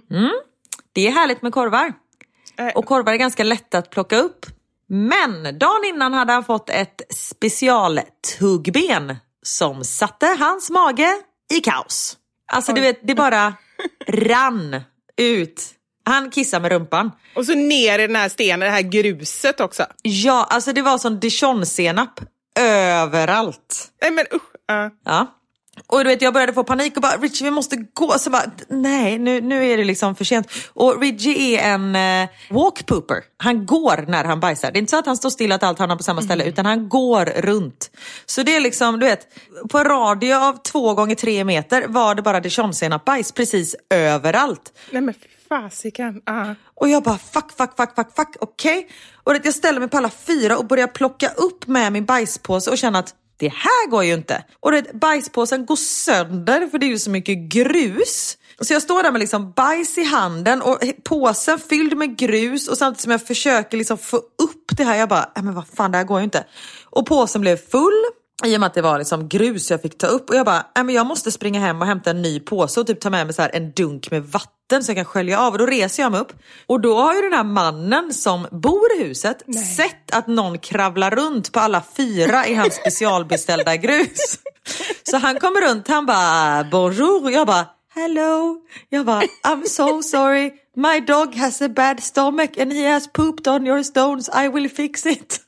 Mm. 0.09 0.31
Det 0.93 1.07
är 1.07 1.11
härligt 1.11 1.41
med 1.41 1.53
korvar. 1.53 1.93
Eh, 2.57 2.67
Och 2.67 2.85
korvar 2.85 3.13
är 3.13 3.17
ganska 3.17 3.43
lätta 3.43 3.77
att 3.77 3.89
plocka 3.89 4.17
upp. 4.17 4.45
Men 4.89 5.59
dagen 5.59 5.83
innan 5.85 6.13
hade 6.13 6.33
han 6.33 6.43
fått 6.43 6.69
ett 6.69 7.01
specialtuggben 7.15 9.15
som 9.43 9.83
satte 9.83 10.25
hans 10.39 10.69
mage 10.69 11.15
i 11.53 11.59
kaos. 11.59 12.17
Alltså 12.51 12.73
du 12.73 12.81
vet, 12.81 13.07
det 13.07 13.15
bara 13.15 13.53
rann 14.07 14.81
ut. 15.17 15.73
Han 16.05 16.31
kissade 16.31 16.61
med 16.61 16.71
rumpan. 16.71 17.11
Och 17.35 17.45
så 17.45 17.53
ner 17.55 17.99
i 17.99 18.07
den 18.07 18.15
här 18.15 18.29
stenen, 18.29 18.59
det 18.59 18.69
här 18.69 18.81
gruset 18.81 19.59
också. 19.59 19.85
Ja, 20.01 20.47
alltså 20.49 20.73
det 20.73 20.81
var 20.81 20.97
som 20.97 21.19
dijonsenap 21.19 22.19
överallt. 22.59 23.87
Nej 24.01 24.11
men 24.11 24.25
usch. 24.33 24.41
Ja. 24.67 24.89
Ja. 25.05 25.27
Och 25.87 26.03
du 26.03 26.09
vet, 26.09 26.21
jag 26.21 26.33
började 26.33 26.53
få 26.53 26.63
panik 26.63 26.95
och 26.95 27.01
bara 27.01 27.17
Richie 27.17 27.45
vi 27.45 27.51
måste 27.51 27.75
gå. 27.75 28.11
Så 28.19 28.29
bara, 28.29 28.51
nej 28.67 29.19
nu, 29.19 29.41
nu 29.41 29.65
är 29.65 29.77
det 29.77 29.83
liksom 29.83 30.15
för 30.15 30.25
sent. 30.25 30.47
Och 30.73 31.01
Richie 31.01 31.59
är 31.59 31.73
en 31.73 31.95
eh, 31.95 32.29
walk 32.49 32.85
pooper. 32.85 33.23
Han 33.37 33.65
går 33.65 34.05
när 34.07 34.23
han 34.23 34.39
bajsar. 34.39 34.71
Det 34.71 34.77
är 34.77 34.79
inte 34.79 34.89
så 34.89 34.99
att 34.99 35.05
han 35.05 35.17
står 35.17 35.29
still 35.29 35.51
att 35.51 35.63
allt 35.63 35.79
hamnar 35.79 35.95
på 35.95 36.03
samma 36.03 36.21
ställe 36.21 36.43
utan 36.43 36.65
han 36.65 36.89
går 36.89 37.25
runt. 37.25 37.91
Så 38.25 38.43
det 38.43 38.55
är 38.55 38.59
liksom, 38.59 38.99
du 38.99 39.05
vet, 39.05 39.27
på 39.69 39.77
en 39.77 39.85
radie 39.85 40.39
av 40.39 40.57
två 40.63 40.93
gånger 40.93 41.15
tre 41.15 41.43
meter 41.43 41.87
var 41.87 42.15
det 42.15 42.21
bara 42.21 42.39
dijonsenapbajs 42.39 43.31
precis 43.31 43.75
överallt. 43.89 44.73
Nej 44.91 45.01
men 45.01 45.13
fasiken. 45.49 46.21
Ja. 46.25 46.55
Och 46.75 46.89
jag 46.89 47.03
bara 47.03 47.17
fuck, 47.17 47.51
fuck, 47.57 47.77
fuck, 47.77 47.95
fuck, 47.95 48.15
fuck, 48.15 48.35
okej. 48.39 48.87
Och 49.23 49.33
det, 49.33 49.45
jag 49.45 49.53
ställer 49.53 49.79
mig 49.79 49.89
på 49.89 49.97
alla 49.97 50.09
fyra 50.09 50.57
och 50.57 50.67
börjar 50.67 50.87
plocka 50.87 51.29
upp 51.29 51.67
med 51.67 51.93
min 51.93 52.05
bajspåse 52.05 52.71
och 52.71 52.77
känner 52.77 52.99
att 52.99 53.13
det 53.37 53.49
här 53.49 53.89
går 53.89 54.03
ju 54.03 54.13
inte. 54.13 54.43
Och 54.59 54.71
det, 54.71 54.93
bajspåsen 54.93 55.65
går 55.65 55.75
sönder 55.75 56.67
för 56.67 56.77
det 56.77 56.85
är 56.85 56.87
ju 56.87 56.99
så 56.99 57.09
mycket 57.09 57.37
grus. 57.37 58.37
Så 58.61 58.73
jag 58.73 58.81
står 58.81 59.03
där 59.03 59.11
med 59.11 59.19
liksom 59.19 59.51
bajs 59.51 59.97
i 59.97 60.03
handen 60.03 60.61
och 60.61 60.79
påsen 61.03 61.59
fylld 61.59 61.97
med 61.97 62.17
grus 62.17 62.67
och 62.67 62.77
samtidigt 62.77 63.01
som 63.01 63.11
jag 63.11 63.27
försöker 63.27 63.77
liksom 63.77 63.97
få 63.97 64.17
upp 64.17 64.77
det 64.77 64.83
här, 64.83 64.95
jag 64.95 65.09
bara, 65.09 65.31
äh, 65.35 65.43
men 65.43 65.53
vad 65.53 65.67
fan 65.67 65.91
det 65.91 65.97
här 65.97 66.05
går 66.05 66.19
ju 66.19 66.23
inte. 66.23 66.45
Och 66.85 67.05
påsen 67.05 67.41
blev 67.41 67.57
full 67.57 68.05
i 68.45 68.55
och 68.55 68.59
med 68.59 68.67
att 68.67 68.73
det 68.73 68.81
var 68.81 68.97
liksom 68.99 69.29
grus 69.29 69.71
jag 69.71 69.81
fick 69.81 69.97
ta 69.97 70.07
upp 70.07 70.29
och 70.29 70.35
jag 70.35 70.45
bara, 70.45 70.65
"Nej, 70.75 70.83
men 70.83 70.95
jag 70.95 71.05
måste 71.05 71.31
springa 71.31 71.59
hem 71.59 71.81
och 71.81 71.87
hämta 71.87 72.09
en 72.09 72.21
ny 72.21 72.39
påse 72.39 72.79
och 72.79 72.87
typ 72.87 72.99
ta 72.99 73.09
med 73.09 73.25
mig 73.27 73.33
så 73.35 73.41
här 73.41 73.51
en 73.53 73.71
dunk 73.71 74.11
med 74.11 74.23
vatten 74.23 74.83
så 74.83 74.89
jag 74.89 74.95
kan 74.95 75.05
skölja 75.05 75.39
av 75.39 75.53
och 75.53 75.59
då 75.59 75.65
reser 75.65 76.03
jag 76.03 76.11
mig 76.11 76.21
upp. 76.21 76.33
Och 76.67 76.81
då 76.81 76.95
har 76.97 77.15
ju 77.15 77.21
den 77.21 77.33
här 77.33 77.43
mannen 77.43 78.13
som 78.13 78.47
bor 78.51 78.87
i 78.99 79.03
huset 79.03 79.43
sett 79.77 80.11
att 80.15 80.27
någon 80.27 80.57
kravlar 80.57 81.11
runt 81.11 81.51
på 81.51 81.59
alla 81.59 81.83
fyra 81.97 82.47
i 82.47 82.53
hans 82.55 82.73
specialbeställda 82.75 83.75
grus. 83.75 84.39
Så 85.03 85.17
han 85.17 85.39
kommer 85.39 85.61
runt, 85.61 85.87
han 85.87 86.05
bara 86.05 86.63
bonjour 86.71 87.23
och 87.23 87.31
jag 87.31 87.47
bara 87.47 87.65
hello. 87.95 88.61
Jag 88.89 89.05
bara 89.05 89.21
I'm 89.21 89.65
so 89.65 90.03
sorry. 90.03 90.53
My 90.75 90.99
dog 90.99 91.35
has 91.35 91.61
a 91.61 91.69
bad 91.69 92.03
stomach 92.03 92.49
and 92.59 92.73
he 92.73 92.91
has 92.91 93.13
pooped 93.13 93.47
on 93.47 93.67
your 93.67 93.83
stones. 93.83 94.29
I 94.45 94.47
will 94.47 94.69
fix 94.69 95.05
it. 95.05 95.39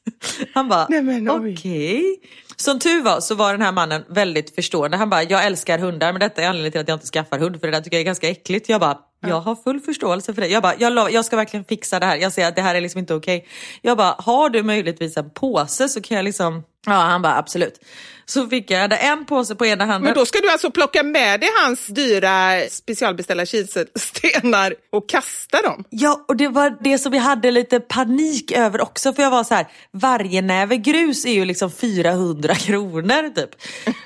Han 0.54 0.70
bara 0.70 0.88
Nej, 0.90 1.30
okej. 1.30 2.20
Som 2.62 2.80
tur 2.80 3.02
var 3.02 3.20
så 3.22 3.36
var 3.36 3.52
den 3.52 3.62
här 3.62 3.72
mannen 3.72 4.06
väldigt 4.10 4.56
förstående. 4.56 4.98
Han 4.98 5.10
bara, 5.10 5.24
jag 5.24 5.46
älskar 5.46 5.80
hundar 5.80 6.14
men 6.14 6.20
detta 6.20 6.42
är 6.42 6.48
anledningen 6.48 6.72
till 6.72 6.82
att 6.82 6.88
jag 6.88 6.96
inte 6.96 7.08
skaffar 7.08 7.40
hund 7.40 7.60
för 7.60 7.68
det 7.68 7.74
där 7.78 7.82
tycker 7.82 7.98
jag 7.98 8.02
är 8.02 8.06
ganska 8.06 8.30
äckligt. 8.30 8.70
Jag 8.70 8.82
bara, 8.82 8.98
jag 9.22 9.40
har 9.40 9.56
full 9.56 9.80
förståelse 9.80 10.34
för 10.34 10.42
det. 10.42 10.48
Jag 10.48 10.64
bara, 10.64 10.76
jag, 10.78 10.94
lovar, 10.94 11.10
jag 11.10 11.26
ska 11.26 11.36
verkligen 11.36 11.66
fixa 11.66 12.00
det 12.00 12.06
här. 12.06 12.18
Jag 12.18 12.34
ser 12.34 12.48
att 12.48 12.56
det 12.56 12.62
här 12.62 12.76
är 12.76 12.82
liksom 12.82 13.00
inte 13.00 13.14
okej. 13.14 13.48
Jag 13.82 13.98
bara, 13.98 14.16
har 14.18 14.50
du 14.50 14.64
möjligtvis 14.64 15.18
en 15.18 15.30
påse 15.30 15.90
så 15.90 16.02
kan 16.02 16.18
jag 16.18 16.24
liksom... 16.24 16.64
Ja, 16.86 16.92
han 16.94 17.22
bara 17.22 17.36
absolut. 17.38 17.80
Så 18.26 18.48
fick 18.48 18.72
jag, 18.72 18.78
jag 18.78 18.82
hade 18.82 18.96
en 18.96 19.26
påse 19.26 19.56
på 19.56 19.66
ena 19.66 19.86
handen. 19.86 20.04
Men 20.04 20.14
då 20.14 20.26
ska 20.26 20.40
du 20.40 20.50
alltså 20.50 20.72
plocka 20.72 21.04
med 21.04 21.40
dig 21.40 21.50
hans 21.64 21.88
dyra 21.88 22.62
specialbeställda 22.70 23.46
kiselstenar 23.46 24.76
och 24.92 25.10
kasta 25.10 25.62
dem? 25.62 25.84
Ja, 25.90 26.26
och 26.28 26.36
det 26.36 26.48
var 26.48 26.78
det 26.84 26.98
som 26.98 27.14
jag 27.14 27.22
hade 27.22 27.52
lite 27.52 27.80
panik 27.80 28.52
över 28.52 28.82
också. 28.82 29.14
För 29.14 29.24
jag 29.24 29.32
var 29.32 29.44
så 29.44 29.54
här, 29.54 29.68
varje 29.92 30.42
näve 30.42 30.78
grus 30.78 31.26
är 31.26 31.34
ju 31.34 31.46
liksom 31.46 31.72
400 31.72 32.56
kronor 32.56 33.36
typ. 33.36 33.50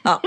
Ja. 0.04 0.22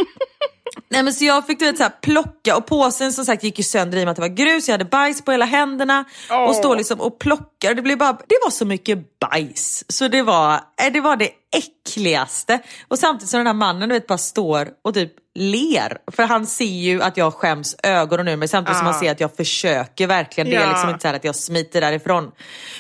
Nej 0.89 1.03
men 1.03 1.15
så 1.15 1.25
jag 1.25 1.47
fick 1.47 1.59
du 1.59 1.65
vet, 1.65 1.77
så 1.77 1.83
här, 1.83 1.93
plocka 2.03 2.57
och 2.57 2.67
påsen 2.67 3.13
som 3.13 3.25
sagt 3.25 3.43
gick 3.43 3.59
ju 3.59 3.65
sönder 3.65 3.99
i 3.99 4.01
och 4.01 4.05
med 4.05 4.11
att 4.11 4.17
det 4.17 4.23
var 4.23 4.29
grus. 4.29 4.69
Jag 4.69 4.75
hade 4.75 4.85
bajs 4.85 5.23
på 5.23 5.33
hela 5.33 5.45
händerna 5.45 6.05
Åh. 6.31 6.49
och 6.49 6.55
stå 6.55 6.75
liksom 6.75 7.01
och 7.01 7.19
plocka. 7.19 7.75
Det, 7.75 7.83
blev 7.83 7.99
bara, 7.99 8.13
det 8.13 8.39
var 8.45 8.51
så 8.51 8.65
mycket 8.65 9.19
bajs 9.19 9.85
så 9.89 10.09
det 10.09 10.23
var, 10.23 10.55
eh, 10.55 10.93
det 10.93 11.01
var 11.01 11.17
det 11.17 11.31
äckligaste. 11.57 12.59
Och 12.89 12.99
samtidigt 12.99 13.31
som 13.31 13.39
den 13.39 13.47
här 13.47 13.55
mannen 13.55 13.89
du 13.89 13.95
vet, 13.95 14.07
bara 14.07 14.19
står 14.19 14.69
och 14.85 14.95
typ 14.95 15.13
ler. 15.37 15.99
För 16.13 16.23
han 16.23 16.47
ser 16.47 16.65
ju 16.65 17.03
att 17.03 17.17
jag 17.17 17.35
skäms 17.35 17.77
ögonen 17.83 18.29
ur 18.29 18.37
mig 18.37 18.49
samtidigt 18.49 18.79
som 18.79 18.87
Ah. 18.87 18.91
han 18.91 19.01
ser 19.01 19.11
att 19.11 19.21
jag 19.21 19.37
försöker 19.37 20.07
verkligen. 20.07 20.51
Det 20.51 20.57
är 20.57 20.61
Ja. 20.61 20.69
liksom 20.71 20.89
inte 20.89 21.01
så 21.03 21.09
här 21.09 21.15
att 21.15 21.25
jag 21.25 21.37
smiter 21.37 21.81
därifrån. 21.81 22.31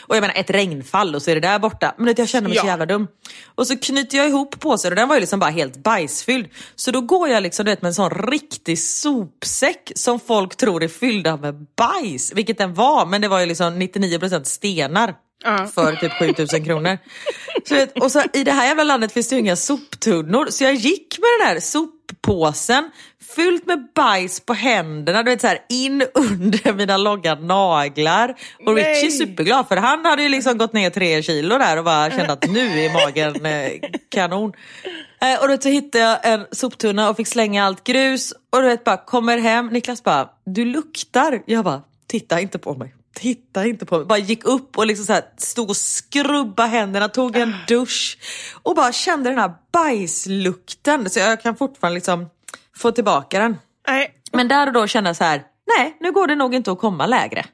Och 0.07 0.17
jag 0.17 0.21
menar 0.21 0.35
ett 0.35 0.51
regnfall 0.51 1.15
och 1.15 1.23
så 1.23 1.31
är 1.31 1.35
det 1.35 1.41
där 1.41 1.59
borta. 1.59 1.95
Men 1.99 2.15
jag 2.17 2.29
känner 2.29 2.49
mig 2.49 2.59
så 2.59 2.67
Ja. 2.67 2.71
jävla 2.71 2.87
dum. 2.87 3.07
Och 3.55 3.67
så 3.67 3.77
knyter 3.79 4.19
jag 4.19 4.29
ihop 4.29 4.61
påsen 4.61 4.93
och 4.93 4.97
den 4.97 5.09
var 5.09 5.17
ju 5.17 5.21
liksom 5.21 5.39
bara 5.41 5.51
helt 5.51 5.77
bajsfylld. 5.77 6.47
Så 6.77 6.91
då 6.91 7.01
går 7.01 7.29
jag 7.29 7.43
liksom 7.43 7.65
du 7.65 7.71
vet, 7.71 7.83
med 7.83 7.89
en 7.89 7.95
sån 7.95 8.11
riktig 8.11 8.79
sopsäck 8.79 9.93
som 9.95 10.21
folk 10.21 10.57
tror 10.57 10.83
är 10.83 10.89
fyllda 10.89 11.37
med 11.37 11.67
bajs. 11.77 12.33
Vilket 12.35 12.59
den 12.59 12.75
var, 12.75 13.07
men 13.07 13.21
det 13.21 13.29
var 13.29 13.41
ju 13.41 13.47
liksom 13.47 13.79
99% 13.83 14.45
stenar. 14.47 15.15
Ja. 15.45 15.67
För 15.75 15.97
typ 15.97 16.13
7000 16.13 16.65
kronor. 16.65 16.99
Så, 17.69 17.75
vet, 17.75 17.99
och 17.99 18.13
så 18.13 18.23
i 18.33 18.45
det 18.45 18.53
här 18.53 18.67
jävla 18.67 18.85
landet 18.85 19.13
finns 19.13 19.29
det 19.29 19.35
ju 19.35 19.41
inga 19.41 19.57
soptunnor. 19.57 20.47
Så 20.51 20.65
jag 20.65 20.75
gick 20.75 21.19
med 21.19 21.29
den 21.41 21.49
här 21.49 21.61
soppåsen 21.61 22.91
fyllt 23.37 23.67
med 23.67 23.89
bajs 23.95 24.41
på 24.41 24.55
händerna, 24.55 25.23
du 25.23 25.31
vet 25.31 25.41
så 25.41 25.47
här, 25.47 25.59
in 25.69 26.03
under 26.15 26.73
mina 26.77 26.97
långa 26.97 27.35
naglar. 27.35 28.35
Och 28.67 28.75
Nej. 28.75 28.95
Richie 28.95 29.07
är 29.07 29.27
superglad 29.27 29.69
för 29.69 29.77
han 29.77 30.05
hade 30.05 30.23
ju 30.23 30.29
liksom 30.29 30.59
gått 30.59 30.73
ner 30.73 30.91
tre 30.91 31.23
kilo 31.23 31.59
där 31.59 31.77
och 31.77 31.85
bara 31.85 32.11
kände 32.11 32.33
att 32.33 32.51
nu 32.51 32.81
är 32.81 32.93
magen 32.93 33.47
eh, 33.47 33.73
kanon. 34.09 34.53
Eh, 35.21 35.41
och 35.43 35.49
då 35.49 35.57
så 35.61 35.69
hittade 35.69 36.05
jag 36.05 36.19
en 36.23 36.47
soptunna 36.53 37.11
och 37.11 37.17
fick 37.17 37.27
slänga 37.27 37.65
allt 37.65 37.85
grus 37.85 38.33
och 38.53 38.63
du 38.63 38.69
vet 38.69 38.85
bara 38.85 38.97
kommer 38.97 39.39
hem, 39.39 39.67
Niklas 39.67 40.03
bara 40.03 40.29
du 40.47 40.65
luktar. 40.65 41.43
Jag 41.47 41.65
bara 41.65 41.83
titta 42.07 42.41
inte 42.41 42.59
på 42.59 42.75
mig. 42.75 42.95
Titta 43.21 43.67
inte 43.67 43.87
på 43.87 43.99
mig. 43.99 44.07
Bara 44.07 44.19
gick 44.19 44.45
upp 44.45 44.79
och 44.79 44.87
liksom 44.87 45.07
så 45.07 45.13
här, 45.13 45.25
stod 45.37 45.71
och 45.71 45.77
skrubba 45.77 46.67
händerna, 46.67 47.09
tog 47.09 47.37
en 47.37 47.55
dusch 47.69 48.19
och 48.63 48.75
bara 48.75 48.93
kände 48.93 49.31
den 49.31 49.39
här 49.39 49.53
bajslukten. 49.73 51.11
Så 51.11 51.19
jag 51.19 51.43
kan 51.43 51.57
fortfarande 51.57 51.95
liksom 51.95 52.31
få 52.77 52.93
tillbaka 52.93 53.39
den. 53.39 53.57
Nej, 53.89 54.11
Men 54.33 54.49
där 54.49 54.67
och 54.67 54.73
då 54.73 54.87
kände 54.87 55.11
jag 55.11 55.17
så 55.17 55.25
här, 55.25 55.43
nej 55.77 55.97
nu 56.01 56.13
går 56.13 56.27
det 56.27 56.35
nog 56.35 56.55
inte 56.55 56.73
att 56.73 56.79
komma 56.79 57.07
lägre. 57.07 57.45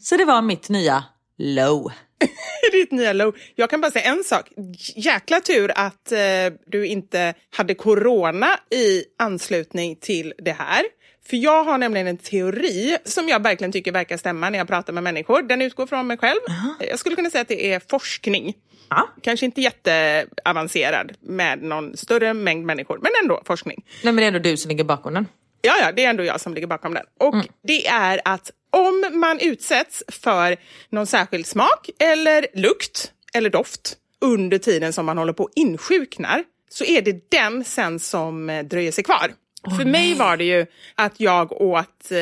Så 0.00 0.16
det 0.16 0.24
var 0.24 0.42
mitt 0.42 0.68
nya 0.68 1.04
low. 1.38 1.92
ditt 2.72 2.92
nya 2.92 3.12
low. 3.12 3.36
Jag 3.54 3.70
kan 3.70 3.80
bara 3.80 3.90
säga 3.90 4.04
en 4.12 4.24
sak. 4.24 4.48
Jäkla 4.96 5.40
tur 5.40 5.72
att 5.76 6.12
eh, 6.12 6.18
du 6.66 6.86
inte 6.86 7.34
hade 7.56 7.74
corona 7.74 8.46
i 8.70 9.04
anslutning 9.18 9.96
till 9.96 10.34
det 10.38 10.52
här. 10.52 10.82
För 11.26 11.36
jag 11.36 11.64
har 11.64 11.78
nämligen 11.78 12.06
en 12.06 12.16
teori 12.16 12.96
som 13.04 13.28
jag 13.28 13.42
verkligen 13.42 13.72
tycker 13.72 13.92
verkar 13.92 14.16
stämma 14.16 14.50
när 14.50 14.58
jag 14.58 14.68
pratar 14.68 14.92
med 14.92 15.02
människor. 15.02 15.42
Den 15.42 15.62
utgår 15.62 15.86
från 15.86 16.06
mig 16.06 16.18
själv. 16.18 16.40
Jag 16.80 16.98
skulle 16.98 17.16
kunna 17.16 17.30
säga 17.30 17.42
att 17.42 17.48
det 17.48 17.72
är 17.72 17.80
forskning. 17.90 18.54
Ja. 18.90 19.08
Kanske 19.22 19.46
inte 19.46 19.60
jätteavancerad 19.60 21.12
med 21.20 21.62
någon 21.62 21.96
större 21.96 22.34
mängd 22.34 22.66
människor, 22.66 22.98
men 23.02 23.12
ändå 23.22 23.42
forskning. 23.46 23.84
Nej 24.02 24.12
men 24.12 24.16
det 24.16 24.22
är 24.22 24.26
ändå 24.26 24.38
du 24.38 24.56
som 24.56 24.68
ligger 24.68 24.84
bakom 24.84 25.14
den. 25.14 25.26
Ja, 25.60 25.74
ja, 25.80 25.92
det 25.92 26.04
är 26.04 26.10
ändå 26.10 26.24
jag 26.24 26.40
som 26.40 26.54
ligger 26.54 26.66
bakom 26.66 26.94
den. 26.94 27.04
Och 27.20 27.34
det 27.62 27.86
är 27.86 28.20
att 28.24 28.50
om 28.70 29.10
man 29.12 29.38
utsätts 29.40 30.02
för 30.08 30.56
någon 30.90 31.06
särskild 31.06 31.46
smak 31.46 31.90
eller 31.98 32.46
lukt 32.54 33.12
eller 33.34 33.50
doft 33.50 33.96
under 34.20 34.58
tiden 34.58 34.92
som 34.92 35.06
man 35.06 35.18
håller 35.18 35.32
på 35.32 35.44
och 35.44 35.50
insjuknar 35.54 36.44
så 36.68 36.84
är 36.84 37.02
det 37.02 37.30
den 37.30 37.64
sen 37.64 37.98
som 37.98 38.50
eh, 38.50 38.64
dröjer 38.64 38.92
sig 38.92 39.04
kvar. 39.04 39.32
För 39.70 39.84
mig 39.84 40.14
var 40.14 40.36
det 40.36 40.44
ju 40.44 40.66
att 40.94 41.20
jag 41.20 41.52
åt, 41.52 42.10
eh, 42.10 42.18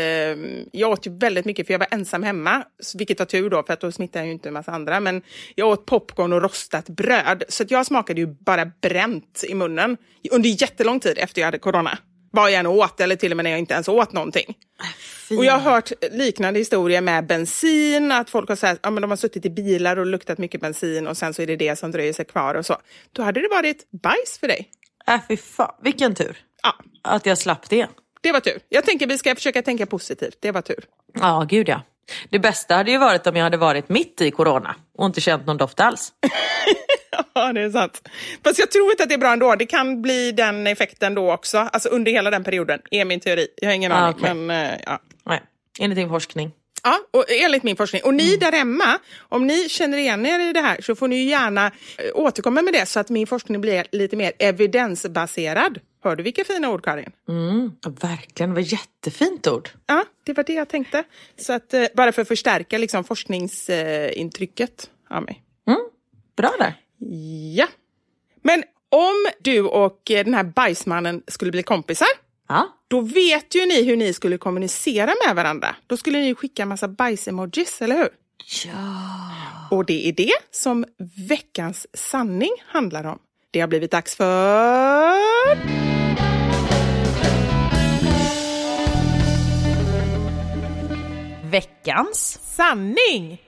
jag 0.72 0.91
åt 0.91 1.07
ju 1.07 1.18
väldigt 1.18 1.45
mycket 1.45 1.66
för 1.66 1.74
jag 1.74 1.78
var 1.78 1.88
ensam 1.91 2.22
hemma, 2.22 2.64
vilket 2.95 3.18
var 3.18 3.26
tur 3.26 3.51
då 3.51 3.62
för 3.62 3.72
att 3.72 3.80
då 3.80 3.93
smittade 3.93 4.18
jag 4.18 4.26
ju 4.26 4.32
inte 4.32 4.49
en 4.49 4.53
massa 4.53 4.72
andra, 4.72 5.01
men 5.01 5.22
jag 5.55 5.68
åt 5.68 5.86
popcorn 5.86 6.32
och 6.32 6.43
rostat 6.43 6.88
bröd 6.88 7.45
så 7.49 7.62
att 7.62 7.70
jag 7.70 7.86
smakade 7.86 8.20
ju 8.20 8.26
bara 8.26 8.70
bränt 8.80 9.45
i 9.49 9.55
munnen 9.55 9.97
under 10.30 10.62
jättelång 10.62 11.01
tid 11.01 11.18
efter 11.18 11.41
jag 11.41 11.47
hade 11.47 11.59
corona. 11.59 11.99
Vad 12.32 12.51
jag 12.51 12.59
än 12.59 12.66
åt 12.66 13.01
eller 13.01 13.16
till 13.16 13.32
och 13.32 13.36
med 13.36 13.45
när 13.45 13.51
jag 13.51 13.59
inte 13.59 13.74
ens 13.74 13.88
åt 13.88 14.12
någonting. 14.12 14.57
Och 15.38 15.45
jag 15.45 15.53
har 15.53 15.72
hört 15.72 15.93
liknande 16.12 16.59
historier 16.59 17.01
med 17.01 17.26
bensin, 17.26 18.12
att 18.12 18.30
folk 18.30 18.49
har, 18.49 18.57
så 18.57 18.66
här, 18.66 18.78
ja, 18.82 18.91
men 18.91 19.01
de 19.01 19.11
har 19.11 19.16
suttit 19.16 19.47
i 19.47 19.51
bilar 19.51 19.97
och 19.97 20.07
luktat 20.07 20.38
mycket 20.38 20.61
bensin 20.61 21.07
och 21.07 21.16
sen 21.16 21.34
så 21.34 21.43
är 21.43 21.47
det 21.47 21.57
det 21.57 21.76
som 21.76 21.91
dröjer 21.91 22.12
sig 22.12 22.24
kvar 22.24 22.55
och 22.55 22.66
så. 22.66 22.76
Då 23.12 23.22
hade 23.22 23.41
det 23.41 23.49
varit 23.49 23.91
bajs 24.03 24.38
för 24.41 24.49
dig. 24.49 24.70
Äh 25.11 25.21
fy 25.29 25.37
fan, 25.37 25.75
vilken 25.83 26.15
tur. 26.15 26.37
Ja, 26.63 26.75
Att 27.03 27.27
jag 27.27 27.39
slapp 27.39 27.69
det. 27.69 27.87
det 28.21 28.33
var 28.33 28.41
tur. 28.41 28.59
Jag 28.69 28.85
tänker 28.85 29.07
vi 29.07 29.19
ska 29.19 29.35
försöka 29.35 29.63
tänka 29.63 29.87
positivt. 29.87 30.37
Det 30.41 30.53
var 30.53 30.63
tur. 30.63 30.85
Ja, 31.21 31.47
gud 31.49 31.69
ja. 31.69 31.83
Det 32.31 32.39
bästa 32.39 32.75
hade 32.75 32.91
ju 32.91 32.99
varit 32.99 33.27
om 33.27 33.37
jag 33.37 33.45
hade 33.45 33.57
varit 33.57 33.89
mitt 33.89 34.21
i 34.21 34.31
corona 34.31 34.75
och 34.99 35.07
inte 35.07 35.21
känt 35.21 35.47
någon 35.47 35.57
doft 35.57 35.81
alls. 35.81 36.13
Ja, 37.35 37.53
det 37.53 37.61
är 37.63 37.71
sant. 37.71 38.09
Fast 38.45 38.59
jag 38.59 38.71
tror 38.71 38.91
inte 38.91 39.03
att 39.03 39.09
det 39.09 39.15
är 39.15 39.19
bra 39.19 39.33
ändå. 39.33 39.55
Det 39.55 39.67
kan 39.67 40.03
bli 40.03 40.33
den 40.33 40.67
effekten 40.67 41.15
då 41.15 41.33
också. 41.33 41.59
Alltså 41.59 41.89
under 41.89 42.13
hela 42.13 42.31
den 42.31 42.45
perioden, 42.45 42.81
är 42.91 43.05
min 43.05 43.21
teori. 43.21 43.49
Jag 43.57 43.69
har 43.69 43.75
ingen 43.75 43.93
Ah, 43.93 43.97
aning. 43.97 44.15
okej. 44.21 44.35
Men, 44.35 44.65
eh, 44.73 44.81
ja. 44.87 44.99
Nej, 45.27 45.43
enligt 45.81 45.97
din 45.97 46.09
forskning. 46.09 46.51
Ja, 46.83 46.99
och 47.11 47.24
enligt 47.28 47.62
min 47.62 47.76
forskning. 47.76 48.03
Och 48.05 48.14
ni 48.14 48.37
där 48.37 48.53
hemma, 48.53 48.99
om 49.28 49.47
ni 49.47 49.68
känner 49.68 49.99
igen 49.99 50.26
er 50.26 50.51
i 50.51 50.53
det 50.53 50.61
här 50.61 50.81
så 50.81 50.95
får 50.95 51.09
ni 51.09 51.24
gärna 51.24 51.66
eh, 51.66 51.72
återkomma 52.14 52.62
med 52.62 52.72
det 52.72 52.87
så 52.87 53.01
att 53.01 53.09
min 53.09 53.26
forskning 53.26 53.61
blir 53.61 53.87
lite 53.93 54.16
mer 54.16 54.33
evidensbaserad. 54.39 55.78
Hör 56.05 56.16
du 56.16 56.22
vilka 56.22 56.45
fina 56.45 56.70
ord, 56.70 56.85
Karin? 56.85 57.12
Mm, 57.28 57.72
verkligen, 58.01 58.51
det 58.51 58.55
var 58.55 58.72
jättefint 58.72 59.47
ord. 59.47 59.68
Ja, 59.87 60.05
det 60.24 60.33
var 60.33 60.45
det 60.45 60.53
jag 60.53 60.68
tänkte. 60.68 61.05
Så 61.37 61.53
att, 61.53 61.74
eh, 61.74 61.85
bara 61.95 62.12
för 62.12 62.22
att 62.22 62.28
förstärka 62.28 62.78
liksom, 62.78 63.05
forskningsintrycket 63.05 64.91
av 65.11 65.22
mig. 65.22 65.43
Bra 66.37 66.55
där. 66.59 66.74
Ja. 67.55 67.66
Men 68.43 68.62
om 68.89 69.26
du 69.41 69.62
och 69.62 70.11
eh, 70.11 70.24
den 70.24 70.35
här 70.35 70.45
bajsmannen 70.45 71.22
skulle 71.26 71.51
bli 71.51 71.62
kompisar, 71.62 72.09
Ja. 72.51 72.68
då 72.88 73.01
vet 73.01 73.55
ju 73.55 73.66
ni 73.66 73.84
hur 73.84 73.96
ni 73.96 74.12
skulle 74.12 74.38
kommunicera 74.38 75.14
med 75.26 75.36
varandra. 75.36 75.76
Då 75.86 75.96
skulle 75.96 76.18
ni 76.18 76.34
skicka 76.34 76.62
en 76.62 76.68
massa 76.68 76.88
bajs-emojis, 76.88 77.82
eller 77.82 77.96
hur? 77.96 78.09
Ja. 78.66 79.76
Och 79.76 79.84
det 79.84 80.09
är 80.09 80.12
det 80.12 80.32
som 80.51 80.84
veckans 81.28 81.86
sanning 81.94 82.51
handlar 82.66 83.05
om. 83.05 83.18
Det 83.51 83.61
har 83.61 83.68
blivit 83.68 83.90
dags 83.90 84.16
för... 84.16 85.59
Veckans. 91.51 92.38
Sanning! 92.42 93.42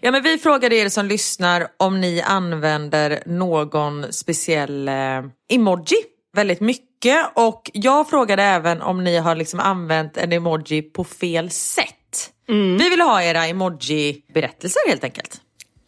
Ja, 0.00 0.10
men 0.10 0.22
vi 0.22 0.38
frågade 0.38 0.76
er 0.76 0.88
som 0.88 1.06
lyssnar 1.06 1.66
om 1.76 2.00
ni 2.00 2.22
använder 2.22 3.22
någon 3.26 4.12
speciell 4.12 4.88
eh, 4.88 5.22
emoji 5.48 5.96
väldigt 6.32 6.60
mycket. 6.60 7.26
Och 7.34 7.70
jag 7.74 8.10
frågade 8.10 8.42
även 8.42 8.82
om 8.82 9.04
ni 9.04 9.16
har 9.16 9.36
liksom 9.36 9.60
använt 9.60 10.16
en 10.16 10.32
emoji 10.32 10.82
på 10.82 11.04
fel 11.04 11.50
sätt. 11.50 12.30
Vi 12.78 12.88
vill 12.90 13.00
ha 13.00 13.22
era 13.22 13.46
emoji-berättelser 13.46 14.88
helt 14.88 15.04
enkelt. 15.04 15.40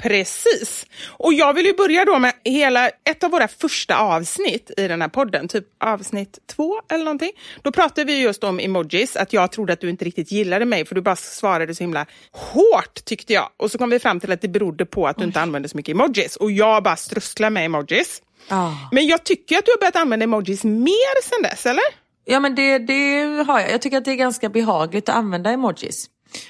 Precis. 0.05 0.87
Och 1.07 1.35
jag 1.35 1.55
vill 1.55 1.67
ju 1.67 1.75
börja 1.75 2.05
då 2.05 2.19
med 2.19 2.33
hela 2.45 2.89
ett 2.89 3.25
av 3.25 3.31
våra 3.31 3.49
första 3.49 3.99
avsnitt 3.99 4.71
i 4.77 4.89
den 4.89 5.01
här 5.01 5.09
podden, 5.09 5.49
typ 5.49 5.65
avsnitt 5.85 6.39
två 6.47 6.81
eller 6.91 7.05
någonting. 7.05 7.31
Då 7.63 7.73
pratade 7.73 8.05
vi 8.05 8.21
just 8.21 8.45
om 8.45 8.61
emojis, 8.61 9.17
att 9.17 9.33
jag 9.33 9.53
trodde 9.53 9.73
att 9.73 9.81
du 9.81 9.91
inte 9.91 10.05
riktigt 10.05 10.33
gillade 10.33 10.65
mig 10.65 10.85
för 10.85 10.95
du 10.95 11.01
bara 11.01 11.17
svarade 11.17 11.75
så 11.75 11.83
himla 11.83 12.07
hårt 12.33 13.05
tyckte 13.05 13.33
jag. 13.33 13.49
Och 13.57 13.71
så 13.71 13.79
kom 13.79 13.91
vi 13.91 13.99
fram 13.99 14.21
till 14.21 14.33
att 14.33 14.41
det 14.41 14.49
berodde 14.49 14.87
på 14.87 15.07
att 15.07 15.19
du 15.19 15.25
inte 15.25 15.41
använde 15.41 15.69
så 15.69 15.77
mycket 15.77 15.95
emojis 15.95 16.37
och 16.37 16.51
jag 16.51 16.83
bara 16.83 16.97
strösslar 16.97 17.51
med 17.51 17.65
emojis. 17.65 18.23
Ah. 18.49 18.71
Men 18.93 19.07
jag 19.07 19.25
tycker 19.25 19.59
att 19.59 19.65
du 19.65 19.71
har 19.73 19.79
börjat 19.79 19.97
använda 19.97 20.25
emojis 20.25 20.65
mer 20.65 21.23
sen 21.23 21.43
dess, 21.43 21.67
eller? 21.67 21.85
Ja 22.25 22.41
men 22.41 22.55
det, 22.55 22.79
det 22.79 23.23
har 23.47 23.61
jag. 23.61 23.71
Jag 23.71 23.83
tycker 23.83 23.99
att 23.99 24.05
det 24.05 24.11
är 24.11 24.15
ganska 24.17 24.49
behagligt 24.49 25.09
att 25.09 25.15
använda 25.17 25.51
emojis. 25.51 26.07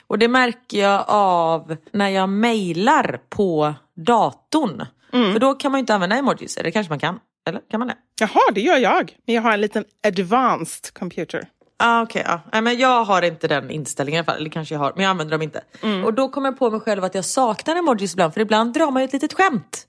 Och 0.07 0.18
det 0.18 0.28
märker 0.28 0.78
jag 0.78 1.05
av 1.09 1.76
när 1.92 2.09
jag 2.09 2.28
mejlar 2.28 3.20
på 3.28 3.74
datorn. 3.97 4.86
För 5.32 5.38
då 5.38 5.55
kan 5.55 5.72
man 5.72 5.78
ju 5.78 5.80
inte 5.80 5.95
använda 5.95 6.16
emojis, 6.16 6.57
eller 6.57 6.70
kanske 6.70 6.90
man 6.90 6.99
kan? 6.99 7.20
Eller 7.49 7.61
kan 7.70 7.78
man 7.80 7.88
det? 7.88 7.97
Jaha, 8.20 8.40
det 8.55 8.61
gör 8.61 8.76
jag. 8.76 9.16
Men 9.26 9.34
jag 9.34 9.42
har 9.42 9.53
en 9.53 9.61
liten 9.61 9.84
advanced 10.07 10.95
computer. 10.95 11.49
Ah, 11.76 12.03
Okej, 12.03 12.22
ja. 12.26 12.40
Nej, 12.53 12.62
men 12.62 12.78
jag 12.78 13.05
har 13.05 13.22
inte 13.22 13.49
den 13.49 13.70
inställningen 13.70 14.16
i 14.16 14.18
alla 14.18 14.24
fall. 14.24 14.36
Eller 14.36 14.51
kanske 14.51 14.74
jag 14.74 14.80
har, 14.80 14.92
men 14.97 15.03
jag 15.05 15.11
använder 15.11 15.32
dem 15.32 15.42
inte. 15.42 15.62
Och 16.05 16.14
då 16.14 16.28
kommer 16.28 16.49
jag 16.49 16.59
på 16.59 16.70
mig 16.70 16.80
själv 16.80 17.05
att 17.05 17.14
jag 17.14 17.24
saknar 17.24 17.76
emojis 17.76 18.12
ibland. 18.12 18.34
För 18.34 18.40
ibland 18.40 18.72
drar 18.74 18.90
man 18.90 19.03
ju 19.03 19.05
ett 19.05 19.12
litet 19.12 19.32
skämt. 19.32 19.86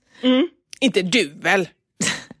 Inte 0.80 1.02
du 1.02 1.32
väl? 1.40 1.68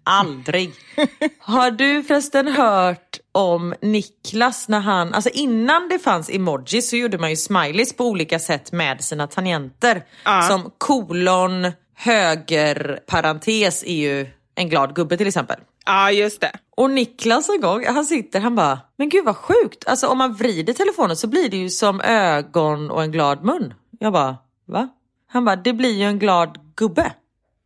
Aldrig. 0.08 0.72
Har 1.38 1.70
du 1.70 2.02
förresten 2.02 2.48
hört 2.48 3.18
om 3.32 3.74
Niklas 3.82 4.68
när 4.68 4.80
han, 4.80 5.14
alltså 5.14 5.30
innan 5.30 5.88
det 5.88 5.98
fanns 5.98 6.30
emojis 6.30 6.90
så 6.90 6.96
gjorde 6.96 7.18
man 7.18 7.30
ju 7.30 7.36
smileys 7.36 7.96
på 7.96 8.04
olika 8.04 8.38
sätt 8.38 8.72
med 8.72 9.04
sina 9.04 9.26
tangenter. 9.26 10.04
Som 10.48 10.70
kolon, 10.78 11.72
höger, 11.94 13.00
parentes 13.06 13.84
är 13.86 13.94
ju 13.96 14.26
en 14.54 14.68
glad 14.68 14.94
gubbe 14.94 15.16
till 15.16 15.26
exempel. 15.26 15.56
Ja, 15.86 16.10
just 16.10 16.40
det. 16.40 16.52
Och 16.76 16.90
Niklas 16.90 17.48
en 17.48 17.60
gång, 17.60 17.86
han 17.86 18.04
sitter, 18.04 18.40
han 18.40 18.54
bara, 18.54 18.80
men 18.96 19.08
gud 19.08 19.24
vad 19.24 19.36
sjukt. 19.36 19.86
Alltså 19.86 20.06
om 20.06 20.18
man 20.18 20.34
vrider 20.34 20.72
telefonen 20.72 21.16
så 21.16 21.26
blir 21.26 21.48
det 21.48 21.56
ju 21.56 21.70
som 21.70 22.00
ögon 22.00 22.90
och 22.90 23.02
en 23.02 23.12
glad 23.12 23.44
mun. 23.44 23.74
Jag 23.98 24.12
bara, 24.12 24.36
va? 24.66 24.88
Han 25.28 25.44
bara, 25.44 25.56
det 25.56 25.72
blir 25.72 25.94
ju 25.94 26.04
en 26.04 26.18
glad 26.18 26.58
gubbe. 26.76 27.12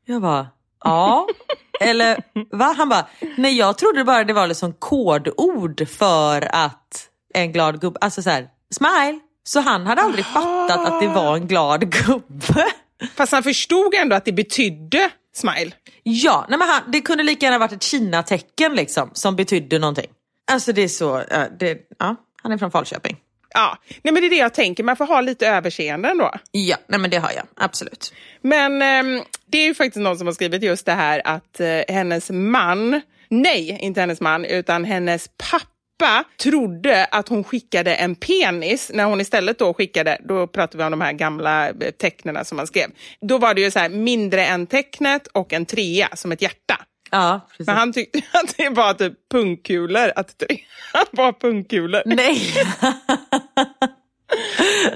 Jag 0.04 0.22
bara, 0.22 0.46
ja. 0.84 1.26
Eller 1.80 2.22
va? 2.50 2.74
Han 2.76 2.88
bara, 2.88 3.06
nej 3.36 3.58
jag 3.58 3.78
trodde 3.78 4.04
bara 4.04 4.24
det 4.24 4.32
var 4.32 4.46
liksom 4.46 4.72
kodord 4.72 5.88
för 5.88 6.54
att 6.54 7.06
en 7.34 7.52
glad 7.52 7.80
gubbe, 7.80 7.98
alltså 8.00 8.22
så 8.22 8.30
här, 8.30 8.48
smile. 8.74 9.20
Så 9.44 9.60
han 9.60 9.86
hade 9.86 10.02
aldrig 10.02 10.24
fattat 10.24 10.88
att 10.88 11.00
det 11.00 11.08
var 11.08 11.36
en 11.36 11.46
glad 11.46 11.92
gubbe. 11.92 12.66
Fast 13.14 13.32
han 13.32 13.42
förstod 13.42 13.94
ändå 13.94 14.16
att 14.16 14.24
det 14.24 14.32
betydde 14.32 15.10
smile. 15.34 15.72
Ja, 16.02 16.46
nej 16.48 16.58
men 16.58 16.68
han, 16.68 16.82
det 16.86 17.00
kunde 17.00 17.22
lika 17.22 17.46
gärna 17.46 17.58
varit 17.58 17.72
ett 17.72 17.82
Kina-tecken 17.82 18.74
liksom, 18.74 19.10
som 19.12 19.36
betydde 19.36 19.78
någonting. 19.78 20.10
Alltså 20.52 20.72
det 20.72 20.82
är 20.82 20.88
så, 20.88 21.22
det, 21.58 21.78
ja, 21.98 22.16
han 22.42 22.52
är 22.52 22.58
från 22.58 22.70
Falköping. 22.70 23.16
Ja, 23.54 23.78
nej 24.02 24.14
men 24.14 24.22
det 24.22 24.26
är 24.26 24.30
det 24.30 24.36
jag 24.36 24.54
tänker, 24.54 24.84
man 24.84 24.96
får 24.96 25.06
ha 25.06 25.20
lite 25.20 25.48
överseende 25.48 26.08
ändå. 26.08 26.30
Ja, 26.50 26.76
nej 26.86 27.00
men 27.00 27.10
det 27.10 27.16
har 27.16 27.30
jag, 27.32 27.44
absolut. 27.56 28.12
Men 28.42 28.82
eh, 28.82 29.22
det 29.50 29.58
är 29.58 29.66
ju 29.66 29.74
faktiskt 29.74 30.02
någon 30.02 30.18
som 30.18 30.26
har 30.26 30.34
skrivit 30.34 30.62
just 30.62 30.86
det 30.86 30.92
här 30.92 31.22
att 31.24 31.60
eh, 31.60 31.80
hennes 31.88 32.30
man, 32.30 33.00
nej, 33.28 33.78
inte 33.80 34.00
hennes 34.00 34.20
man, 34.20 34.44
utan 34.44 34.84
hennes 34.84 35.28
pappa 35.50 36.24
trodde 36.42 37.04
att 37.04 37.28
hon 37.28 37.44
skickade 37.44 37.94
en 37.94 38.14
penis 38.14 38.90
när 38.94 39.04
hon 39.04 39.20
istället 39.20 39.58
då 39.58 39.74
skickade, 39.74 40.18
då 40.24 40.46
pratar 40.46 40.78
vi 40.78 40.84
om 40.84 40.90
de 40.90 41.00
här 41.00 41.12
gamla 41.12 41.68
eh, 41.68 41.74
tecknen 41.98 42.44
som 42.44 42.56
man 42.56 42.66
skrev. 42.66 42.90
Då 43.20 43.38
var 43.38 43.54
det 43.54 43.60
ju 43.60 43.70
så 43.70 43.78
här 43.78 43.88
mindre 43.88 44.46
än 44.46 44.66
tecknet 44.66 45.26
och 45.26 45.52
en 45.52 45.66
trea 45.66 46.08
som 46.14 46.32
ett 46.32 46.42
hjärta. 46.42 46.78
Ja, 47.10 47.40
precis. 47.50 47.66
Men 47.66 47.76
han 47.76 47.92
tyckte 47.92 48.18
att 48.32 48.56
det 48.56 48.68
var 48.68 48.94
typ 48.94 49.12
pungkulor, 49.30 50.12
att 50.16 50.38
trean 50.38 51.06
var 51.10 51.32
pungkulor. 51.32 52.02
Nej! 52.06 52.40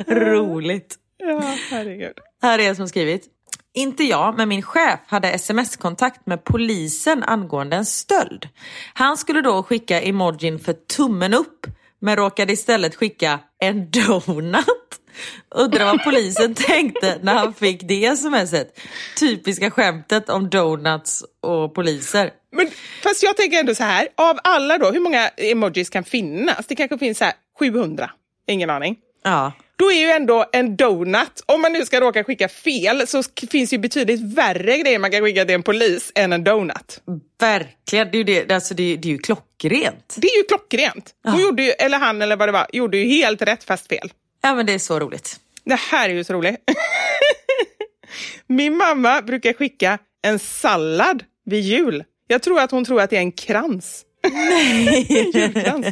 Roligt. 0.08 0.96
Ja, 1.16 1.56
herregud. 1.70 2.18
Här 2.42 2.58
är 2.58 2.68
en 2.68 2.76
som 2.76 2.88
skrivit. 2.88 3.33
Inte 3.76 4.04
jag, 4.04 4.36
men 4.36 4.48
min 4.48 4.62
chef 4.62 5.00
hade 5.06 5.30
sms-kontakt 5.30 6.26
med 6.26 6.44
polisen 6.44 7.22
angående 7.22 7.76
en 7.76 7.86
stöld. 7.86 8.48
Han 8.94 9.16
skulle 9.16 9.40
då 9.40 9.62
skicka 9.62 10.00
emojin 10.00 10.58
för 10.58 10.72
tummen 10.72 11.34
upp, 11.34 11.66
men 11.98 12.16
råkade 12.16 12.52
istället 12.52 12.94
skicka 12.94 13.38
en 13.58 13.90
donut. 13.90 15.00
Undrar 15.50 15.84
vad 15.84 16.04
polisen 16.04 16.54
tänkte 16.66 17.18
när 17.22 17.34
han 17.34 17.54
fick 17.54 17.80
det 17.82 18.16
smset. 18.16 18.80
Typiska 19.20 19.70
skämtet 19.70 20.30
om 20.30 20.50
donuts 20.50 21.24
och 21.40 21.74
poliser. 21.74 22.30
Men, 22.52 22.70
fast 23.02 23.22
jag 23.22 23.36
tänker 23.36 23.60
ändå 23.60 23.74
så 23.74 23.84
här, 23.84 24.08
av 24.16 24.38
alla 24.44 24.78
då, 24.78 24.90
hur 24.90 25.00
många 25.00 25.28
emojis 25.28 25.90
kan 25.90 26.04
finnas? 26.04 26.66
Det 26.66 26.74
kanske 26.74 26.98
finns 26.98 27.18
så 27.18 27.24
här 27.24 27.34
700, 27.58 28.10
ingen 28.46 28.70
aning. 28.70 28.96
Ja. 29.22 29.52
Då 29.76 29.92
är 29.92 29.96
ju 29.96 30.10
ändå 30.10 30.44
en 30.52 30.76
donut, 30.76 31.42
om 31.46 31.62
man 31.62 31.72
nu 31.72 31.84
ska 31.84 32.00
råka 32.00 32.24
skicka 32.24 32.48
fel, 32.48 33.06
så 33.06 33.22
finns 33.50 33.72
ju 33.72 33.78
betydligt 33.78 34.20
värre 34.20 34.78
grejer 34.78 34.98
man 34.98 35.10
kan 35.10 35.22
skicka 35.22 35.44
till 35.44 35.54
en 35.54 35.62
polis 35.62 36.12
än 36.14 36.32
en 36.32 36.44
donut. 36.44 37.02
Verkligen, 37.40 38.10
det 38.10 38.16
är 38.16 38.18
ju, 38.18 38.24
det, 38.24 38.54
alltså 38.54 38.74
det, 38.74 38.96
det 38.96 39.08
är 39.08 39.12
ju 39.12 39.18
klockrent. 39.18 40.14
Det 40.16 40.26
är 40.26 40.38
ju 40.38 40.44
klockrent. 40.44 41.14
Hon 41.24 41.40
gjorde 41.40 41.62
ju, 41.62 41.70
eller 41.70 41.98
han 41.98 42.22
eller 42.22 42.36
vad 42.36 42.48
det 42.48 42.52
var, 42.52 42.66
gjorde 42.72 42.96
ju 42.96 43.08
helt 43.08 43.42
rätt 43.42 43.64
fast 43.64 43.88
fel. 43.88 44.12
Ja 44.42 44.54
men 44.54 44.66
det 44.66 44.72
är 44.72 44.78
så 44.78 45.00
roligt. 45.00 45.40
Det 45.64 45.78
här 45.78 46.08
är 46.08 46.14
ju 46.14 46.24
så 46.24 46.32
roligt. 46.32 46.56
Min 48.46 48.76
mamma 48.76 49.22
brukar 49.22 49.52
skicka 49.52 49.98
en 50.22 50.38
sallad 50.38 51.24
vid 51.44 51.60
jul. 51.60 52.04
Jag 52.26 52.42
tror 52.42 52.60
att 52.60 52.70
hon 52.70 52.84
tror 52.84 53.00
att 53.00 53.10
det 53.10 53.16
är 53.16 53.20
en 53.20 53.32
krans. 53.32 54.04
Nej. 54.32 55.30
Julkrans. 55.34 55.86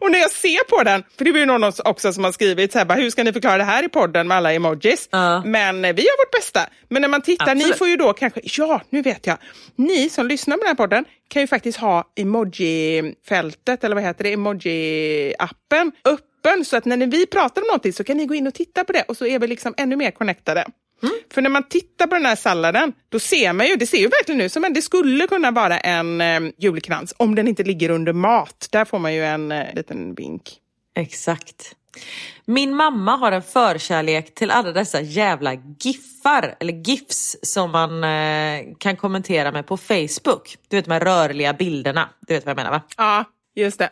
Och 0.00 0.10
när 0.10 0.18
jag 0.18 0.30
ser 0.30 0.64
på 0.68 0.82
den, 0.82 1.02
för 1.18 1.24
det 1.24 1.30
är 1.30 1.34
ju 1.34 1.46
någon 1.46 1.72
också 1.84 2.12
som 2.12 2.24
har 2.24 2.32
skrivit 2.32 2.72
så 2.72 2.78
här, 2.78 2.84
bara, 2.84 2.98
hur 2.98 3.10
ska 3.10 3.24
ni 3.24 3.32
förklara 3.32 3.56
det 3.56 3.64
här 3.64 3.84
i 3.84 3.88
podden 3.88 4.28
med 4.28 4.36
alla 4.36 4.52
emojis? 4.52 5.08
Ja. 5.10 5.42
Men 5.44 5.84
eh, 5.84 5.94
vi 5.94 6.02
gör 6.02 6.26
vårt 6.26 6.30
bästa. 6.30 6.60
Men 6.88 7.02
när 7.02 7.08
man 7.08 7.22
tittar, 7.22 7.44
Absolut. 7.44 7.66
ni 7.66 7.72
får 7.72 7.88
ju 7.88 7.96
då 7.96 8.12
kanske, 8.12 8.40
ja 8.44 8.80
nu 8.90 9.02
vet 9.02 9.26
jag, 9.26 9.38
ni 9.76 10.10
som 10.10 10.26
lyssnar 10.26 10.56
på 10.56 10.62
den 10.62 10.68
här 10.68 10.74
podden 10.74 11.04
kan 11.28 11.42
ju 11.42 11.46
faktiskt 11.46 11.78
ha 11.78 12.04
emoji-fältet, 12.16 13.84
eller 13.84 13.94
vad 13.94 14.04
heter 14.04 14.24
det, 14.24 14.30
emoji-appen 14.30 15.92
öppen 16.04 16.64
så 16.64 16.76
att 16.76 16.84
när 16.84 17.06
vi 17.06 17.26
pratar 17.26 17.62
om 17.62 17.66
någonting 17.66 17.92
så 17.92 18.04
kan 18.04 18.16
ni 18.16 18.26
gå 18.26 18.34
in 18.34 18.46
och 18.46 18.54
titta 18.54 18.84
på 18.84 18.92
det 18.92 19.02
och 19.02 19.16
så 19.16 19.26
är 19.26 19.38
vi 19.38 19.46
liksom 19.46 19.74
ännu 19.76 19.96
mer 19.96 20.10
connectade. 20.10 20.64
För 21.32 21.42
när 21.42 21.50
man 21.50 21.68
tittar 21.68 22.06
på 22.06 22.14
den 22.14 22.26
här 22.26 22.36
salladen, 22.36 22.92
då 23.08 23.18
ser 23.18 23.52
man 23.52 23.66
ju, 23.66 23.76
det 23.76 23.86
ser 23.86 23.98
ju 23.98 24.08
verkligen 24.08 24.40
ut 24.40 24.52
som 24.52 24.64
en, 24.64 24.72
det 24.72 24.82
skulle 24.82 25.26
kunna 25.26 25.50
vara 25.50 25.78
en 25.78 26.20
eh, 26.20 26.40
julkrans 26.58 27.14
om 27.16 27.34
den 27.34 27.48
inte 27.48 27.62
ligger 27.62 27.90
under 27.90 28.12
mat. 28.12 28.68
Där 28.70 28.84
får 28.84 28.98
man 28.98 29.14
ju 29.14 29.24
en 29.24 29.52
eh, 29.52 29.74
liten 29.74 30.14
vink. 30.14 30.42
Exakt. 30.96 31.76
Min 32.44 32.74
mamma 32.74 33.16
har 33.16 33.32
en 33.32 33.42
förkärlek 33.42 34.34
till 34.34 34.50
alla 34.50 34.72
dessa 34.72 35.00
jävla 35.00 35.54
giffar, 35.80 36.54
eller 36.60 36.72
gifs, 36.72 37.36
som 37.42 37.70
man 37.70 38.04
eh, 38.04 38.74
kan 38.78 38.96
kommentera 38.96 39.52
med 39.52 39.66
på 39.66 39.76
Facebook. 39.76 40.56
Du 40.68 40.76
vet 40.76 40.84
de 40.84 40.90
här 40.90 41.00
rörliga 41.00 41.52
bilderna. 41.52 42.08
Du 42.26 42.34
vet 42.34 42.46
vad 42.46 42.50
jag 42.50 42.56
menar 42.56 42.70
va? 42.70 42.82
Ja, 42.96 43.24
just 43.60 43.78
det. 43.78 43.90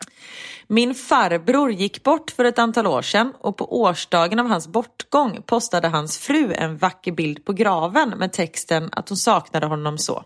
Min 0.67 0.95
farbror 0.95 1.71
gick 1.71 2.03
bort 2.03 2.31
för 2.31 2.45
ett 2.45 2.59
antal 2.59 2.87
år 2.87 3.01
sedan 3.01 3.33
och 3.39 3.57
på 3.57 3.81
årsdagen 3.81 4.39
av 4.39 4.47
hans 4.47 4.67
bortgång 4.67 5.41
postade 5.45 5.87
hans 5.87 6.17
fru 6.17 6.53
en 6.53 6.77
vacker 6.77 7.11
bild 7.11 7.45
på 7.45 7.53
graven 7.53 8.09
med 8.09 8.33
texten 8.33 8.89
att 8.91 9.09
hon 9.09 9.17
saknade 9.17 9.65
honom 9.65 9.97
så. 9.97 10.23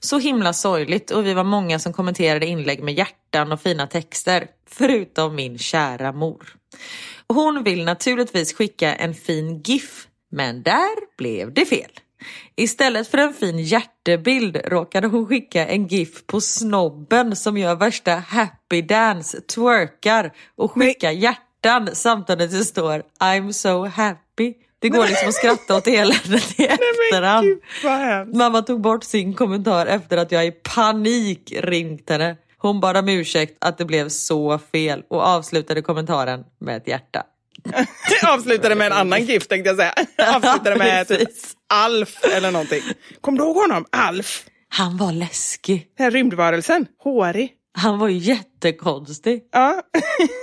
Så 0.00 0.18
himla 0.18 0.52
sorgligt 0.52 1.10
och 1.10 1.26
vi 1.26 1.34
var 1.34 1.44
många 1.44 1.78
som 1.78 1.92
kommenterade 1.92 2.46
inlägg 2.46 2.82
med 2.82 2.94
hjärtan 2.94 3.52
och 3.52 3.60
fina 3.60 3.86
texter, 3.86 4.46
förutom 4.68 5.34
min 5.34 5.58
kära 5.58 6.12
mor. 6.12 6.56
Hon 7.28 7.62
vill 7.62 7.84
naturligtvis 7.84 8.54
skicka 8.54 8.94
en 8.94 9.14
fin 9.14 9.62
GIF, 9.62 10.08
men 10.30 10.62
där 10.62 11.16
blev 11.16 11.54
det 11.54 11.66
fel. 11.66 11.90
Istället 12.56 13.08
för 13.08 13.18
en 13.18 13.34
fin 13.34 13.58
hjärtebild 13.58 14.56
råkade 14.64 15.06
hon 15.06 15.26
skicka 15.26 15.66
en 15.66 15.86
GIF 15.86 16.26
på 16.26 16.40
snobben 16.40 17.36
som 17.36 17.58
gör 17.58 17.74
värsta 17.74 18.14
happy 18.14 18.82
dance, 18.82 19.40
twerkar 19.40 20.32
och 20.56 20.72
skickar 20.72 21.10
hjärtan 21.10 21.88
samtidigt 21.92 22.50
det 22.50 22.64
står 22.64 23.02
I'm 23.20 23.52
so 23.52 23.86
happy. 23.86 24.54
Det 24.78 24.88
går 24.88 25.06
liksom 25.06 25.28
att 25.28 25.34
skratta 25.34 25.76
åt 25.76 25.86
eländet 25.86 26.60
i 26.60 26.62
Nej 26.62 26.78
efterhand. 27.12 28.36
Mamma 28.36 28.62
tog 28.62 28.80
bort 28.80 29.04
sin 29.04 29.34
kommentar 29.34 29.86
efter 29.86 30.16
att 30.16 30.32
jag 30.32 30.46
i 30.46 30.50
panik 30.50 31.52
ringt 31.56 32.10
henne. 32.10 32.36
Hon 32.58 32.80
bad 32.80 32.96
om 32.96 33.08
ursäkt 33.08 33.56
att 33.60 33.78
det 33.78 33.84
blev 33.84 34.08
så 34.08 34.58
fel 34.58 35.02
och 35.08 35.22
avslutade 35.22 35.82
kommentaren 35.82 36.44
med 36.58 36.76
ett 36.76 36.88
hjärta. 36.88 37.22
Avslutade 38.26 38.74
med 38.74 38.86
en 38.86 38.92
annan 38.92 39.24
gift 39.24 39.48
tänkte 39.48 39.70
jag 39.70 39.76
säga. 39.76 39.94
Avslutade 40.36 40.76
med 40.76 41.08
typ. 41.08 41.28
Alf 41.68 42.24
eller 42.24 42.50
någonting. 42.50 42.82
Kommer 43.20 43.38
du 43.38 43.44
ihåg 43.44 43.56
honom? 43.56 43.84
Alf. 43.90 44.44
Han 44.68 44.96
var 44.96 45.12
läskig. 45.12 45.86
Den 45.96 46.04
här 46.04 46.10
rymdvarelsen. 46.10 46.86
Hårig. 46.98 47.52
Han 47.74 47.98
var 47.98 48.08
jättekonstig. 48.08 49.42
Ja. 49.52 49.82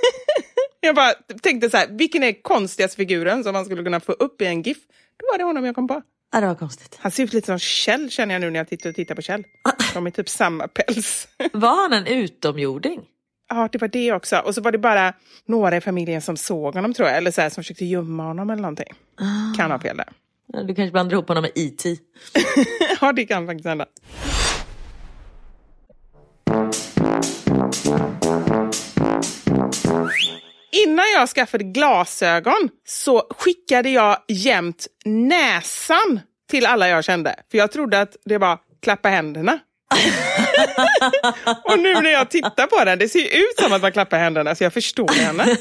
jag 0.82 0.96
bara 0.96 1.14
tänkte 1.42 1.70
så 1.70 1.78
här, 1.78 1.88
vilken 1.90 2.24
är 2.24 2.42
konstigaste 2.42 2.98
figuren 2.98 3.44
som 3.44 3.54
man 3.54 3.66
skulle 3.66 3.84
kunna 3.84 4.00
få 4.00 4.12
upp 4.12 4.42
i 4.42 4.46
en 4.46 4.62
GIF? 4.62 4.78
Då 5.18 5.26
var 5.32 5.38
det 5.38 5.44
honom 5.44 5.66
jag 5.66 5.76
kom 5.76 5.88
på. 5.88 6.02
Ja, 6.32 6.42
det 6.42 6.48
var 6.48 6.56
konstigt. 6.56 6.98
Han 7.00 7.12
ser 7.12 7.24
ut 7.24 7.34
lite 7.34 7.46
som 7.46 7.60
Kjell 7.60 8.10
känner 8.10 8.36
jag 8.36 8.42
nu 8.42 8.50
när 8.50 8.60
jag 8.60 8.68
tittar, 8.68 8.92
tittar 8.92 9.16
på 9.16 9.22
Kjell. 9.22 9.44
De 9.94 10.08
är 10.08 10.12
typ 10.12 10.30
samma 10.30 10.68
päls. 10.68 11.28
Var 11.54 11.76
han 11.76 11.94
en 11.94 12.08
utomjording? 12.08 13.02
Ja, 13.50 13.70
det 13.72 13.82
var 13.82 13.88
det 13.88 14.14
också. 14.14 14.38
Och 14.38 14.56
så 14.56 14.62
var 14.62 14.72
det 14.72 14.78
bara 14.78 15.14
några 15.46 15.78
i 15.78 15.82
familjen 15.82 16.22
som 16.22 16.38
såg 16.38 16.74
honom 16.74 16.94
tror 16.94 17.08
jag. 17.08 17.18
Eller 17.18 17.32
så 17.32 17.42
här, 17.42 17.50
som 17.50 17.64
försökte 17.64 17.86
gömma 17.86 18.24
honom 18.24 18.50
eller 18.50 18.62
någonting. 18.62 18.94
Kan 19.58 19.72
ha 19.72 19.80
fel 19.80 19.98
där. 19.98 20.08
Du 20.64 20.76
kanske 20.76 20.92
blandar 20.92 21.14
ihop 21.14 21.28
honom 21.28 21.42
med 21.42 21.52
E.T. 21.56 21.96
ja, 23.02 23.12
det 23.12 23.26
kan 23.26 23.48
faktiskt 23.48 23.68
hända. 23.68 23.86
Innan 30.72 31.06
jag 31.16 31.30
skaffade 31.30 31.64
glasögon 31.64 32.70
så 32.88 33.24
skickade 33.38 33.90
jag 33.90 34.18
jämt 34.28 34.88
näsan 35.06 36.20
till 36.50 36.66
alla 36.66 36.90
jag 36.90 37.04
kände. 37.04 37.36
För 37.52 37.58
jag 37.58 37.72
trodde 37.72 38.02
att 38.02 38.16
det 38.26 38.38
var 38.38 38.58
klappa 38.82 39.10
händerna. 39.10 39.60
och 41.64 41.80
nu 41.80 41.94
när 41.94 42.12
jag 42.12 42.30
tittar 42.30 42.68
på 42.68 42.86
den, 42.86 43.00
det 43.00 43.10
ser 43.10 43.20
ju 43.20 43.26
ut 43.26 43.60
som 43.60 43.74
att 43.74 43.82
man 43.82 43.92
klappar 43.92 44.20
händerna 44.20 44.56
så 44.56 44.64
jag 44.64 44.74
förstår 44.74 45.08
henne. 45.08 45.58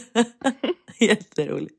Jätteroligt. 0.98 1.74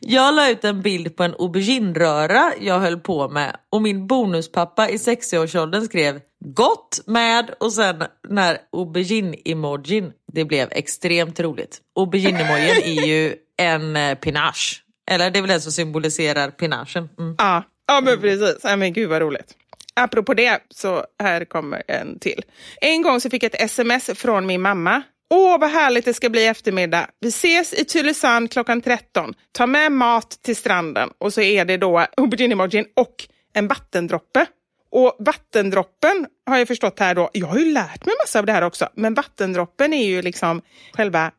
Jag 0.00 0.34
la 0.34 0.50
ut 0.50 0.64
en 0.64 0.82
bild 0.82 1.16
på 1.16 1.22
en 1.22 1.34
auberginröra 1.38 2.52
jag 2.60 2.78
höll 2.78 3.00
på 3.00 3.28
med 3.28 3.56
och 3.70 3.82
min 3.82 4.06
bonuspappa 4.06 4.88
i 4.88 4.96
60-årsåldern 4.96 5.84
skrev 5.84 6.20
gott 6.44 7.00
med 7.06 7.50
och 7.60 7.72
sen 7.72 8.04
när 8.28 8.58
aubergine-emojin. 8.72 10.12
Det 10.32 10.44
blev 10.44 10.68
extremt 10.70 11.40
roligt. 11.40 11.80
Aubergine-emojin 11.98 12.82
är 12.84 13.06
ju 13.06 13.34
en 13.56 13.96
eh, 13.96 14.14
pinage. 14.14 14.84
Eller 15.10 15.30
det 15.30 15.38
är 15.38 15.40
väl 15.40 15.50
den 15.50 15.60
som 15.60 15.72
symboliserar 15.72 16.50
pinagen. 16.50 17.08
Mm. 17.18 17.34
Ja, 17.38 17.64
ja 17.86 18.00
men 18.00 18.20
precis. 18.20 18.56
Ja, 18.62 18.76
men 18.76 18.92
gud 18.92 19.08
vad 19.08 19.22
roligt. 19.22 19.56
Apropå 19.94 20.34
det, 20.34 20.60
så 20.68 21.04
här 21.22 21.44
kommer 21.44 21.82
en 21.88 22.18
till. 22.18 22.44
En 22.80 23.02
gång 23.02 23.20
så 23.20 23.30
fick 23.30 23.42
jag 23.42 23.54
ett 23.54 23.62
sms 23.62 24.10
från 24.14 24.46
min 24.46 24.60
mamma. 24.62 25.02
Åh, 25.30 25.60
vad 25.60 25.70
härligt 25.70 26.04
det 26.04 26.14
ska 26.14 26.28
bli 26.30 26.46
eftermiddag. 26.46 27.06
Vi 27.20 27.28
ses 27.28 27.74
i 27.74 27.84
Tylösand 27.84 28.50
klockan 28.50 28.80
13. 28.80 29.34
Ta 29.52 29.66
med 29.66 29.92
mat 29.92 30.30
till 30.42 30.56
stranden. 30.56 31.10
Och 31.18 31.32
så 31.32 31.40
är 31.40 31.64
det 31.64 31.76
då 31.76 31.98
aubergine-emojin 32.16 32.84
och 32.96 33.14
en 33.52 33.68
vattendroppe. 33.68 34.46
Och 34.90 35.16
vattendroppen 35.18 36.26
har 36.46 36.58
jag 36.58 36.68
förstått 36.68 36.98
här 36.98 37.14
då, 37.14 37.30
jag 37.32 37.46
har 37.46 37.58
ju 37.58 37.72
lärt 37.72 38.06
mig 38.06 38.14
massa 38.22 38.38
av 38.38 38.46
det 38.46 38.52
här 38.52 38.62
också, 38.62 38.88
men 38.94 39.14
vattendroppen 39.14 39.92
är 39.92 40.06
ju 40.06 40.22
liksom 40.22 40.62
själva 40.92 41.30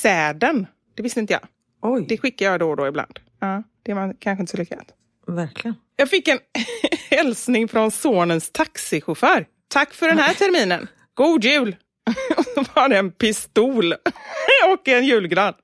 säden. 0.00 0.66
Det 0.96 1.02
visste 1.02 1.20
inte 1.20 1.32
jag. 1.32 1.42
Oj. 1.82 2.06
Det 2.08 2.18
skickar 2.18 2.46
jag 2.46 2.60
då 2.60 2.70
och 2.70 2.76
då 2.76 2.86
ibland. 2.86 3.18
Ja, 3.40 3.62
det 3.82 3.94
var 3.94 4.14
kanske 4.18 4.40
inte 4.40 4.50
så 4.50 4.56
lyckat. 4.56 4.94
Verkligen. 5.26 5.74
Jag 6.00 6.10
fick 6.10 6.28
en 6.28 6.38
hälsning 7.10 7.68
från 7.68 7.90
sonens 7.90 8.50
taxichaufför. 8.50 9.46
Tack 9.68 9.94
för 9.94 10.08
den 10.08 10.18
här 10.18 10.34
terminen. 10.34 10.88
God 11.14 11.44
jul! 11.44 11.76
Och 12.36 12.44
så 12.44 12.64
var 12.74 12.88
det 12.88 12.96
en 12.98 13.12
pistol 13.12 13.92
och 14.72 14.88
en 14.88 15.04
julgran. 15.04 15.54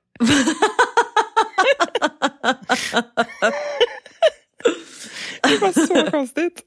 Det 5.43 5.57
var 5.61 5.85
så 5.87 6.11
konstigt. 6.11 6.61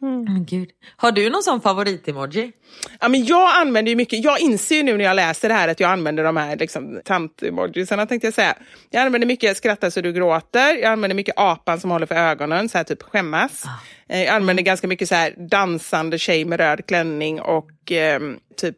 Men 0.00 0.44
gud. 0.44 0.68
Har 0.96 1.12
du 1.12 1.30
någon 1.30 1.42
sån 1.42 1.60
favorit-emoji? 1.60 2.52
Ja, 3.00 3.08
men 3.08 3.24
jag 3.24 3.60
använder 3.60 3.90
ju 3.90 3.96
mycket, 3.96 4.24
jag 4.24 4.40
inser 4.40 4.76
ju 4.76 4.82
nu 4.82 4.96
när 4.96 5.04
jag 5.04 5.16
läser 5.16 5.48
det 5.48 5.54
här 5.54 5.68
att 5.68 5.80
jag 5.80 5.90
använder 5.90 6.24
de 6.24 6.36
här 6.36 6.56
liksom, 6.56 7.00
tant-emojisarna 7.04 8.06
tänkte 8.06 8.26
jag 8.26 8.34
säga. 8.34 8.54
Jag 8.90 9.02
använder 9.06 9.26
mycket 9.26 9.56
skratta 9.56 9.90
så 9.90 10.00
du 10.00 10.12
gråter, 10.12 10.74
jag 10.74 10.92
använder 10.92 11.14
mycket 11.14 11.34
apan 11.38 11.80
som 11.80 11.90
håller 11.90 12.06
för 12.06 12.14
ögonen, 12.14 12.68
så 12.68 12.78
här 12.78 12.84
typ 12.84 13.02
skämmas. 13.02 13.64
Eh, 14.08 14.22
Jag 14.24 14.34
använder 14.34 14.62
ganska 14.62 14.86
mycket 14.88 15.08
så 15.08 15.14
här 15.14 15.34
dansande 15.50 16.18
tjej 16.18 16.44
med 16.44 16.60
röd 16.60 16.86
klänning 16.86 17.40
och 17.40 17.92
eh, 17.92 18.20
typ 18.58 18.76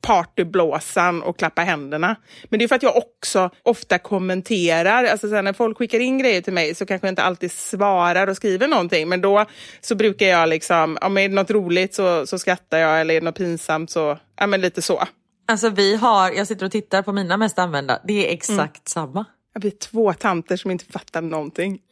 partyblåsan 0.00 1.22
och 1.22 1.38
klappa 1.38 1.62
händerna. 1.62 2.16
Men 2.44 2.58
det 2.58 2.64
är 2.64 2.68
för 2.68 2.76
att 2.76 2.82
jag 2.82 2.96
också 2.96 3.50
ofta 3.62 3.98
kommenterar, 3.98 5.04
alltså 5.04 5.28
så 5.28 5.42
när 5.42 5.52
folk 5.52 5.78
skickar 5.78 6.00
in 6.00 6.18
grejer 6.18 6.40
till 6.40 6.52
mig 6.52 6.74
så 6.74 6.86
kanske 6.86 7.06
jag 7.06 7.12
inte 7.12 7.22
alltid 7.22 7.52
svarar 7.52 8.26
och 8.26 8.36
skriver 8.36 8.68
någonting, 8.68 9.08
men 9.08 9.20
då 9.20 9.46
så 9.80 9.94
brukar 9.94 10.26
jag 10.26 10.48
liksom, 10.48 10.98
om 11.00 11.14
det 11.14 11.22
är 11.22 11.28
något 11.28 11.50
roligt 11.50 11.94
så, 11.94 12.26
så 12.26 12.38
skrattar 12.38 12.78
jag 12.78 13.00
eller 13.00 13.14
är 13.14 13.20
det 13.20 13.24
något 13.24 13.36
pinsamt 13.38 13.90
så, 13.90 14.18
ja 14.36 14.46
men 14.46 14.60
lite 14.60 14.82
så. 14.82 15.02
Alltså 15.48 15.68
vi 15.68 15.96
har, 15.96 16.30
jag 16.30 16.46
sitter 16.46 16.66
och 16.66 16.72
tittar 16.72 17.02
på 17.02 17.12
mina 17.12 17.36
mest 17.36 17.58
använda, 17.58 18.00
det 18.04 18.28
är 18.28 18.34
exakt 18.34 18.88
samma. 18.88 19.24
Jag 19.54 19.60
blir 19.60 19.70
två 19.70 20.12
tanter 20.12 20.56
som 20.56 20.70
inte 20.70 20.84
fattar 20.84 21.22
någonting. 21.22 21.78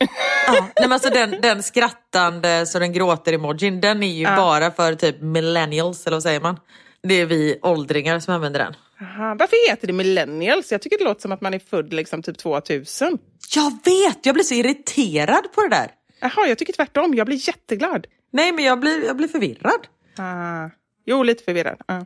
Ja, 0.47 0.61
nej, 0.61 0.72
men 0.81 0.93
alltså 0.93 1.11
den, 1.11 1.41
den 1.43 1.62
skrattande 1.62 2.66
så 2.66 2.78
den 2.78 2.93
gråter 2.93 3.33
emojin, 3.33 3.81
den 3.81 4.03
är 4.03 4.07
ju 4.07 4.26
bara 4.26 4.70
för 4.70 4.95
typ 4.95 5.20
millennials 5.20 6.07
eller 6.07 6.16
vad 6.16 6.22
säger 6.22 6.41
man? 6.41 6.57
Det 7.03 7.14
är 7.14 7.26
vi 7.26 7.59
åldringar 7.62 8.20
som 8.20 8.34
använder 8.34 8.61
den. 8.61 8.74
Aha, 9.01 9.36
varför 9.38 9.70
heter 9.70 9.86
det 9.86 9.92
millennials? 9.92 10.72
Jag 10.72 10.82
tycker 10.82 10.98
det 10.98 11.05
låter 11.05 11.20
som 11.20 11.32
att 11.32 11.40
man 11.40 11.55
är 11.55 11.59
född 11.59 11.92
liksom 11.92 12.22
typ 12.22 12.38
2000. 12.38 13.18
Jag 13.55 13.70
vet, 13.84 14.26
jag 14.26 14.34
blir 14.34 14.44
så 14.44 14.55
irriterad 14.55 15.53
på 15.55 15.62
det 15.62 15.68
där. 15.68 15.90
Jaha, 16.20 16.48
jag 16.48 16.59
tycker 16.59 16.72
tvärtom. 16.72 17.14
Jag 17.14 17.26
blir 17.26 17.48
jätteglad. 17.48 18.07
Nej 18.32 18.53
men 18.53 18.64
jag 18.64 18.80
blir, 18.80 19.05
jag 19.07 19.16
blir 19.16 19.28
förvirrad. 19.28 19.86
Ah. 20.18 20.70
Jo, 21.07 21.22
lite 21.22 21.44
förvirrad. 21.44 21.76
Ah. 21.86 22.01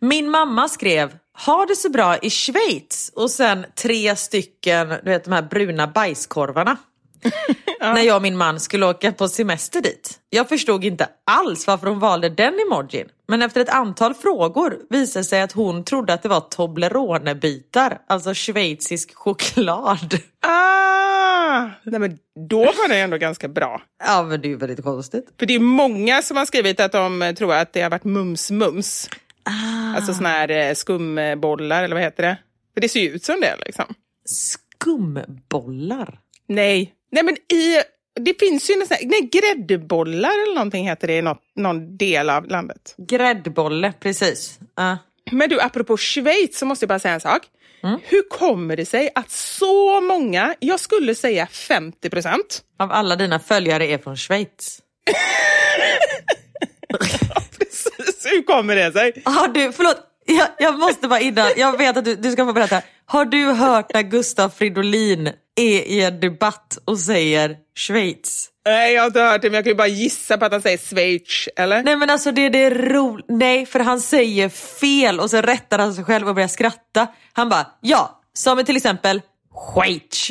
Min 0.00 0.30
mamma 0.30 0.68
skrev 0.68 1.18
ha 1.46 1.66
det 1.66 1.76
så 1.76 1.90
bra 1.90 2.18
i 2.18 2.30
Schweiz 2.30 3.12
och 3.14 3.30
sen 3.30 3.66
tre 3.74 4.16
stycken, 4.16 4.88
du 4.88 5.10
vet 5.10 5.24
de 5.24 5.32
här 5.32 5.42
bruna 5.42 5.86
bajskorvarna. 5.86 6.76
När 7.80 8.02
jag 8.02 8.16
och 8.16 8.22
min 8.22 8.36
man 8.36 8.60
skulle 8.60 8.86
åka 8.86 9.12
på 9.12 9.28
semester 9.28 9.80
dit. 9.80 10.20
Jag 10.30 10.48
förstod 10.48 10.84
inte 10.84 11.08
alls 11.26 11.66
varför 11.66 11.86
hon 11.86 11.98
valde 11.98 12.28
den 12.28 12.54
emojin. 12.66 13.08
Men 13.28 13.42
efter 13.42 13.60
ett 13.60 13.68
antal 13.68 14.14
frågor 14.14 14.78
visade 14.90 15.24
sig 15.24 15.42
att 15.42 15.52
hon 15.52 15.84
trodde 15.84 16.12
att 16.12 16.22
det 16.22 16.28
var 16.28 16.40
Toblerone-bitar, 16.40 17.98
alltså 18.06 18.34
schweizisk 18.34 19.14
choklad. 19.14 20.18
Ah! 20.40 21.70
Nej, 21.82 22.00
men 22.00 22.18
då 22.48 22.58
var 22.58 22.88
det 22.88 22.98
ändå 22.98 23.16
ganska 23.16 23.48
bra. 23.48 23.82
Ja 24.06 24.22
men 24.22 24.40
det 24.40 24.48
är 24.48 24.50
ju 24.50 24.56
väldigt 24.56 24.82
konstigt. 24.82 25.28
För 25.38 25.46
det 25.46 25.54
är 25.54 25.60
många 25.60 26.22
som 26.22 26.36
har 26.36 26.44
skrivit 26.44 26.80
att 26.80 26.92
de 26.92 27.34
tror 27.38 27.54
att 27.54 27.72
det 27.72 27.82
har 27.82 27.90
varit 27.90 28.04
mums-mums. 28.04 29.10
Alltså 29.96 30.14
såna 30.14 30.28
här 30.28 30.48
eh, 30.48 30.74
skumbollar, 30.74 31.84
eller 31.84 31.96
vad 31.96 32.04
heter 32.04 32.22
det? 32.22 32.36
För 32.74 32.80
det 32.80 32.88
ser 32.88 33.00
ju 33.00 33.08
ut 33.10 33.24
som 33.24 33.40
det 33.40 33.56
liksom. 33.66 33.84
Skumbollar. 34.24 36.18
Nej, 36.48 36.92
nej 37.10 37.22
men 37.22 37.36
i... 37.36 37.82
Det 38.20 38.40
finns 38.40 38.70
ju 38.70 38.76
nästan, 38.76 38.98
nej, 39.02 39.30
gräddbollar 39.32 40.42
eller 40.42 40.54
någonting 40.54 40.88
heter 40.88 41.06
det 41.06 41.16
i 41.16 41.22
något, 41.22 41.42
någon 41.56 41.96
del 41.96 42.30
av 42.30 42.46
landet. 42.46 42.94
Gräddbolle, 42.96 43.92
precis. 44.00 44.58
Ja. 44.76 44.98
Men 45.30 45.48
du, 45.48 45.60
apropå 45.60 45.96
Schweiz 45.96 46.58
så 46.58 46.66
måste 46.66 46.82
jag 46.82 46.88
bara 46.88 46.98
säga 46.98 47.14
en 47.14 47.20
sak. 47.20 47.42
Hur 48.02 48.28
kommer 48.28 48.76
det 48.76 48.86
sig 48.86 49.10
att 49.14 49.30
så 49.30 50.00
många, 50.00 50.54
jag 50.58 50.80
skulle 50.80 51.14
säga 51.14 51.46
50 51.46 52.10
procent, 52.10 52.62
Av 52.78 52.92
alla 52.92 53.16
dina 53.16 53.38
följare 53.38 53.86
är 53.86 53.98
från 53.98 54.16
Schweiz. 54.16 54.82
precis, 57.58 58.26
hur 58.32 58.42
kommer 58.42 58.76
det 58.76 58.92
sig? 58.92 59.22
Har 59.24 59.48
du, 59.48 59.72
förlåt, 59.72 59.96
jag, 60.28 60.48
jag 60.58 60.78
måste 60.78 61.08
bara 61.08 61.20
innan, 61.20 61.50
jag 61.56 61.78
vet 61.78 61.96
att 61.96 62.04
du, 62.04 62.16
du 62.16 62.32
ska 62.32 62.44
få 62.44 62.52
berätta. 62.52 62.82
Har 63.06 63.24
du 63.24 63.44
hört 63.44 63.94
när 63.94 64.02
Gustav 64.02 64.48
Fridolin 64.48 65.26
är 65.56 65.80
i 65.80 66.04
en 66.04 66.20
debatt 66.20 66.78
och 66.84 66.98
säger 66.98 67.56
Schweiz? 67.76 68.48
Nej, 68.66 68.94
jag 68.94 69.02
har 69.02 69.06
inte 69.06 69.20
hört 69.20 69.42
det, 69.42 69.50
men 69.50 69.54
jag 69.54 69.64
kan 69.64 69.70
ju 69.70 69.76
bara 69.76 69.86
gissa 69.88 70.38
på 70.38 70.44
att 70.44 70.52
han 70.52 70.62
säger 70.62 70.78
Schweiz, 70.78 71.48
eller? 71.56 71.82
Nej 71.82 71.96
men 71.96 72.10
alltså 72.10 72.32
det 72.32 72.42
är 72.42 72.50
det 72.50 72.70
ro... 72.70 73.18
Nej 73.28 73.66
för 73.66 73.80
han 73.80 74.00
säger 74.00 74.48
fel 74.80 75.20
och 75.20 75.30
så 75.30 75.40
rättar 75.40 75.78
han 75.78 75.94
sig 75.94 76.04
själv 76.04 76.28
och 76.28 76.34
börjar 76.34 76.48
skratta. 76.48 77.06
Han 77.32 77.48
bara, 77.48 77.66
ja, 77.80 78.20
som 78.34 78.64
till 78.64 78.76
exempel 78.76 79.22
Schweiz. 79.74 80.30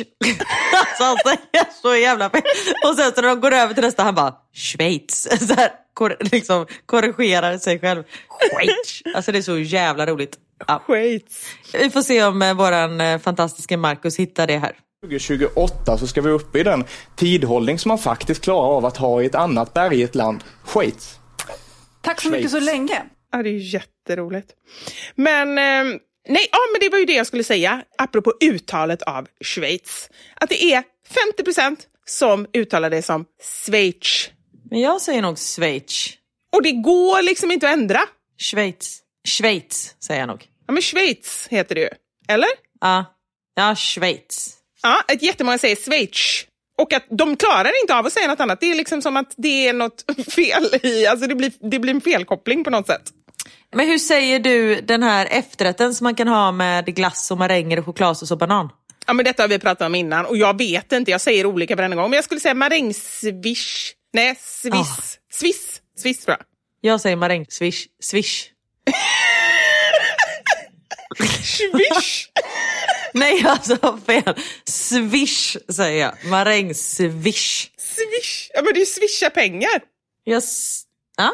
alltså 0.72 1.04
han 1.04 1.16
säger 1.16 1.66
så 1.82 1.96
jävla 1.96 2.30
fel. 2.30 2.42
Och 2.84 2.96
sen 2.96 3.12
så 3.14 3.20
när 3.20 3.28
de 3.28 3.40
går 3.40 3.54
över 3.54 3.74
till 3.74 3.84
nästa 3.84 4.02
han 4.02 4.14
bara 4.14 4.34
Schweiz. 4.54 5.28
Så 5.48 5.54
här, 5.54 5.70
kor 5.98 6.16
liksom 6.32 6.66
korrigerar 6.86 7.58
sig 7.58 7.80
själv. 7.80 8.02
Schweiz. 8.50 9.02
Alltså 9.14 9.32
det 9.32 9.38
är 9.38 9.42
så 9.42 9.58
jävla 9.58 10.06
roligt. 10.06 10.38
Ja. 10.66 10.82
Schweiz. 10.86 11.46
Vi 11.72 11.90
får 11.90 12.02
se 12.02 12.24
om 12.24 12.42
eh, 12.42 12.54
våran 12.54 13.00
eh, 13.00 13.18
fantastiska 13.18 13.76
Marcus 13.76 14.18
hittar 14.18 14.46
det 14.46 14.58
här. 14.58 14.72
2028 15.04 15.98
så 15.98 16.06
ska 16.06 16.20
vi 16.20 16.30
upp 16.30 16.56
i 16.56 16.62
den 16.62 16.84
tidhållning 17.16 17.78
som 17.78 17.88
man 17.88 17.98
faktiskt 17.98 18.44
klarar 18.44 18.76
av 18.76 18.86
att 18.86 18.96
ha 18.96 19.22
i 19.22 19.26
ett 19.26 19.34
annat 19.34 19.74
bergigt 19.74 20.14
land, 20.14 20.44
Schweiz. 20.64 21.18
Tack 22.00 22.20
så 22.20 22.30
mycket 22.30 22.50
så 22.50 22.60
länge. 22.60 23.02
Ja, 23.32 23.42
det 23.42 23.48
är 23.48 23.74
jätteroligt. 23.74 24.48
Men, 25.14 25.48
eh, 25.48 25.98
nej, 26.28 26.48
ja, 26.52 26.58
men 26.72 26.80
det 26.80 26.88
var 26.88 26.98
ju 26.98 27.04
det 27.04 27.12
jag 27.12 27.26
skulle 27.26 27.44
säga, 27.44 27.82
apropå 27.98 28.32
uttalet 28.40 29.02
av 29.02 29.26
Schweiz. 29.44 30.10
Att 30.34 30.48
det 30.48 30.62
är 30.62 30.82
50 31.32 31.44
procent 31.44 31.86
som 32.04 32.46
uttalar 32.52 32.90
det 32.90 33.02
som 33.02 33.24
Schweiz. 33.42 34.30
Men 34.70 34.80
jag 34.80 35.00
säger 35.00 35.22
nog 35.22 35.38
Schweiz. 35.38 36.08
Och 36.52 36.62
det 36.62 36.72
går 36.72 37.22
liksom 37.22 37.50
inte 37.50 37.68
att 37.68 37.72
ändra. 37.72 38.00
Schweiz. 38.38 39.00
Schweiz 39.28 39.94
säger 40.00 40.20
jag 40.20 40.26
nog. 40.26 40.46
Ja, 40.66 40.72
men 40.72 40.82
Schweiz 40.82 41.46
heter 41.50 41.74
det 41.74 41.80
ju. 41.80 41.88
Eller? 42.28 42.48
Ja, 42.80 43.04
ja 43.54 43.74
Schweiz. 43.76 44.54
Ja, 44.82 45.02
ett 45.08 45.22
jättemånga 45.22 45.58
säger 45.58 45.76
Schweiz. 45.76 46.44
Och 46.78 46.92
att 46.92 47.06
de 47.10 47.36
klarar 47.36 47.80
inte 47.82 47.94
av 47.94 48.06
att 48.06 48.12
säga 48.12 48.28
något 48.28 48.40
annat. 48.40 48.60
Det 48.60 48.70
är 48.70 48.74
liksom 48.74 49.02
som 49.02 49.16
att 49.16 49.34
det 49.36 49.68
är 49.68 49.72
något 49.72 50.04
fel 50.32 50.64
i, 50.82 51.06
alltså 51.06 51.26
det 51.26 51.34
blir, 51.34 51.52
det 51.70 51.78
blir 51.78 51.94
en 51.94 52.00
felkoppling 52.00 52.64
på 52.64 52.70
något 52.70 52.86
sätt. 52.86 53.12
Men 53.74 53.86
hur 53.86 53.98
säger 53.98 54.38
du 54.40 54.80
den 54.80 55.02
här 55.02 55.28
efterrätten 55.30 55.94
som 55.94 56.04
man 56.04 56.14
kan 56.14 56.28
ha 56.28 56.52
med 56.52 56.86
glass 56.86 57.30
och 57.30 57.38
maränger 57.38 57.78
och 57.78 57.84
chokladsås 57.84 58.30
och 58.30 58.38
banan? 58.38 58.68
Ja, 59.06 59.12
men 59.12 59.24
detta 59.24 59.42
har 59.42 59.48
vi 59.48 59.58
pratat 59.58 59.86
om 59.86 59.94
innan 59.94 60.26
och 60.26 60.36
jag 60.36 60.58
vet 60.58 60.92
inte, 60.92 61.10
jag 61.10 61.20
säger 61.20 61.46
olika 61.46 61.76
varenda 61.76 61.96
gång. 61.96 62.10
Men 62.10 62.16
jag 62.16 62.24
skulle 62.24 62.40
säga 62.40 62.54
marängsvish. 62.54 63.94
Nej, 64.18 64.38
sviss. 64.40 64.74
Ah. 64.74 65.02
Sviss. 65.32 65.80
Sviss 65.96 66.24
tror 66.24 66.36
jag. 66.38 66.46
Jag 66.92 67.00
säger 67.00 67.16
maräng, 67.16 67.46
swish, 67.48 67.86
swish. 68.02 68.44
Swish. 71.42 72.28
Nej, 73.14 73.44
alltså 73.46 73.98
fel. 74.06 74.34
Swish 74.64 75.56
säger 75.68 76.00
jag. 76.00 76.30
Maräng, 76.30 76.74
swish. 76.74 77.70
Swish. 77.78 78.50
Ja, 78.54 78.62
men 78.62 78.74
det 78.74 78.80
är 78.80 78.84
swisha 78.84 79.30
pengar. 79.30 79.80
Jag... 80.24 80.38
s- 80.38 80.82
Ja? 81.16 81.32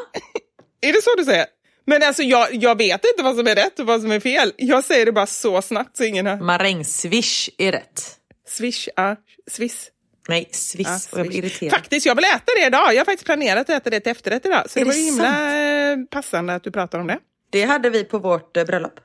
Är 0.80 0.92
det 0.92 1.02
så 1.02 1.14
du 1.16 1.24
säger? 1.24 1.46
Men 1.86 2.02
alltså 2.02 2.22
jag, 2.22 2.54
jag 2.54 2.78
vet 2.78 3.04
inte 3.04 3.22
vad 3.22 3.36
som 3.36 3.46
är 3.46 3.54
rätt 3.54 3.78
och 3.78 3.86
vad 3.86 4.00
som 4.00 4.10
är 4.12 4.20
fel. 4.20 4.52
Jag 4.56 4.84
säger 4.84 5.06
det 5.06 5.12
bara 5.12 5.26
så 5.26 5.62
snabbt 5.62 5.96
så 5.96 6.04
ingen 6.04 6.26
hör. 6.26 6.36
Maräng, 6.36 6.84
swish 6.84 7.48
är 7.58 7.72
rätt. 7.72 8.16
Swish, 8.48 8.88
ja. 8.96 9.16
Swiss. 9.50 9.90
Nej, 10.28 10.48
swiss. 10.52 10.86
Ja, 10.88 10.98
och 11.12 11.18
jag 11.18 11.26
blir 11.26 11.38
irriterad. 11.38 11.72
Faktiskt, 11.72 12.06
jag 12.06 12.14
vill 12.14 12.24
äta 12.24 12.52
det 12.56 12.66
idag. 12.66 12.94
Jag 12.94 13.00
har 13.00 13.04
faktiskt 13.04 13.24
planerat 13.24 13.60
att 13.60 13.76
äta 13.76 13.90
det 13.90 14.00
till 14.00 14.12
efterrätt 14.12 14.46
idag. 14.46 14.70
Så 14.70 14.78
Är 14.78 14.84
det 14.84 14.90
var 14.90 14.96
ju 14.96 15.04
himla 15.04 15.92
eh, 15.92 15.96
passande 16.10 16.54
att 16.54 16.62
du 16.62 16.70
pratar 16.70 16.98
om 16.98 17.06
det. 17.06 17.18
Det 17.50 17.64
hade 17.64 17.90
vi 17.90 18.04
på 18.04 18.18
vårt 18.18 18.56
eh, 18.56 18.64
bröllop. 18.64 19.00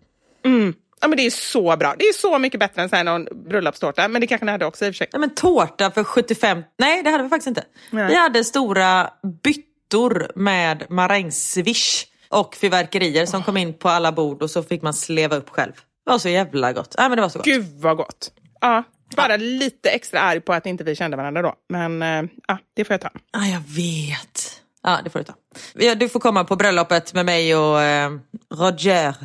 Ja, 1.02 1.08
men 1.08 1.18
det 1.18 1.26
är 1.26 1.30
så 1.30 1.78
bra. 1.78 1.96
Det 2.00 2.06
är 2.06 2.14
så 2.14 2.40
mycket 2.40 2.60
bättre 2.60 2.82
än 2.82 2.90
så 2.90 2.96
här 2.96 3.04
någon 3.04 3.28
bröllopstårta. 3.50 4.08
Men 4.08 4.22
det 4.22 4.28
kanske 4.28 4.46
ni 4.46 4.52
hade 4.52 4.66
också 4.66 4.86
i 4.86 4.90
och 4.90 4.94
för 4.94 4.98
sig. 4.98 5.08
Ja, 5.12 5.20
men 5.20 5.36
tårta 5.36 5.92
för 5.92 6.04
75... 6.04 6.64
Nej, 6.78 7.04
det 7.04 7.10
hade 7.10 7.24
vi 7.24 7.30
faktiskt 7.30 7.48
inte. 7.48 7.64
Nej. 7.90 8.08
Vi 8.08 8.16
hade 8.16 8.44
stora 8.44 9.10
byttor 9.44 10.32
med 10.36 10.86
marängsviss 10.90 12.06
och 12.30 12.56
fyrverkerier 12.56 13.26
som 13.26 13.44
kom 13.44 13.58
in 13.58 13.74
på 13.74 13.90
alla 13.90 14.12
bord 14.12 14.42
och 14.42 14.52
så 14.52 14.64
fick 14.64 14.82
man 14.82 14.94
sleva 14.94 15.36
upp 15.36 15.50
själv. 15.50 15.72
Det 16.06 16.12
var 16.12 16.20
så 16.20 16.30
jävla 16.30 16.74
gott. 16.74 16.96
Ja, 16.98 17.10
men 17.10 17.16
det 17.16 17.22
var 17.22 17.30
så 17.30 17.40
gott. 17.40 17.46
Gud 17.46 17.66
vad 17.82 17.98
gott. 17.98 18.32
Ja, 18.62 18.84
bara 19.16 19.38
lite 19.38 19.90
extra 19.90 20.20
arg 20.22 20.42
på 20.42 20.54
att 20.54 20.66
inte 20.66 20.84
vi 20.84 20.96
kände 20.96 21.18
varandra 21.18 21.42
då. 21.42 21.54
Men 21.70 22.02
eh, 22.02 22.24
ja, 22.48 22.58
det 22.76 22.86
får 22.86 22.94
jag 22.94 23.02
ta. 23.02 23.10
Ja, 23.32 23.46
jag 23.46 23.62
vet. 23.76 24.62
Ja, 24.84 25.00
det 25.04 25.10
får 25.10 25.20
du 25.20 25.26
ta. 25.26 25.34
Ja, 25.74 25.96
Du 25.96 26.10
får 26.10 26.20
komma 26.20 26.44
på 26.44 26.56
bröllopet 26.56 27.14
med 27.14 27.26
mig 27.26 27.56
och 27.56 27.82
eh, 27.82 28.12
Roger. 28.54 29.16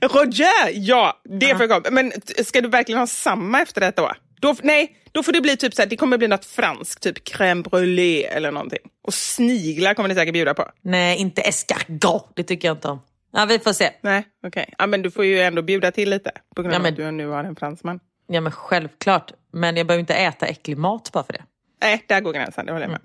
Roger, 0.00 0.70
ja, 0.72 1.20
det 1.40 1.56
får 1.56 1.66
jag 1.66 1.84
komma. 1.84 1.94
Men 2.02 2.12
ska 2.44 2.60
du 2.60 2.68
verkligen 2.68 2.98
ha 2.98 3.06
samma 3.06 3.62
efterrätt 3.62 3.96
då? 3.96 4.12
då? 4.40 4.56
Nej, 4.62 4.96
då 5.12 5.22
får 5.22 5.32
det 5.32 5.40
bli 5.40 5.56
typ 5.56 5.74
så 5.74 5.82
här, 5.82 5.86
det 5.86 5.96
kommer 5.96 6.18
bli 6.18 6.28
något 6.28 6.44
franskt, 6.44 7.02
typ 7.02 7.28
crème 7.28 7.62
brûlée 7.62 8.26
eller 8.26 8.50
någonting. 8.50 8.78
Och 9.06 9.14
sniglar 9.14 9.94
kommer 9.94 10.08
ni 10.08 10.14
säkert 10.14 10.32
bjuda 10.32 10.54
på. 10.54 10.70
Nej, 10.82 11.18
inte 11.18 11.42
escargot. 11.42 12.32
Det 12.36 12.42
tycker 12.42 12.68
jag 12.68 12.76
inte 12.76 12.88
om. 12.88 13.00
Ja, 13.36 13.44
vi 13.44 13.58
får 13.58 13.72
se. 13.72 13.90
Nej, 14.00 14.24
okej. 14.46 14.74
Ja, 14.78 14.86
men 14.86 15.02
du 15.02 15.10
får 15.10 15.24
ju 15.24 15.40
ändå 15.40 15.62
bjuda 15.62 15.92
till 15.92 16.10
lite 16.10 16.30
på 16.56 16.62
grund 16.62 16.72
Ja, 16.74 16.76
av 16.76 16.82
men- 16.82 16.92
att 16.92 16.96
du 16.96 17.10
nu 17.10 17.26
har 17.26 17.44
en 17.44 17.56
fransman. 17.56 18.00
Ja, 18.28 18.40
men 18.40 18.52
självklart. 18.52 19.32
Men 19.52 19.76
jag 19.76 19.86
behöver 19.86 20.00
inte 20.00 20.14
äta 20.14 20.46
äcklig 20.46 20.78
mat 20.78 21.12
bara 21.12 21.24
för 21.24 21.32
det. 21.32 21.42
Nej, 21.82 22.04
där 22.08 22.20
går 22.20 22.32
gränsen, 22.32 22.66
det 22.66 22.72
håller 22.72 22.84
jag 22.86 22.90
med. 22.92 23.00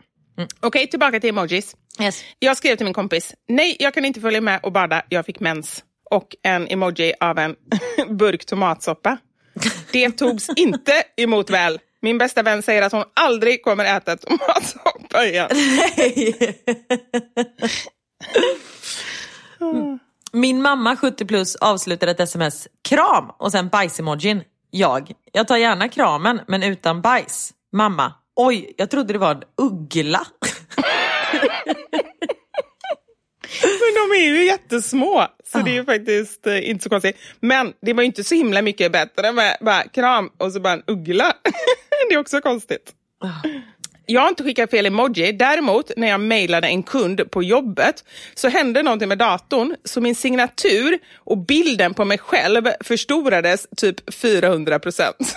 Okej, 0.59 0.88
tillbaka 0.88 1.19
till 1.19 1.29
emojis. 1.29 1.75
Yes. 2.01 2.23
Jag 2.39 2.57
skrev 2.57 2.75
till 2.75 2.86
min 2.86 2.93
kompis, 2.93 3.34
nej 3.49 3.75
jag 3.79 3.93
kan 3.93 4.05
inte 4.05 4.21
följa 4.21 4.41
med 4.41 4.59
och 4.63 4.71
bada, 4.71 5.01
jag 5.09 5.25
fick 5.25 5.39
mens. 5.39 5.84
Och 6.09 6.36
en 6.43 6.67
emoji 6.67 7.13
av 7.19 7.39
en 7.39 7.55
burk 8.09 8.45
tomatsoppa. 8.45 9.17
Det 9.91 10.11
togs 10.11 10.49
inte 10.55 11.03
emot 11.17 11.49
väl. 11.49 11.79
Min 12.01 12.17
bästa 12.17 12.43
vän 12.43 12.61
säger 12.63 12.82
att 12.82 12.91
hon 12.91 13.03
aldrig 13.15 13.63
kommer 13.63 13.86
äta 13.97 14.17
tomatsoppa 14.17 15.25
igen. 15.25 15.49
Min 20.34 20.61
mamma 20.61 20.95
70 20.95 21.25
plus 21.25 21.55
avslutade 21.55 22.11
ett 22.11 22.19
sms. 22.19 22.67
Kram! 22.89 23.32
Och 23.38 23.51
sen 23.51 23.67
bajsemojin. 23.69 24.43
Jag. 24.69 25.11
Jag 25.32 25.47
tar 25.47 25.57
gärna 25.57 25.89
kramen 25.89 26.41
men 26.47 26.63
utan 26.63 27.01
bajs. 27.01 27.53
Mamma. 27.71 28.13
Oj, 28.36 28.73
jag 28.77 28.89
trodde 28.89 29.13
det 29.13 29.19
var 29.19 29.32
en 29.32 29.43
uggla. 29.57 30.27
Men 33.63 34.09
de 34.09 34.15
är 34.17 34.23
ju 34.23 34.45
jättesmå, 34.45 35.27
så 35.51 35.57
det 35.59 35.71
är 35.71 35.73
ju 35.73 35.86
faktiskt 35.86 36.47
eh, 36.47 36.69
inte 36.69 36.84
så 36.84 36.89
konstigt. 36.89 37.17
Men 37.39 37.73
det 37.82 37.93
var 37.93 38.03
inte 38.03 38.23
så 38.23 38.36
himla 38.36 38.61
mycket 38.61 38.91
bättre 38.91 39.32
med 39.32 39.57
bara 39.61 39.84
kram 39.84 40.29
och 40.38 40.51
så 40.51 40.59
bara 40.59 40.73
en 40.73 40.84
uggla. 40.88 41.34
det 42.09 42.15
är 42.15 42.19
också 42.19 42.41
konstigt. 42.41 42.93
Jag 44.12 44.22
har 44.22 44.30
inte 44.30 44.43
skickat 44.43 44.72
fel 44.72 44.86
emoji. 44.86 45.32
Däremot, 45.32 45.91
när 45.97 46.07
jag 46.07 46.20
mejlade 46.20 46.68
en 46.68 46.84
kund 46.84 47.32
på 47.32 47.43
jobbet 47.43 48.03
så 48.36 48.49
hände 48.49 48.84
någonting 48.84 49.09
med 49.09 49.18
datorn 49.18 49.76
så 49.84 50.01
min 50.01 50.16
signatur 50.16 50.99
och 51.18 51.38
bilden 51.38 51.93
på 51.93 52.05
mig 52.05 52.18
själv 52.18 52.68
förstorades 52.82 53.68
typ 53.78 54.14
400 54.14 54.80
procent. 54.80 55.16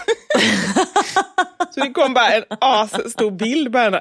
så 1.70 1.80
det 1.80 1.90
kom 1.90 2.14
bara 2.14 2.28
en 2.28 2.44
asstor 2.60 3.30
bild 3.30 3.72
på 3.72 3.78
henne. 3.78 4.00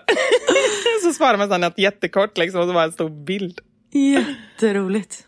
så 1.03 1.13
svarade 1.13 1.37
man 1.37 1.49
så 1.49 1.57
något 1.57 1.79
jättekort 1.79 2.37
liksom, 2.37 2.61
och 2.61 2.67
så 2.67 2.73
var 2.73 2.83
en 2.83 2.91
stor 2.91 3.25
bild. 3.25 3.59
Jätteroligt. 3.93 5.27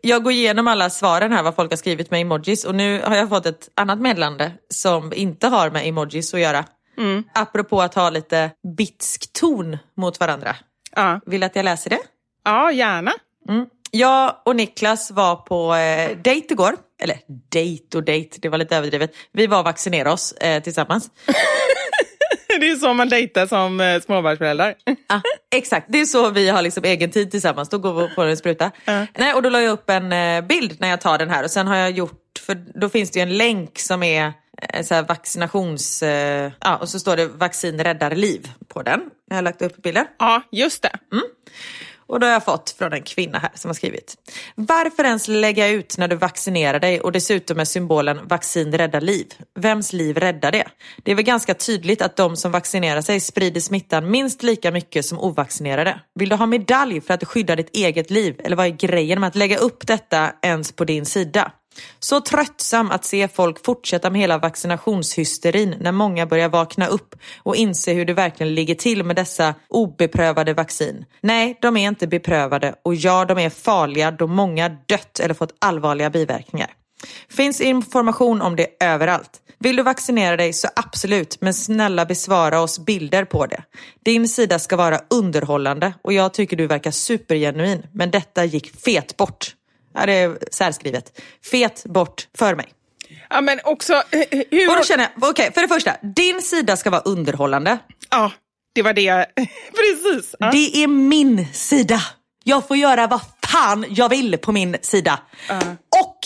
Jag 0.00 0.22
går 0.22 0.32
igenom 0.32 0.68
alla 0.68 0.90
svaren 0.90 1.32
här 1.32 1.42
vad 1.42 1.56
folk 1.56 1.72
har 1.72 1.76
skrivit 1.76 2.10
med 2.10 2.20
emojis 2.20 2.64
och 2.64 2.74
nu 2.74 3.00
har 3.04 3.16
jag 3.16 3.28
fått 3.28 3.46
ett 3.46 3.68
annat 3.74 4.00
meddelande 4.00 4.52
som 4.68 5.12
inte 5.12 5.46
har 5.46 5.70
med 5.70 5.88
emojis 5.88 6.34
att 6.34 6.40
göra. 6.40 6.64
Mm. 6.98 7.24
Apropå 7.34 7.82
att 7.82 7.94
ha 7.94 8.10
lite 8.10 8.50
bitsk 8.76 9.32
ton 9.32 9.78
mot 9.96 10.20
varandra. 10.20 10.56
Ja, 10.96 11.20
Vill 11.26 11.42
att 11.42 11.56
jag 11.56 11.64
läser 11.64 11.90
det? 11.90 11.98
ja 12.44 12.72
gärna. 12.72 13.12
Jag 13.90 14.36
och 14.44 14.56
Niklas 14.56 15.10
var 15.10 15.36
på 15.36 15.74
eh, 15.74 16.16
dejt 16.22 16.54
igår. 16.54 16.76
Eller 17.02 17.18
dejt 17.50 17.96
och 17.98 18.04
dejt, 18.04 18.38
det 18.42 18.48
var 18.48 18.58
lite 18.58 18.76
överdrivet. 18.76 19.14
Vi 19.32 19.46
var 19.46 19.58
och 19.58 19.64
vaccinerade 19.64 20.10
oss 20.10 20.32
eh, 20.32 20.62
tillsammans. 20.62 21.10
Det 22.60 22.70
är 22.70 22.76
så 22.76 22.92
man 22.94 23.08
dejtar 23.08 23.46
som 23.46 23.80
eh, 23.80 24.00
småbarnsförälder. 24.00 24.74
Ah, 25.08 25.20
exakt, 25.54 25.86
det 25.90 26.00
är 26.00 26.04
så 26.04 26.30
vi 26.30 26.48
har 26.48 26.62
liksom 26.62 26.84
egen 26.84 27.10
tid 27.10 27.30
tillsammans. 27.30 27.68
Då 27.68 27.78
går 27.78 28.08
vi 28.08 28.14
får 28.14 28.26
en 28.26 28.36
spruta. 28.36 28.70
Nej, 29.18 29.34
och 29.34 29.42
då 29.42 29.48
la 29.48 29.60
jag 29.60 29.72
upp 29.72 29.90
en 29.90 30.12
eh, 30.12 30.40
bild 30.40 30.76
när 30.80 30.88
jag 30.88 31.00
tar 31.00 31.18
den 31.18 31.30
här 31.30 31.44
och 31.44 31.50
sen 31.50 31.66
har 31.66 31.76
jag 31.76 31.90
gjort, 31.90 32.38
för 32.46 32.54
då 32.80 32.88
finns 32.88 33.10
det 33.10 33.18
ju 33.18 33.22
en 33.22 33.36
länk 33.36 33.78
som 33.78 34.02
är 34.02 34.32
så 34.82 34.94
här 34.94 35.02
vaccinations... 35.02 36.02
Eh, 36.02 36.52
ja, 36.60 36.76
och 36.76 36.88
så 36.88 36.98
står 36.98 37.16
det 37.16 37.26
vaccin 37.26 37.84
räddar 37.84 38.14
liv 38.14 38.50
på 38.68 38.82
den. 38.82 39.00
Jag 39.28 39.36
har 39.36 39.42
lagt 39.42 39.62
upp 39.62 39.82
bilden. 39.82 40.06
Ja, 40.18 40.42
just 40.50 40.82
det. 40.82 40.90
Och 42.12 42.20
då 42.20 42.26
har 42.26 42.32
jag 42.32 42.44
fått 42.44 42.70
från 42.78 42.92
en 42.92 43.02
kvinna 43.02 43.38
här 43.38 43.50
som 43.54 43.68
har 43.68 43.74
skrivit. 43.74 44.14
Varför 44.54 45.04
ens 45.04 45.28
lägga 45.28 45.68
ut 45.68 45.98
när 45.98 46.08
du 46.08 46.16
vaccinerar 46.16 46.80
dig 46.80 47.00
och 47.00 47.12
dessutom 47.12 47.56
med 47.56 47.68
symbolen 47.68 48.28
vaccin 48.28 48.72
räddar 48.72 49.00
liv? 49.00 49.26
Vems 49.54 49.92
liv 49.92 50.18
räddar 50.18 50.52
det? 50.52 50.64
Det 51.02 51.10
är 51.10 51.14
väl 51.14 51.24
ganska 51.24 51.54
tydligt 51.54 52.02
att 52.02 52.16
de 52.16 52.36
som 52.36 52.52
vaccinerar 52.52 53.00
sig 53.00 53.20
sprider 53.20 53.60
smittan 53.60 54.10
minst 54.10 54.42
lika 54.42 54.70
mycket 54.70 55.06
som 55.06 55.18
ovaccinerade. 55.18 56.00
Vill 56.14 56.28
du 56.28 56.36
ha 56.36 56.46
medalj 56.46 57.00
för 57.00 57.14
att 57.14 57.20
du 57.20 57.26
skyddar 57.26 57.56
ditt 57.56 57.76
eget 57.76 58.10
liv? 58.10 58.40
Eller 58.44 58.56
vad 58.56 58.66
är 58.66 58.70
grejen 58.70 59.20
med 59.20 59.28
att 59.28 59.36
lägga 59.36 59.58
upp 59.58 59.86
detta 59.86 60.32
ens 60.42 60.72
på 60.72 60.84
din 60.84 61.06
sida? 61.06 61.52
Så 62.00 62.20
tröttsam 62.20 62.90
att 62.90 63.04
se 63.04 63.28
folk 63.28 63.64
fortsätta 63.64 64.10
med 64.10 64.20
hela 64.20 64.38
vaccinationshysterin 64.38 65.74
när 65.80 65.92
många 65.92 66.26
börjar 66.26 66.48
vakna 66.48 66.86
upp 66.86 67.14
och 67.42 67.56
inse 67.56 67.92
hur 67.92 68.04
det 68.04 68.14
verkligen 68.14 68.54
ligger 68.54 68.74
till 68.74 69.04
med 69.04 69.16
dessa 69.16 69.54
obeprövade 69.68 70.54
vaccin. 70.54 71.04
Nej, 71.20 71.58
de 71.60 71.76
är 71.76 71.88
inte 71.88 72.06
beprövade 72.06 72.74
och 72.82 72.94
ja, 72.94 73.24
de 73.24 73.38
är 73.38 73.50
farliga 73.50 74.10
då 74.10 74.26
många 74.26 74.68
dött 74.68 75.20
eller 75.20 75.34
fått 75.34 75.54
allvarliga 75.58 76.10
biverkningar. 76.10 76.70
Finns 77.28 77.60
information 77.60 78.42
om 78.42 78.56
det 78.56 78.66
överallt. 78.80 79.40
Vill 79.58 79.76
du 79.76 79.82
vaccinera 79.82 80.36
dig 80.36 80.52
så 80.52 80.68
absolut, 80.76 81.40
men 81.40 81.54
snälla 81.54 82.04
besvara 82.04 82.60
oss 82.60 82.78
bilder 82.78 83.24
på 83.24 83.46
det. 83.46 83.62
Din 84.04 84.28
sida 84.28 84.58
ska 84.58 84.76
vara 84.76 85.00
underhållande 85.10 85.94
och 86.02 86.12
jag 86.12 86.34
tycker 86.34 86.56
du 86.56 86.66
verkar 86.66 86.90
supergenuin, 86.90 87.86
men 87.92 88.10
detta 88.10 88.44
gick 88.44 88.82
fet 88.84 89.16
bort. 89.16 89.54
Ja, 89.94 90.06
det 90.06 90.12
är 90.12 90.38
särskrivet. 90.50 91.20
Fet 91.50 91.84
bort 91.84 92.28
för 92.38 92.54
mig. 92.54 92.66
Ja, 93.30 93.40
men 93.40 93.60
också 93.64 93.92
eh, 93.92 94.42
hur... 94.50 94.68
Och 94.70 94.76
då 94.76 94.82
känner 94.82 95.08
jag, 95.14 95.30
okej, 95.30 95.52
för 95.54 95.62
det 95.62 95.68
första, 95.68 95.96
din 96.02 96.42
sida 96.42 96.76
ska 96.76 96.90
vara 96.90 97.00
underhållande. 97.00 97.78
Ja, 98.10 98.32
det 98.74 98.82
var 98.82 98.92
det 98.92 99.02
jag... 99.02 99.26
Precis. 99.34 100.34
Ja. 100.38 100.50
Det 100.50 100.82
är 100.82 100.86
min 100.86 101.46
sida. 101.52 102.00
Jag 102.44 102.68
får 102.68 102.76
göra 102.76 103.06
vad 103.06 103.20
fan 103.46 103.84
jag 103.88 104.08
vill 104.08 104.38
på 104.38 104.52
min 104.52 104.76
sida. 104.82 105.20
Och 106.02 106.18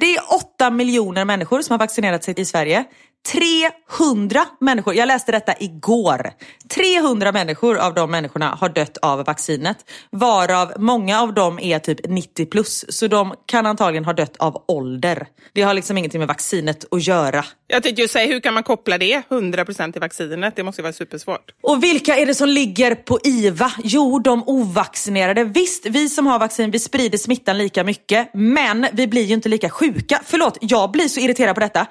det 0.00 0.16
är 0.16 0.34
8 0.34 0.70
miljoner 0.70 1.24
människor 1.24 1.62
som 1.62 1.72
har 1.72 1.78
vaccinerat 1.78 2.24
sig 2.24 2.34
i 2.36 2.44
Sverige. 2.44 2.84
300 3.28 4.46
människor, 4.60 4.94
jag 4.94 5.06
läste 5.06 5.32
detta 5.32 5.54
igår. 5.60 6.32
300 6.68 7.32
människor 7.32 7.78
av 7.78 7.94
de 7.94 8.10
människorna 8.10 8.58
har 8.60 8.68
dött 8.68 8.96
av 8.96 9.24
vaccinet. 9.24 9.76
Varav 10.10 10.72
många 10.76 11.20
av 11.20 11.34
dem 11.34 11.58
är 11.58 11.78
typ 11.78 12.00
90 12.08 12.46
plus. 12.46 12.84
Så 12.88 13.06
de 13.06 13.34
kan 13.46 13.66
antagligen 13.66 14.04
ha 14.04 14.12
dött 14.12 14.36
av 14.36 14.64
ålder. 14.68 15.26
Det 15.52 15.62
har 15.62 15.74
liksom 15.74 15.98
ingenting 15.98 16.18
med 16.18 16.28
vaccinet 16.28 16.84
att 16.90 17.06
göra. 17.06 17.44
Jag 17.66 17.82
tänkte 17.82 18.02
ju 18.02 18.08
säga, 18.08 18.26
hur 18.26 18.40
kan 18.40 18.54
man 18.54 18.62
koppla 18.62 18.98
det 18.98 19.22
100% 19.28 19.92
till 19.92 20.00
vaccinet? 20.00 20.56
Det 20.56 20.62
måste 20.62 20.80
ju 20.80 20.82
vara 20.82 20.92
supersvårt. 20.92 21.50
Och 21.62 21.82
vilka 21.82 22.16
är 22.16 22.26
det 22.26 22.34
som 22.34 22.48
ligger 22.48 22.94
på 22.94 23.18
IVA? 23.24 23.72
Jo, 23.84 24.18
de 24.18 24.42
ovaccinerade. 24.46 25.44
Visst, 25.44 25.86
vi 25.86 26.08
som 26.08 26.26
har 26.26 26.38
vaccin, 26.38 26.70
vi 26.70 26.78
sprider 26.78 27.18
smittan 27.18 27.58
lika 27.58 27.84
mycket. 27.84 28.30
Men 28.34 28.86
vi 28.92 29.06
blir 29.06 29.24
ju 29.24 29.34
inte 29.34 29.48
lika 29.48 29.70
sjuka. 29.70 30.20
Förlåt, 30.24 30.58
jag 30.60 30.90
blir 30.90 31.08
så 31.08 31.20
irriterad 31.20 31.54
på 31.54 31.60
detta. 31.60 31.86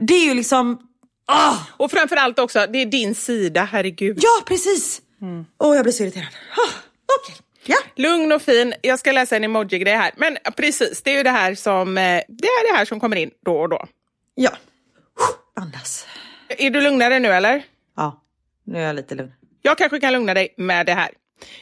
Det 0.00 0.14
är 0.14 0.24
ju 0.24 0.34
liksom... 0.34 0.78
Ah! 1.26 1.56
Och 1.76 1.90
framförallt 1.90 2.38
också, 2.38 2.66
det 2.72 2.78
är 2.78 2.86
din 2.86 3.14
sida, 3.14 3.64
herregud. 3.72 4.18
Ja, 4.22 4.42
precis! 4.46 5.02
Åh, 5.58 5.76
jag 5.76 5.84
blir 5.84 5.92
så 5.92 6.02
irriterad. 6.02 6.26
Ah, 6.56 6.70
Okej. 7.20 7.36
Ja. 7.64 7.76
Lugn 7.96 8.32
och 8.32 8.42
fin. 8.42 8.74
Jag 8.82 8.98
ska 8.98 9.12
läsa 9.12 9.36
en 9.36 9.44
emoji-grej 9.44 9.94
här. 9.94 10.10
Men 10.16 10.36
precis, 10.56 11.02
det 11.02 11.10
är 11.10 11.16
ju 11.16 11.22
det 11.22 11.30
här 11.30 11.54
som, 11.54 11.98
eh, 11.98 12.22
det 12.28 12.46
är 12.46 12.72
det 12.72 12.78
här 12.78 12.84
som 12.84 13.00
kommer 13.00 13.16
in 13.16 13.30
då 13.44 13.60
och 13.60 13.68
då. 13.68 13.86
Ja. 14.34 14.50
Andas. 15.56 16.06
Är 16.48 16.70
du 16.70 16.80
lugnare 16.80 17.18
nu 17.18 17.28
eller? 17.28 17.62
Ja, 17.96 18.22
nu 18.64 18.78
är 18.78 18.86
jag 18.86 18.96
lite 18.96 19.14
lugn. 19.14 19.32
Jag 19.62 19.78
kanske 19.78 20.00
kan 20.00 20.12
lugna 20.12 20.34
dig 20.34 20.54
med 20.56 20.86
det 20.86 20.94
här. 20.94 21.10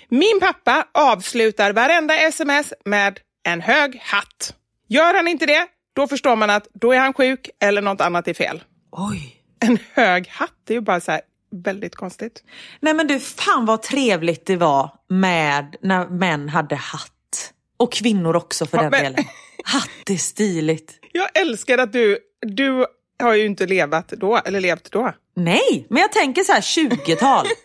Min 0.08 0.40
pappa 0.40 0.86
avslutar 0.94 1.72
varenda 1.72 2.16
sms 2.16 2.72
med 2.84 3.20
en 3.42 3.60
hög 3.60 4.00
hatt. 4.02 4.54
Gör 4.88 5.14
han 5.14 5.28
inte 5.28 5.46
det, 5.46 5.66
då 5.98 6.08
förstår 6.08 6.36
man 6.36 6.50
att 6.50 6.66
då 6.74 6.92
är 6.92 6.98
han 6.98 7.12
sjuk 7.14 7.50
eller 7.60 7.82
något 7.82 8.00
annat 8.00 8.28
är 8.28 8.34
fel. 8.34 8.62
Oj. 8.92 9.34
En 9.60 9.78
hög 9.92 10.28
hatt, 10.28 10.52
det 10.66 10.72
är 10.72 10.74
ju 10.74 10.80
bara 10.80 11.00
så 11.00 11.12
här 11.12 11.20
väldigt 11.64 11.96
konstigt. 11.96 12.42
Nej 12.80 12.94
men 12.94 13.06
du, 13.06 13.20
fan 13.20 13.66
vad 13.66 13.82
trevligt 13.82 14.46
det 14.46 14.56
var 14.56 14.90
med 15.08 15.76
när 15.82 16.06
män 16.08 16.48
hade 16.48 16.76
hatt. 16.76 17.52
Och 17.76 17.92
kvinnor 17.92 18.36
också 18.36 18.66
för 18.66 18.76
Ja, 18.76 18.82
den 18.82 18.90
men- 18.90 19.02
delen. 19.02 19.24
Hatt 19.64 20.10
är 20.10 20.16
stiligt. 20.16 20.98
Jag 21.12 21.28
älskar 21.40 21.78
att 21.78 21.92
du, 21.92 22.18
du 22.40 22.86
har 23.22 23.34
ju 23.34 23.46
inte 23.46 23.66
levat 23.66 24.08
då, 24.08 24.36
eller 24.36 24.60
levt 24.60 24.92
då. 24.92 25.12
Nej, 25.36 25.86
men 25.90 26.02
jag 26.02 26.12
tänker 26.12 26.42
så 26.44 26.52
här 26.52 26.60
20-tal. 26.60 27.46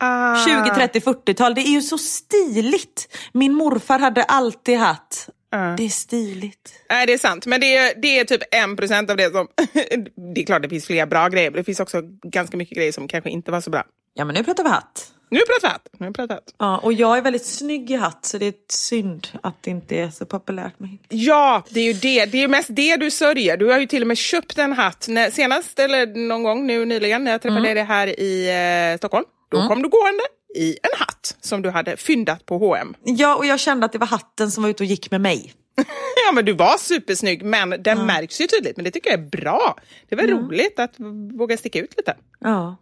Ah. 0.00 0.44
20, 0.46 0.74
30, 0.74 1.00
40-tal. 1.00 1.54
Det 1.54 1.60
är 1.60 1.70
ju 1.70 1.82
så 1.82 1.98
stiligt. 1.98 3.18
Min 3.32 3.54
morfar 3.54 3.98
hade 3.98 4.22
alltid 4.22 4.78
hatt. 4.78 5.28
Ja. 5.50 5.74
Det 5.76 5.84
är 5.84 5.88
stiligt. 5.88 6.72
Nej, 6.90 7.06
det 7.06 7.12
är 7.12 7.18
sant. 7.18 7.46
Men 7.46 7.60
det 7.60 7.76
är, 7.76 7.94
det 8.02 8.18
är 8.18 8.24
typ 8.24 8.42
en 8.50 8.76
procent 8.76 9.10
av 9.10 9.16
det 9.16 9.32
som... 9.32 9.48
det 10.34 10.40
är 10.40 10.46
klart 10.46 10.62
det 10.62 10.68
finns 10.68 10.86
fler 10.86 11.06
bra 11.06 11.28
grejer, 11.28 11.50
men 11.50 11.56
det 11.56 11.64
finns 11.64 11.80
också 11.80 12.00
ganska 12.22 12.56
mycket 12.56 12.76
grejer 12.76 12.92
som 12.92 13.08
kanske 13.08 13.30
inte 13.30 13.50
var 13.50 13.60
så 13.60 13.70
bra. 13.70 13.84
Ja, 14.14 14.24
men 14.24 14.34
nu 14.34 14.44
pratar 14.44 14.64
vi 14.64 14.70
hatt. 14.70 15.12
Nu 15.30 15.38
pratar 15.38 15.68
vi 15.68 15.72
hatt. 15.72 15.88
Nu 15.98 16.06
pratar 16.06 16.28
vi 16.28 16.34
hatt. 16.34 16.54
Ja, 16.58 16.78
och 16.78 16.92
jag 16.92 17.18
är 17.18 17.22
väldigt 17.22 17.46
snygg 17.46 17.90
i 17.90 17.94
hatt 17.94 18.24
så 18.24 18.38
det 18.38 18.46
är 18.46 18.54
synd 18.68 19.28
att 19.42 19.62
det 19.62 19.70
inte 19.70 19.96
är 19.96 20.10
så 20.10 20.26
populärt 20.26 20.78
med 20.78 20.98
Ja, 21.08 21.64
det 21.70 21.80
är 21.80 21.84
ju 21.84 21.92
det. 21.92 22.26
Det 22.26 22.38
är 22.38 22.42
ju 22.42 22.48
mest 22.48 22.68
det 22.70 22.96
du 22.96 23.10
sörjer. 23.10 23.56
Du 23.56 23.66
har 23.66 23.78
ju 23.78 23.86
till 23.86 24.02
och 24.02 24.08
med 24.08 24.18
köpt 24.18 24.58
en 24.58 24.72
hatt 24.72 25.06
när, 25.08 25.30
senast, 25.30 25.78
eller 25.78 26.06
någon 26.28 26.42
gång 26.42 26.66
nu 26.66 26.84
nyligen, 26.84 27.24
när 27.24 27.30
jag 27.30 27.42
träffade 27.42 27.74
dig 27.74 27.84
här 27.84 28.20
i 28.20 28.48
eh, 28.92 28.96
Stockholm. 28.96 29.24
Då 29.50 29.68
kom 29.68 29.82
du 29.82 29.88
gående 29.88 30.22
i 30.56 30.78
en 30.82 30.98
hatt 30.98 31.07
som 31.40 31.62
du 31.62 31.70
hade 31.70 31.96
fyndat 31.96 32.46
på 32.46 32.58
H&M. 32.58 32.94
Ja, 33.04 33.36
och 33.36 33.46
jag 33.46 33.60
kände 33.60 33.86
att 33.86 33.92
det 33.92 33.98
var 33.98 34.06
hatten 34.06 34.50
som 34.50 34.62
var 34.62 34.70
ute 34.70 34.82
och 34.82 34.86
gick 34.86 35.10
med 35.10 35.20
mig. 35.20 35.54
Ja, 36.26 36.32
men 36.32 36.44
du 36.44 36.52
var 36.52 36.78
supersnygg, 36.78 37.42
men 37.42 37.82
den 37.82 38.06
märks 38.06 38.40
ju 38.40 38.46
tydligt. 38.46 38.76
Men 38.76 38.84
det 38.84 38.90
tycker 38.90 39.10
jag 39.10 39.20
är 39.20 39.24
bra. 39.24 39.76
Det 40.08 40.14
är 40.14 40.16
väl 40.16 40.30
roligt 40.30 40.78
att 40.78 40.94
våga 41.38 41.56
sticka 41.56 41.78
ut 41.78 41.96
lite. 41.96 42.14
Ja. 42.40 42.76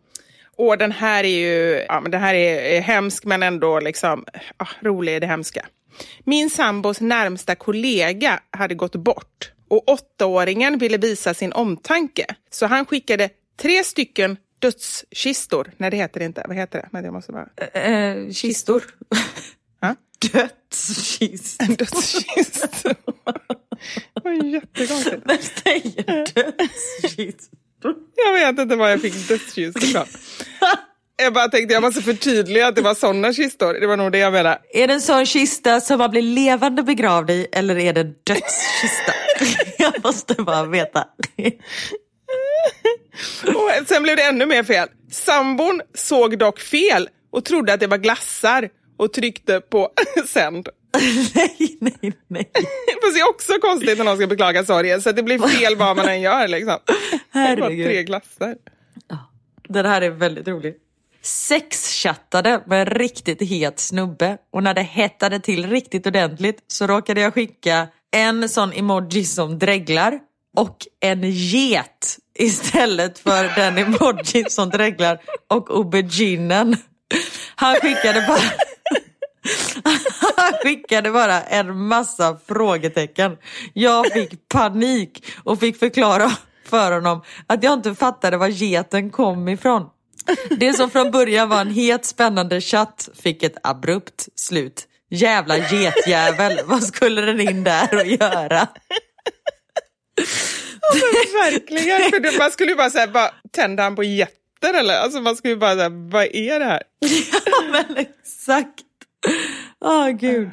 Och 0.56 0.78
den 0.78 0.92
här 0.92 1.24
är 1.24 1.28
ju, 1.28 1.84
ja 1.88 2.00
men 2.00 2.10
det 2.10 2.18
här 2.18 2.34
är, 2.34 2.58
är 2.58 2.80
hemsk 2.80 3.24
men 3.24 3.42
ändå 3.42 3.80
liksom, 3.80 4.24
ah, 4.56 4.68
rolig 4.80 5.16
är 5.16 5.20
det 5.20 5.26
hemska. 5.26 5.66
Min 6.24 6.50
sambos 6.50 7.00
närmsta 7.00 7.54
kollega 7.54 8.40
hade 8.50 8.74
gått 8.74 8.96
bort 8.96 9.52
och 9.68 9.88
åttaåringen 9.88 10.78
ville 10.78 10.98
visa 10.98 11.34
sin 11.34 11.52
omtanke. 11.52 12.26
Så 12.50 12.66
han 12.66 12.86
skickade 12.86 13.28
tre 13.60 13.84
stycken 13.84 14.36
dödskistor. 14.58 15.72
Nej 15.76 15.90
det 15.90 15.96
heter 15.96 16.20
det 16.20 16.26
inte, 16.26 16.44
vad 16.48 16.56
heter 16.56 16.78
det? 16.78 16.88
Men 16.92 17.04
jag 17.04 17.14
måste 17.14 17.32
bara... 17.32 17.48
Eh, 17.80 18.30
kistor. 18.30 18.84
Ja? 19.80 19.94
Dödskist. 20.32 21.62
En 21.62 21.74
dödskista. 21.74 22.68
det 22.82 24.20
var 24.24 24.32
jättekonstigt. 24.32 25.22
Vem 25.24 25.38
säger 25.64 26.34
dödskist? 26.34 27.50
Jag 28.16 28.32
vet 28.32 28.58
inte 28.58 28.76
var 28.76 28.88
jag 28.88 29.00
fick 29.00 29.28
dödskistor 29.28 29.84
ifrån. 29.84 30.06
Jag 31.16 31.32
bara 31.32 31.48
tänkte 31.48 31.74
jag 31.74 31.82
måste 31.82 32.02
förtydliga 32.02 32.66
att 32.66 32.74
det 32.76 32.82
var 32.82 32.94
sådana 32.94 33.32
kistor. 33.32 33.74
Det 33.74 33.86
var 33.86 33.96
nog 33.96 34.12
det 34.12 34.18
jag 34.18 34.32
menade. 34.32 34.58
Är 34.72 34.86
det 34.86 34.94
en 34.94 35.00
sån 35.00 35.26
kista 35.26 35.80
som 35.80 35.98
man 35.98 36.10
blir 36.10 36.22
levande 36.22 36.82
begravd 36.82 37.30
i 37.30 37.46
eller 37.52 37.78
är 37.78 37.92
det 37.92 38.00
en 38.00 38.14
dödskista? 38.24 39.12
jag 39.78 40.04
måste 40.04 40.34
bara 40.34 40.66
veta. 40.66 41.04
Och 43.46 43.86
sen 43.88 44.02
blev 44.02 44.16
det 44.16 44.22
ännu 44.22 44.46
mer 44.46 44.62
fel. 44.62 44.88
Sambon 45.10 45.80
såg 45.94 46.38
dock 46.38 46.60
fel 46.60 47.08
och 47.32 47.44
trodde 47.44 47.72
att 47.72 47.80
det 47.80 47.86
var 47.86 47.98
glassar 47.98 48.68
och 48.96 49.12
tryckte 49.12 49.60
på 49.60 49.90
sänd. 50.26 50.68
nej, 51.34 51.78
nej, 51.80 52.12
nej. 52.28 52.50
Fast 53.02 53.14
det 53.14 53.20
är 53.20 53.28
också 53.28 53.52
konstigt 53.60 53.98
när 53.98 54.04
någon 54.04 54.16
ska 54.16 54.26
beklaga 54.26 54.64
sorgen 54.64 55.02
så 55.02 55.10
att 55.10 55.16
det 55.16 55.22
blir 55.22 55.38
fel 55.38 55.76
vad 55.76 55.96
man 55.96 56.08
än 56.08 56.20
gör. 56.20 56.48
Liksom. 56.48 56.78
Det 56.86 56.92
var 57.32 57.40
Herregud. 57.40 57.86
tre 57.86 58.02
glassar. 58.02 58.56
Den 59.68 59.86
här 59.86 60.02
är 60.02 60.10
väldigt 60.10 60.48
rolig. 60.48 60.74
Sexchattade 61.22 62.62
med 62.66 62.80
en 62.80 62.86
riktigt 62.98 63.42
het 63.42 63.80
snubbe 63.80 64.38
och 64.52 64.62
när 64.62 64.74
det 64.74 64.82
hettade 64.82 65.40
till 65.40 65.66
riktigt 65.70 66.06
ordentligt 66.06 66.58
så 66.66 66.86
råkade 66.86 67.20
jag 67.20 67.34
skicka 67.34 67.88
en 68.16 68.48
sån 68.48 68.72
emoji 68.72 69.24
som 69.24 69.58
dreglar 69.58 70.18
och 70.56 70.76
en 71.00 71.30
get 71.30 72.18
istället 72.38 73.18
för 73.18 73.56
den 73.56 73.78
emoji 73.78 74.44
som 74.48 74.70
dreglar 74.70 75.20
och 75.48 75.70
auberginen. 75.70 76.76
Han 77.56 77.74
skickade 77.74 78.24
bara 78.28 78.40
Han 80.36 80.52
skickade 80.62 81.10
bara 81.10 81.42
en 81.42 81.78
massa 81.88 82.38
frågetecken. 82.46 83.36
Jag 83.72 84.12
fick 84.12 84.48
panik 84.48 85.26
och 85.44 85.60
fick 85.60 85.78
förklara 85.78 86.32
för 86.66 86.92
honom 86.92 87.22
att 87.46 87.62
jag 87.62 87.72
inte 87.72 87.94
fattade 87.94 88.36
var 88.36 88.48
geten 88.48 89.10
kom 89.10 89.48
ifrån. 89.48 89.82
Det 90.50 90.72
som 90.72 90.90
från 90.90 91.10
början 91.10 91.48
var 91.48 91.60
en 91.60 91.70
het 91.70 92.04
spännande 92.04 92.60
chatt 92.60 93.08
fick 93.14 93.42
ett 93.42 93.56
abrupt 93.62 94.28
slut. 94.34 94.88
Jävla 95.10 95.56
getjävel, 95.58 96.60
vad 96.64 96.82
skulle 96.82 97.20
den 97.20 97.40
in 97.40 97.64
där 97.64 97.94
och 97.94 98.06
göra? 98.06 98.68
Verkligen, 101.32 102.10
för 102.10 102.20
det, 102.20 102.38
man 102.38 102.50
skulle 102.50 102.70
ju 102.70 102.76
bara 102.76 102.90
säga, 102.90 103.06
bara, 103.06 103.30
tände 103.50 103.82
han 103.82 103.96
på 103.96 104.04
jätter 104.04 104.74
eller? 104.74 104.94
Alltså 104.94 105.20
man 105.20 105.36
skulle 105.36 105.54
ju 105.54 105.60
bara 105.60 105.74
säga, 105.74 105.88
vad 105.88 106.24
är 106.24 106.58
det 106.58 106.64
här? 106.64 106.82
Ja 107.46 107.62
men 107.70 107.96
exakt. 107.96 108.84
Åh 109.80 110.08
gud. 110.08 110.50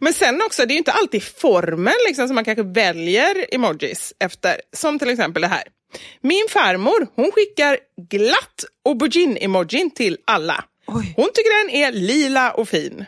Men 0.00 0.12
sen 0.12 0.42
också, 0.46 0.66
det 0.66 0.72
är 0.72 0.74
ju 0.74 0.78
inte 0.78 0.92
alltid 0.92 1.22
formen 1.22 1.94
liksom, 2.06 2.26
som 2.26 2.34
man 2.34 2.44
kanske 2.44 2.62
väljer 2.62 3.54
emojis 3.54 4.12
efter. 4.18 4.60
Som 4.76 4.98
till 4.98 5.10
exempel 5.10 5.42
det 5.42 5.48
här. 5.48 5.62
Min 6.20 6.46
farmor 6.50 7.06
hon 7.14 7.32
skickar 7.32 7.78
glatt 8.10 8.64
aubergine-emojin 8.88 9.90
till 9.90 10.16
alla. 10.24 10.64
Oj. 10.86 11.12
Hon 11.16 11.28
tycker 11.34 11.64
den 11.66 11.76
är 11.76 11.92
lila 11.92 12.52
och 12.52 12.68
fin. 12.68 13.04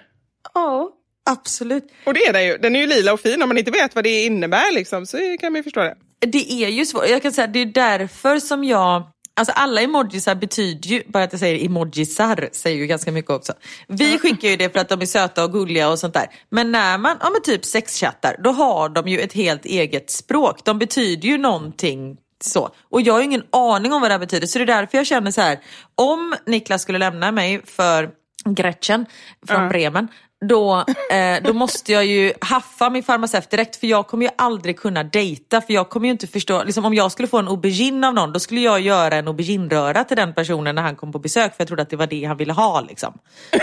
Ja, 0.55 0.91
absolut. 1.31 1.93
Och 2.07 2.15
det 2.15 2.27
är 2.27 2.33
den 2.33 2.45
ju. 2.45 2.59
Den 2.59 2.77
är 2.77 2.81
ju 2.81 2.87
lila 2.87 3.13
och 3.13 3.21
fin. 3.21 3.43
Om 3.43 3.49
man 3.49 3.59
inte 3.59 3.71
vet 3.71 3.95
vad 3.95 4.05
det 4.05 4.25
innebär 4.25 4.75
liksom, 4.75 5.07
så 5.07 5.19
kan 5.41 5.53
man 5.53 5.59
ju 5.59 5.63
förstå 5.63 5.81
det. 5.81 5.97
Det 6.27 6.53
är 6.53 6.69
ju 6.69 6.87
svårt. 6.87 7.09
Jag 7.09 7.23
kan 7.23 7.33
säga 7.33 7.47
det 7.47 7.59
är 7.59 7.67
därför 7.67 8.39
som 8.39 8.65
jag 8.65 9.13
Alltså 9.35 9.53
alla 9.53 9.81
emojisar 9.81 10.35
betyder 10.35 10.89
ju, 10.89 11.03
bara 11.07 11.25
att 11.25 11.33
jag 11.33 11.41
säger 11.41 11.67
emojisar 11.67 12.49
säger 12.53 12.79
ju 12.79 12.87
ganska 12.87 13.13
mycket 13.13 13.31
också. 13.31 13.53
Vi 13.89 14.19
skickar 14.19 14.49
ju 14.49 14.57
det 14.57 14.73
för 14.73 14.79
att 14.79 14.89
de 14.89 15.01
är 15.01 15.07
söta 15.07 15.45
och 15.45 15.53
gulliga 15.53 15.89
och 15.89 15.99
sånt 15.99 16.15
där. 16.15 16.27
Men 16.51 16.73
när 16.73 16.99
man, 16.99 17.17
ja 17.21 17.31
men 17.31 17.43
typ 17.43 17.65
sexchattar, 17.65 18.37
då 18.45 18.51
har 18.51 18.89
de 18.89 19.09
ju 19.09 19.21
ett 19.21 19.33
helt 19.33 19.65
eget 19.65 20.11
språk. 20.11 20.65
De 20.65 20.79
betyder 20.79 21.29
ju 21.29 21.39
någonting 21.39 22.17
så. 22.45 22.71
Och 22.91 23.01
jag 23.01 23.13
har 23.13 23.21
ju 23.21 23.25
ingen 23.25 23.45
aning 23.51 23.93
om 23.93 24.01
vad 24.01 24.11
det 24.11 24.15
här 24.15 24.19
betyder. 24.19 24.47
Så 24.47 24.59
det 24.59 24.65
är 24.65 24.67
därför 24.67 24.99
jag 24.99 25.07
känner 25.07 25.31
så 25.31 25.41
här, 25.41 25.61
om 25.95 26.35
Niklas 26.47 26.83
skulle 26.83 26.99
lämna 26.99 27.33
mig 27.33 27.61
för 27.65 28.11
Gretchen 28.45 29.07
från 29.47 29.69
Bremen, 29.69 30.09
då, 30.49 30.85
eh, 31.11 31.43
då 31.43 31.53
måste 31.53 31.93
jag 31.93 32.07
ju 32.07 32.33
haffa 32.41 32.91
min 32.91 33.03
farmaceut 33.03 33.51
direkt 33.51 33.77
för 33.77 33.87
jag 33.87 34.07
kommer 34.07 34.25
ju 34.25 34.31
aldrig 34.39 34.79
kunna 34.79 35.05
dejta 35.05 35.61
för 35.61 35.75
jag 35.75 35.91
kommer 35.91 36.07
ju 36.07 36.13
inte 36.13 36.27
förstå, 36.27 36.65
liksom, 36.65 36.85
om 36.85 36.95
jag 36.95 37.13
skulle 37.13 37.29
få 37.29 37.39
en 37.39 37.49
aubergine 37.49 38.05
av 38.07 38.15
någon 38.15 38.33
då 38.33 38.41
skulle 38.41 38.61
jag 38.61 38.81
göra 38.81 39.17
en 39.17 39.29
aubergine-röra 39.29 40.05
till 40.05 40.17
den 40.17 40.35
personen 40.35 40.75
när 40.75 40.83
han 40.83 40.97
kom 40.97 41.13
på 41.13 41.19
besök 41.19 41.57
för 41.57 41.61
jag 41.61 41.69
trodde 41.69 41.83
att 41.83 41.91
det 41.91 41.97
var 41.97 42.07
det 42.07 42.25
han 42.25 42.37
ville 42.37 42.53
ha 42.53 42.81
liksom. 42.81 43.19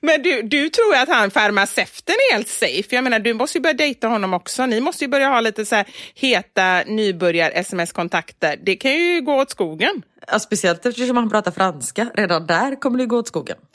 Men 0.00 0.22
du, 0.22 0.42
du 0.42 0.68
tror 0.68 0.94
att 0.94 1.08
han 1.08 1.30
farmaceuten 1.30 2.14
är 2.30 2.32
helt 2.32 2.48
safe. 2.48 2.94
Jag 2.94 3.04
menar, 3.04 3.18
du 3.18 3.34
måste 3.34 3.58
ju 3.58 3.62
börja 3.62 3.74
dejta 3.74 4.08
honom 4.08 4.34
också. 4.34 4.66
Ni 4.66 4.80
måste 4.80 5.04
ju 5.04 5.08
börja 5.08 5.28
ha 5.28 5.40
lite 5.40 5.66
så 5.66 5.74
här 5.74 5.86
heta 6.14 6.82
nybörjar-sms-kontakter. 6.86 8.56
Det 8.62 8.76
kan 8.76 8.92
ju 8.92 9.20
gå 9.20 9.34
åt 9.34 9.50
skogen. 9.50 10.02
Ja, 10.30 10.38
speciellt 10.38 10.86
eftersom 10.86 11.16
han 11.16 11.30
pratar 11.30 11.50
franska, 11.50 12.10
redan 12.14 12.46
där 12.46 12.80
kommer 12.80 12.98
det 12.98 13.06
gå 13.06 13.16
åt 13.16 13.28
skogen. 13.28 13.56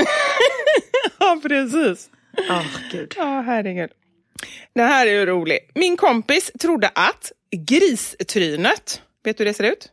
Ja, 1.20 1.40
precis. 1.44 2.10
Oh, 2.50 2.66
gud. 2.92 3.14
Ja, 3.18 3.42
herregud. 3.46 3.90
Det 4.76 4.82
här 4.82 5.08
är 5.08 5.12
ju 5.12 5.26
roligt. 5.26 5.72
Min 5.76 5.98
kompis 5.98 6.52
trodde 6.60 6.88
att 6.96 7.32
gristrynet, 7.68 9.02
vet 9.24 9.38
du 9.38 9.44
hur 9.44 9.50
det 9.50 9.54
ser 9.54 9.64
ut? 9.64 9.90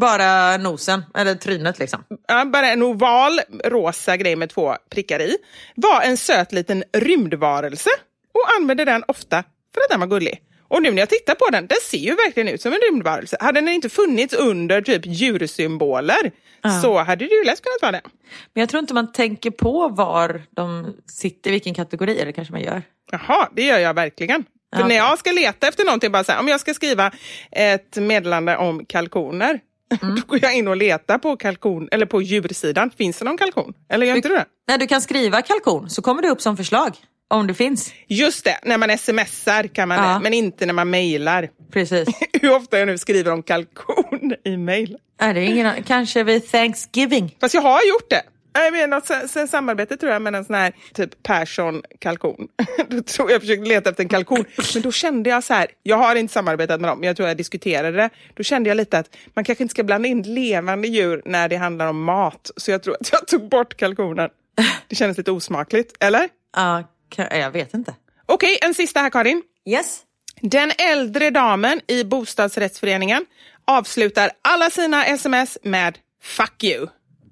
Bara 0.00 0.56
nosen, 0.56 1.04
eller 1.14 1.34
trynet 1.34 1.78
liksom. 1.78 2.04
Ja, 2.28 2.44
bara 2.44 2.68
en 2.70 2.82
oval 2.82 3.40
rosa 3.64 4.16
grej 4.16 4.36
med 4.36 4.50
två 4.50 4.74
prickar 4.90 5.20
i, 5.22 5.36
var 5.74 6.00
en 6.02 6.16
söt 6.16 6.52
liten 6.52 6.84
rymdvarelse 6.92 7.90
och 8.34 8.60
använde 8.60 8.84
den 8.84 9.04
ofta 9.08 9.44
för 9.74 9.80
att 9.80 9.90
den 9.90 10.00
var 10.00 10.06
gullig. 10.06 10.40
Och 10.68 10.82
nu 10.82 10.90
när 10.90 10.98
jag 10.98 11.08
tittar 11.08 11.34
på 11.34 11.48
den, 11.52 11.66
den 11.66 11.78
ser 11.82 11.98
ju 11.98 12.14
verkligen 12.14 12.48
ut 12.48 12.62
som 12.62 12.72
en 12.72 12.78
rymdvarelse. 12.90 13.36
Hade 13.40 13.60
den 13.60 13.68
inte 13.68 13.88
funnits 13.88 14.34
under 14.34 14.82
typ 14.82 15.02
djursymboler 15.06 16.30
så 16.82 16.98
hade 16.98 17.24
det 17.26 17.34
ju 17.34 17.44
lätt 17.44 17.62
kunnat 17.62 17.82
vara 17.82 17.92
det. 17.92 18.00
Men 18.54 18.60
jag 18.60 18.68
tror 18.68 18.80
inte 18.80 18.94
man 18.94 19.12
tänker 19.12 19.50
på 19.50 19.88
var 19.88 20.42
de 20.50 20.94
sitter, 21.06 21.50
vilken 21.50 21.74
kategori, 21.74 22.18
eller 22.20 22.32
kanske 22.32 22.52
man 22.52 22.62
gör. 22.62 22.82
Jaha, 23.10 23.48
det 23.56 23.62
gör 23.62 23.78
jag 23.78 23.94
verkligen. 23.94 24.44
För 24.74 24.80
Ja, 24.80 24.86
när 24.88 24.94
jag 24.96 25.18
ska 25.18 25.32
leta 25.32 25.68
efter 25.68 25.84
någonting, 25.84 26.12
bara 26.12 26.24
så 26.24 26.32
här, 26.32 26.40
om 26.40 26.48
jag 26.48 26.60
ska 26.60 26.74
skriva 26.74 27.12
ett 27.52 27.96
meddelande 27.96 28.56
om 28.56 28.84
kalkoner, 28.84 29.60
Mm. 30.02 30.14
då 30.14 30.22
går 30.26 30.38
jag 30.42 30.54
in 30.56 30.68
och 30.68 30.76
letar 30.76 31.18
på 31.18 31.36
kalkon, 31.36 31.88
eller 31.92 32.06
på 32.06 32.22
djursidan. 32.22 32.90
Finns 32.98 33.18
det 33.18 33.24
någon 33.24 33.38
kalkon? 33.38 33.74
Eller 33.88 34.06
gör 34.06 34.16
inte 34.16 34.28
du 34.28 34.34
det? 34.34 34.44
När 34.68 34.78
du 34.78 34.86
kan 34.86 35.00
skriva 35.00 35.42
kalkon 35.42 35.90
så 35.90 36.02
kommer 36.02 36.22
det 36.22 36.28
upp 36.28 36.40
som 36.40 36.56
förslag. 36.56 36.96
Om 37.30 37.46
det 37.46 37.54
finns. 37.54 37.92
Just 38.06 38.44
det, 38.44 38.58
när 38.62 38.78
man 38.78 38.98
smsar 38.98 39.66
kan 39.66 39.88
man 39.88 39.98
Ja. 39.98 40.14
det, 40.14 40.20
men 40.22 40.34
inte 40.34 40.66
när 40.66 40.74
man 40.74 40.90
mejlar. 40.90 41.48
Precis. 41.72 42.08
Hur 42.42 42.52
ofta 42.56 42.78
jag 42.78 42.86
nu 42.86 42.98
skriver 42.98 43.32
om 43.32 43.42
kalkon 43.42 44.34
i 44.44 44.56
mejl. 44.56 44.96
är 45.20 45.34
det 45.34 45.44
ingen 45.44 45.66
annan? 45.66 45.82
Kanske 45.82 46.22
vid 46.24 46.50
Thanksgiving. 46.50 47.36
Fast 47.40 47.54
jag 47.54 47.62
har 47.62 47.80
gjort 47.88 48.10
det. 48.10 48.22
Nej, 48.54 48.70
men 48.70 48.90
något 48.90 49.06
så- 49.30 49.46
samarbete 49.46 49.96
tror 49.96 50.12
jag 50.12 50.22
med 50.22 50.34
en 50.34 50.44
sån 50.44 50.54
här 50.54 50.72
typ 50.94 51.22
Persson 51.22 51.82
kalkon. 51.98 52.48
då 52.88 53.02
tror 53.02 53.30
jag 53.30 53.40
försökte 53.40 53.68
leta 53.68 53.90
efter 53.90 54.02
en 54.02 54.08
kalkon. 54.08 54.44
Men 54.74 54.82
då 54.82 54.92
kände 54.92 55.30
jag 55.30 55.44
så 55.44 55.54
här, 55.54 55.66
jag 55.82 55.96
har 55.96 56.16
inte 56.16 56.32
samarbetat 56.32 56.80
med 56.80 56.90
dem, 56.90 56.98
men 56.98 57.06
jag 57.06 57.16
tror 57.16 57.28
jag 57.28 57.36
diskuterade 57.36 57.96
det. 57.96 58.10
Då 58.34 58.42
kände 58.42 58.68
jag 58.70 58.76
lite 58.76 58.98
att 58.98 59.16
man 59.34 59.44
kanske 59.44 59.64
inte 59.64 59.72
ska 59.72 59.82
blanda 59.84 60.08
in 60.08 60.22
levande 60.22 60.88
djur 60.88 61.22
när 61.24 61.48
det 61.48 61.56
handlar 61.56 61.86
om 61.86 62.02
mat. 62.04 62.50
Så 62.56 62.70
jag 62.70 62.82
tror 62.82 62.94
att 63.00 63.12
jag 63.12 63.26
tog 63.26 63.48
bort 63.48 63.76
kalkonen. 63.76 64.30
Det 64.88 64.96
kändes 64.96 65.18
lite 65.18 65.30
osmakligt, 65.32 65.96
eller? 66.00 66.28
Ja, 66.56 66.84
jag 67.16 67.50
vet 67.50 67.74
inte. 67.74 67.94
Okej, 68.26 68.58
en 68.62 68.74
sista 68.74 69.00
här 69.00 69.10
Karin. 69.10 69.42
Yes. 69.64 70.02
Den 70.40 70.72
äldre 70.78 71.30
damen 71.30 71.80
i 71.86 72.04
bostadsrättsföreningen 72.04 73.26
avslutar 73.64 74.30
alla 74.42 74.70
sina 74.70 75.06
sms 75.06 75.58
med 75.62 75.98
“fuck 76.22 76.64
you”. 76.64 76.86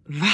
Va? 0.06 0.32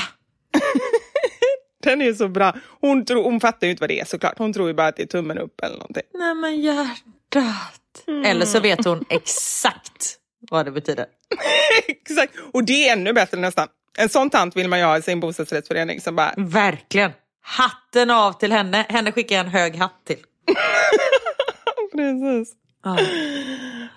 Den 1.83 2.03
är 2.03 2.13
så 2.13 2.29
bra. 2.29 2.55
Hon, 2.81 3.05
tror, 3.05 3.23
hon 3.23 3.41
fattar 3.41 3.67
ju 3.67 3.71
inte 3.71 3.81
vad 3.81 3.91
det 3.91 4.01
är 4.01 4.05
såklart. 4.05 4.39
Hon 4.39 4.53
tror 4.53 4.69
ju 4.69 4.75
bara 4.75 4.87
att 4.87 4.97
det 4.97 5.03
är 5.03 5.07
tummen 5.07 5.39
upp 5.39 5.61
eller 5.61 5.77
någonting. 5.77 6.03
Nej 6.15 6.35
men 6.35 6.61
hjärtat. 6.61 8.05
Eller 8.27 8.47
så 8.47 8.61
vet 8.61 8.85
hon 8.85 9.05
exakt 9.09 10.19
vad 10.51 10.65
det 10.65 10.71
betyder. 10.71 11.07
Exakt. 11.89 12.33
Och 12.53 12.65
det 12.65 12.89
är 12.89 12.93
ännu 12.93 13.13
bättre 13.13 13.41
nästan. 13.41 13.69
En 13.99 14.09
sån 14.09 14.31
tant 14.31 14.57
vill 14.57 14.69
man 14.69 14.79
ju 14.79 14.85
ha 14.85 14.99
i 14.99 15.03
sin 15.03 15.21
bostadsrättsförening 15.21 16.01
som 16.01 16.17
bara 16.17 16.35
Verkligen. 16.37 17.13
Hatten 17.43 18.11
av 18.11 18.33
till 18.33 18.53
henne. 18.53 18.87
Henne 18.89 19.13
skickar 19.13 19.37
jag 19.37 19.47
en 19.47 19.53
hög 19.53 19.77
hatt 19.77 20.05
till. 20.05 20.19
Precis. 21.93 22.55
Ja. 22.85 22.97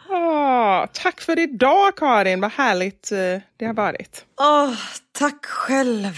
Ah, 0.10 0.88
tack 0.93 1.22
för 1.22 1.39
idag 1.39 1.96
Karin, 1.98 2.41
vad 2.41 2.52
härligt 2.52 3.12
eh, 3.12 3.18
det 3.58 3.66
har 3.66 3.74
varit. 3.74 4.26
Åh, 4.39 4.74
tack 5.12 5.46
själv. 5.46 6.12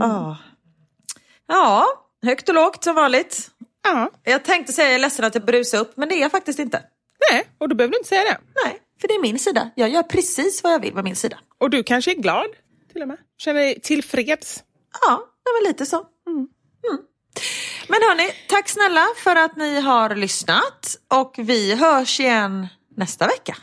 Ja. 0.00 0.36
ja, 1.48 1.86
högt 2.24 2.48
och 2.48 2.54
lågt 2.54 2.84
som 2.84 2.94
vanligt. 2.94 3.50
Ja, 3.84 4.10
Jag 4.24 4.44
tänkte 4.44 4.72
säga 4.72 4.86
jag 4.88 4.94
är 4.94 4.98
ledsen 4.98 5.24
att 5.24 5.34
jag 5.34 5.44
brusar 5.44 5.78
upp, 5.78 5.96
men 5.96 6.08
det 6.08 6.14
är 6.14 6.20
jag 6.20 6.30
faktiskt 6.30 6.58
inte. 6.58 6.82
nej, 7.32 7.44
och 7.58 7.68
då 7.68 7.74
behöver 7.76 7.92
du 7.92 7.98
inte 7.98 8.08
säga 8.08 8.22
det. 8.24 8.38
Nej, 8.64 8.78
för 9.00 9.08
det 9.08 9.14
är 9.14 9.22
min 9.22 9.38
sida. 9.38 9.70
Jag 9.74 9.88
gör 9.88 10.02
precis 10.02 10.62
vad 10.62 10.72
jag 10.72 10.80
vill 10.80 10.94
med 10.94 11.04
min 11.04 11.16
sida. 11.16 11.38
Och 11.58 11.70
du 11.70 11.82
kanske 11.82 12.10
är 12.10 12.14
glad 12.14 12.46
till 12.92 13.02
och 13.02 13.08
med. 13.08 13.16
Känner 13.38 13.60
dig 13.60 13.80
tillfreds. 13.80 14.62
Ja, 15.06 15.16
det 15.44 15.50
var 15.50 15.68
lite 15.68 15.86
så. 15.86 16.06
Men 17.88 18.00
hörni, 18.08 18.30
tack 18.48 18.68
snälla 18.68 19.06
för 19.24 19.36
att 19.36 19.56
ni 19.56 19.80
har 19.80 20.14
lyssnat 20.14 20.96
och 21.14 21.34
vi 21.38 21.74
hörs 21.74 22.20
igen 22.20 22.68
nästa 22.96 23.26
vecka. 23.26 23.56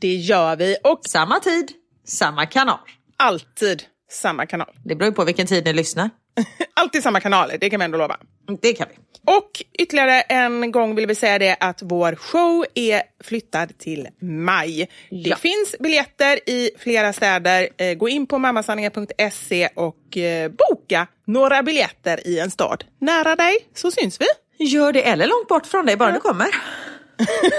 Det 0.00 0.14
gör 0.14 0.56
vi 0.56 0.76
och 0.84 1.00
Samma 1.08 1.40
tid, 1.40 1.72
samma 2.06 2.46
kanal. 2.46 2.78
alltid 3.16 3.82
samma 4.10 4.46
kanal. 4.46 4.74
Det 4.84 4.94
beror 4.94 5.10
ju 5.10 5.14
på 5.14 5.24
vilken 5.24 5.46
tid 5.46 5.64
ni 5.64 5.72
lyssnar. 5.72 6.10
Alltid 6.74 7.02
samma 7.02 7.20
kanaler, 7.20 7.58
det 7.60 7.70
kan 7.70 7.80
vi 7.80 7.84
ändå 7.84 7.98
lova. 7.98 8.16
Det 8.60 8.72
kan 8.72 8.86
vi. 8.90 8.94
Och 9.26 9.62
ytterligare 9.78 10.20
en 10.20 10.72
gång 10.72 10.94
vill 10.94 11.06
vi 11.06 11.14
säga 11.14 11.38
det 11.38 11.56
att 11.60 11.82
vår 11.82 12.14
show 12.14 12.64
är 12.74 13.02
flyttad 13.24 13.78
till 13.78 14.08
maj. 14.20 14.88
Det 15.10 15.16
Ja. 15.28 15.36
finns 15.36 15.74
biljetter 15.80 16.48
i 16.50 16.70
flera 16.78 17.12
städer. 17.12 17.68
Eh, 17.78 17.94
Gå 17.94 18.08
in 18.08 18.26
på 18.26 18.38
mammasanningar.se 18.38 19.68
och 19.74 20.16
eh, 20.16 20.50
boka 20.50 21.06
några 21.26 21.62
biljetter 21.62 22.26
i 22.26 22.38
en 22.38 22.50
stad 22.50 22.84
nära 23.00 23.36
dig, 23.36 23.56
så 23.74 23.90
syns 23.90 24.18
vi. 24.20 24.26
Gör 24.66 24.92
det 24.92 25.02
eller 25.02 25.26
långt 25.26 25.48
bort 25.48 25.66
från 25.66 25.86
dig, 25.86 25.96
bara 25.96 26.12
du 26.12 26.20
kommer. 26.20 26.46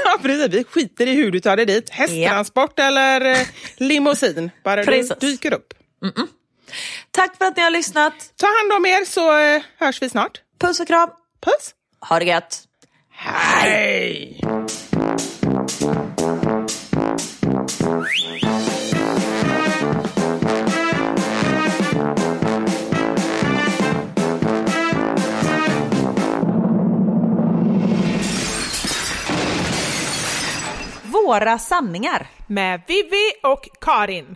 Ja, 0.05 0.19
precis. 0.21 0.47
Vi 0.53 0.63
skiter 0.63 1.07
i 1.07 1.13
hur 1.13 1.31
du 1.31 1.39
tar 1.39 1.55
dig 1.57 1.65
dit. 1.65 1.89
Hästtransport 1.89 2.79
eller 2.79 3.25
eh, 3.25 3.47
limousin, 3.77 4.51
bara 4.63 4.83
du 4.83 5.09
dyker 5.19 5.53
upp. 5.53 5.73
Tack 7.11 7.37
för 7.37 7.45
att 7.45 7.57
ni 7.57 7.63
har 7.63 7.69
lyssnat. 7.71 8.13
Ta 8.35 8.47
hand 8.47 8.73
om 8.73 8.85
er 8.85 9.05
så 9.05 9.37
eh, 9.37 9.61
hörs 9.77 10.01
vi 10.01 10.09
snart. 10.09 10.41
Puss 10.61 10.79
och 10.79 10.87
kram. 10.87 11.09
Puss! 11.41 11.73
Ha 12.09 12.19
det 12.19 12.25
gött. 12.25 12.63
Hej! 13.11 14.41
Våra 31.03 31.57
sanningar. 31.57 32.27
Med 32.47 32.81
Vivi 32.87 33.31
och 33.43 33.67
Karin. 33.81 34.35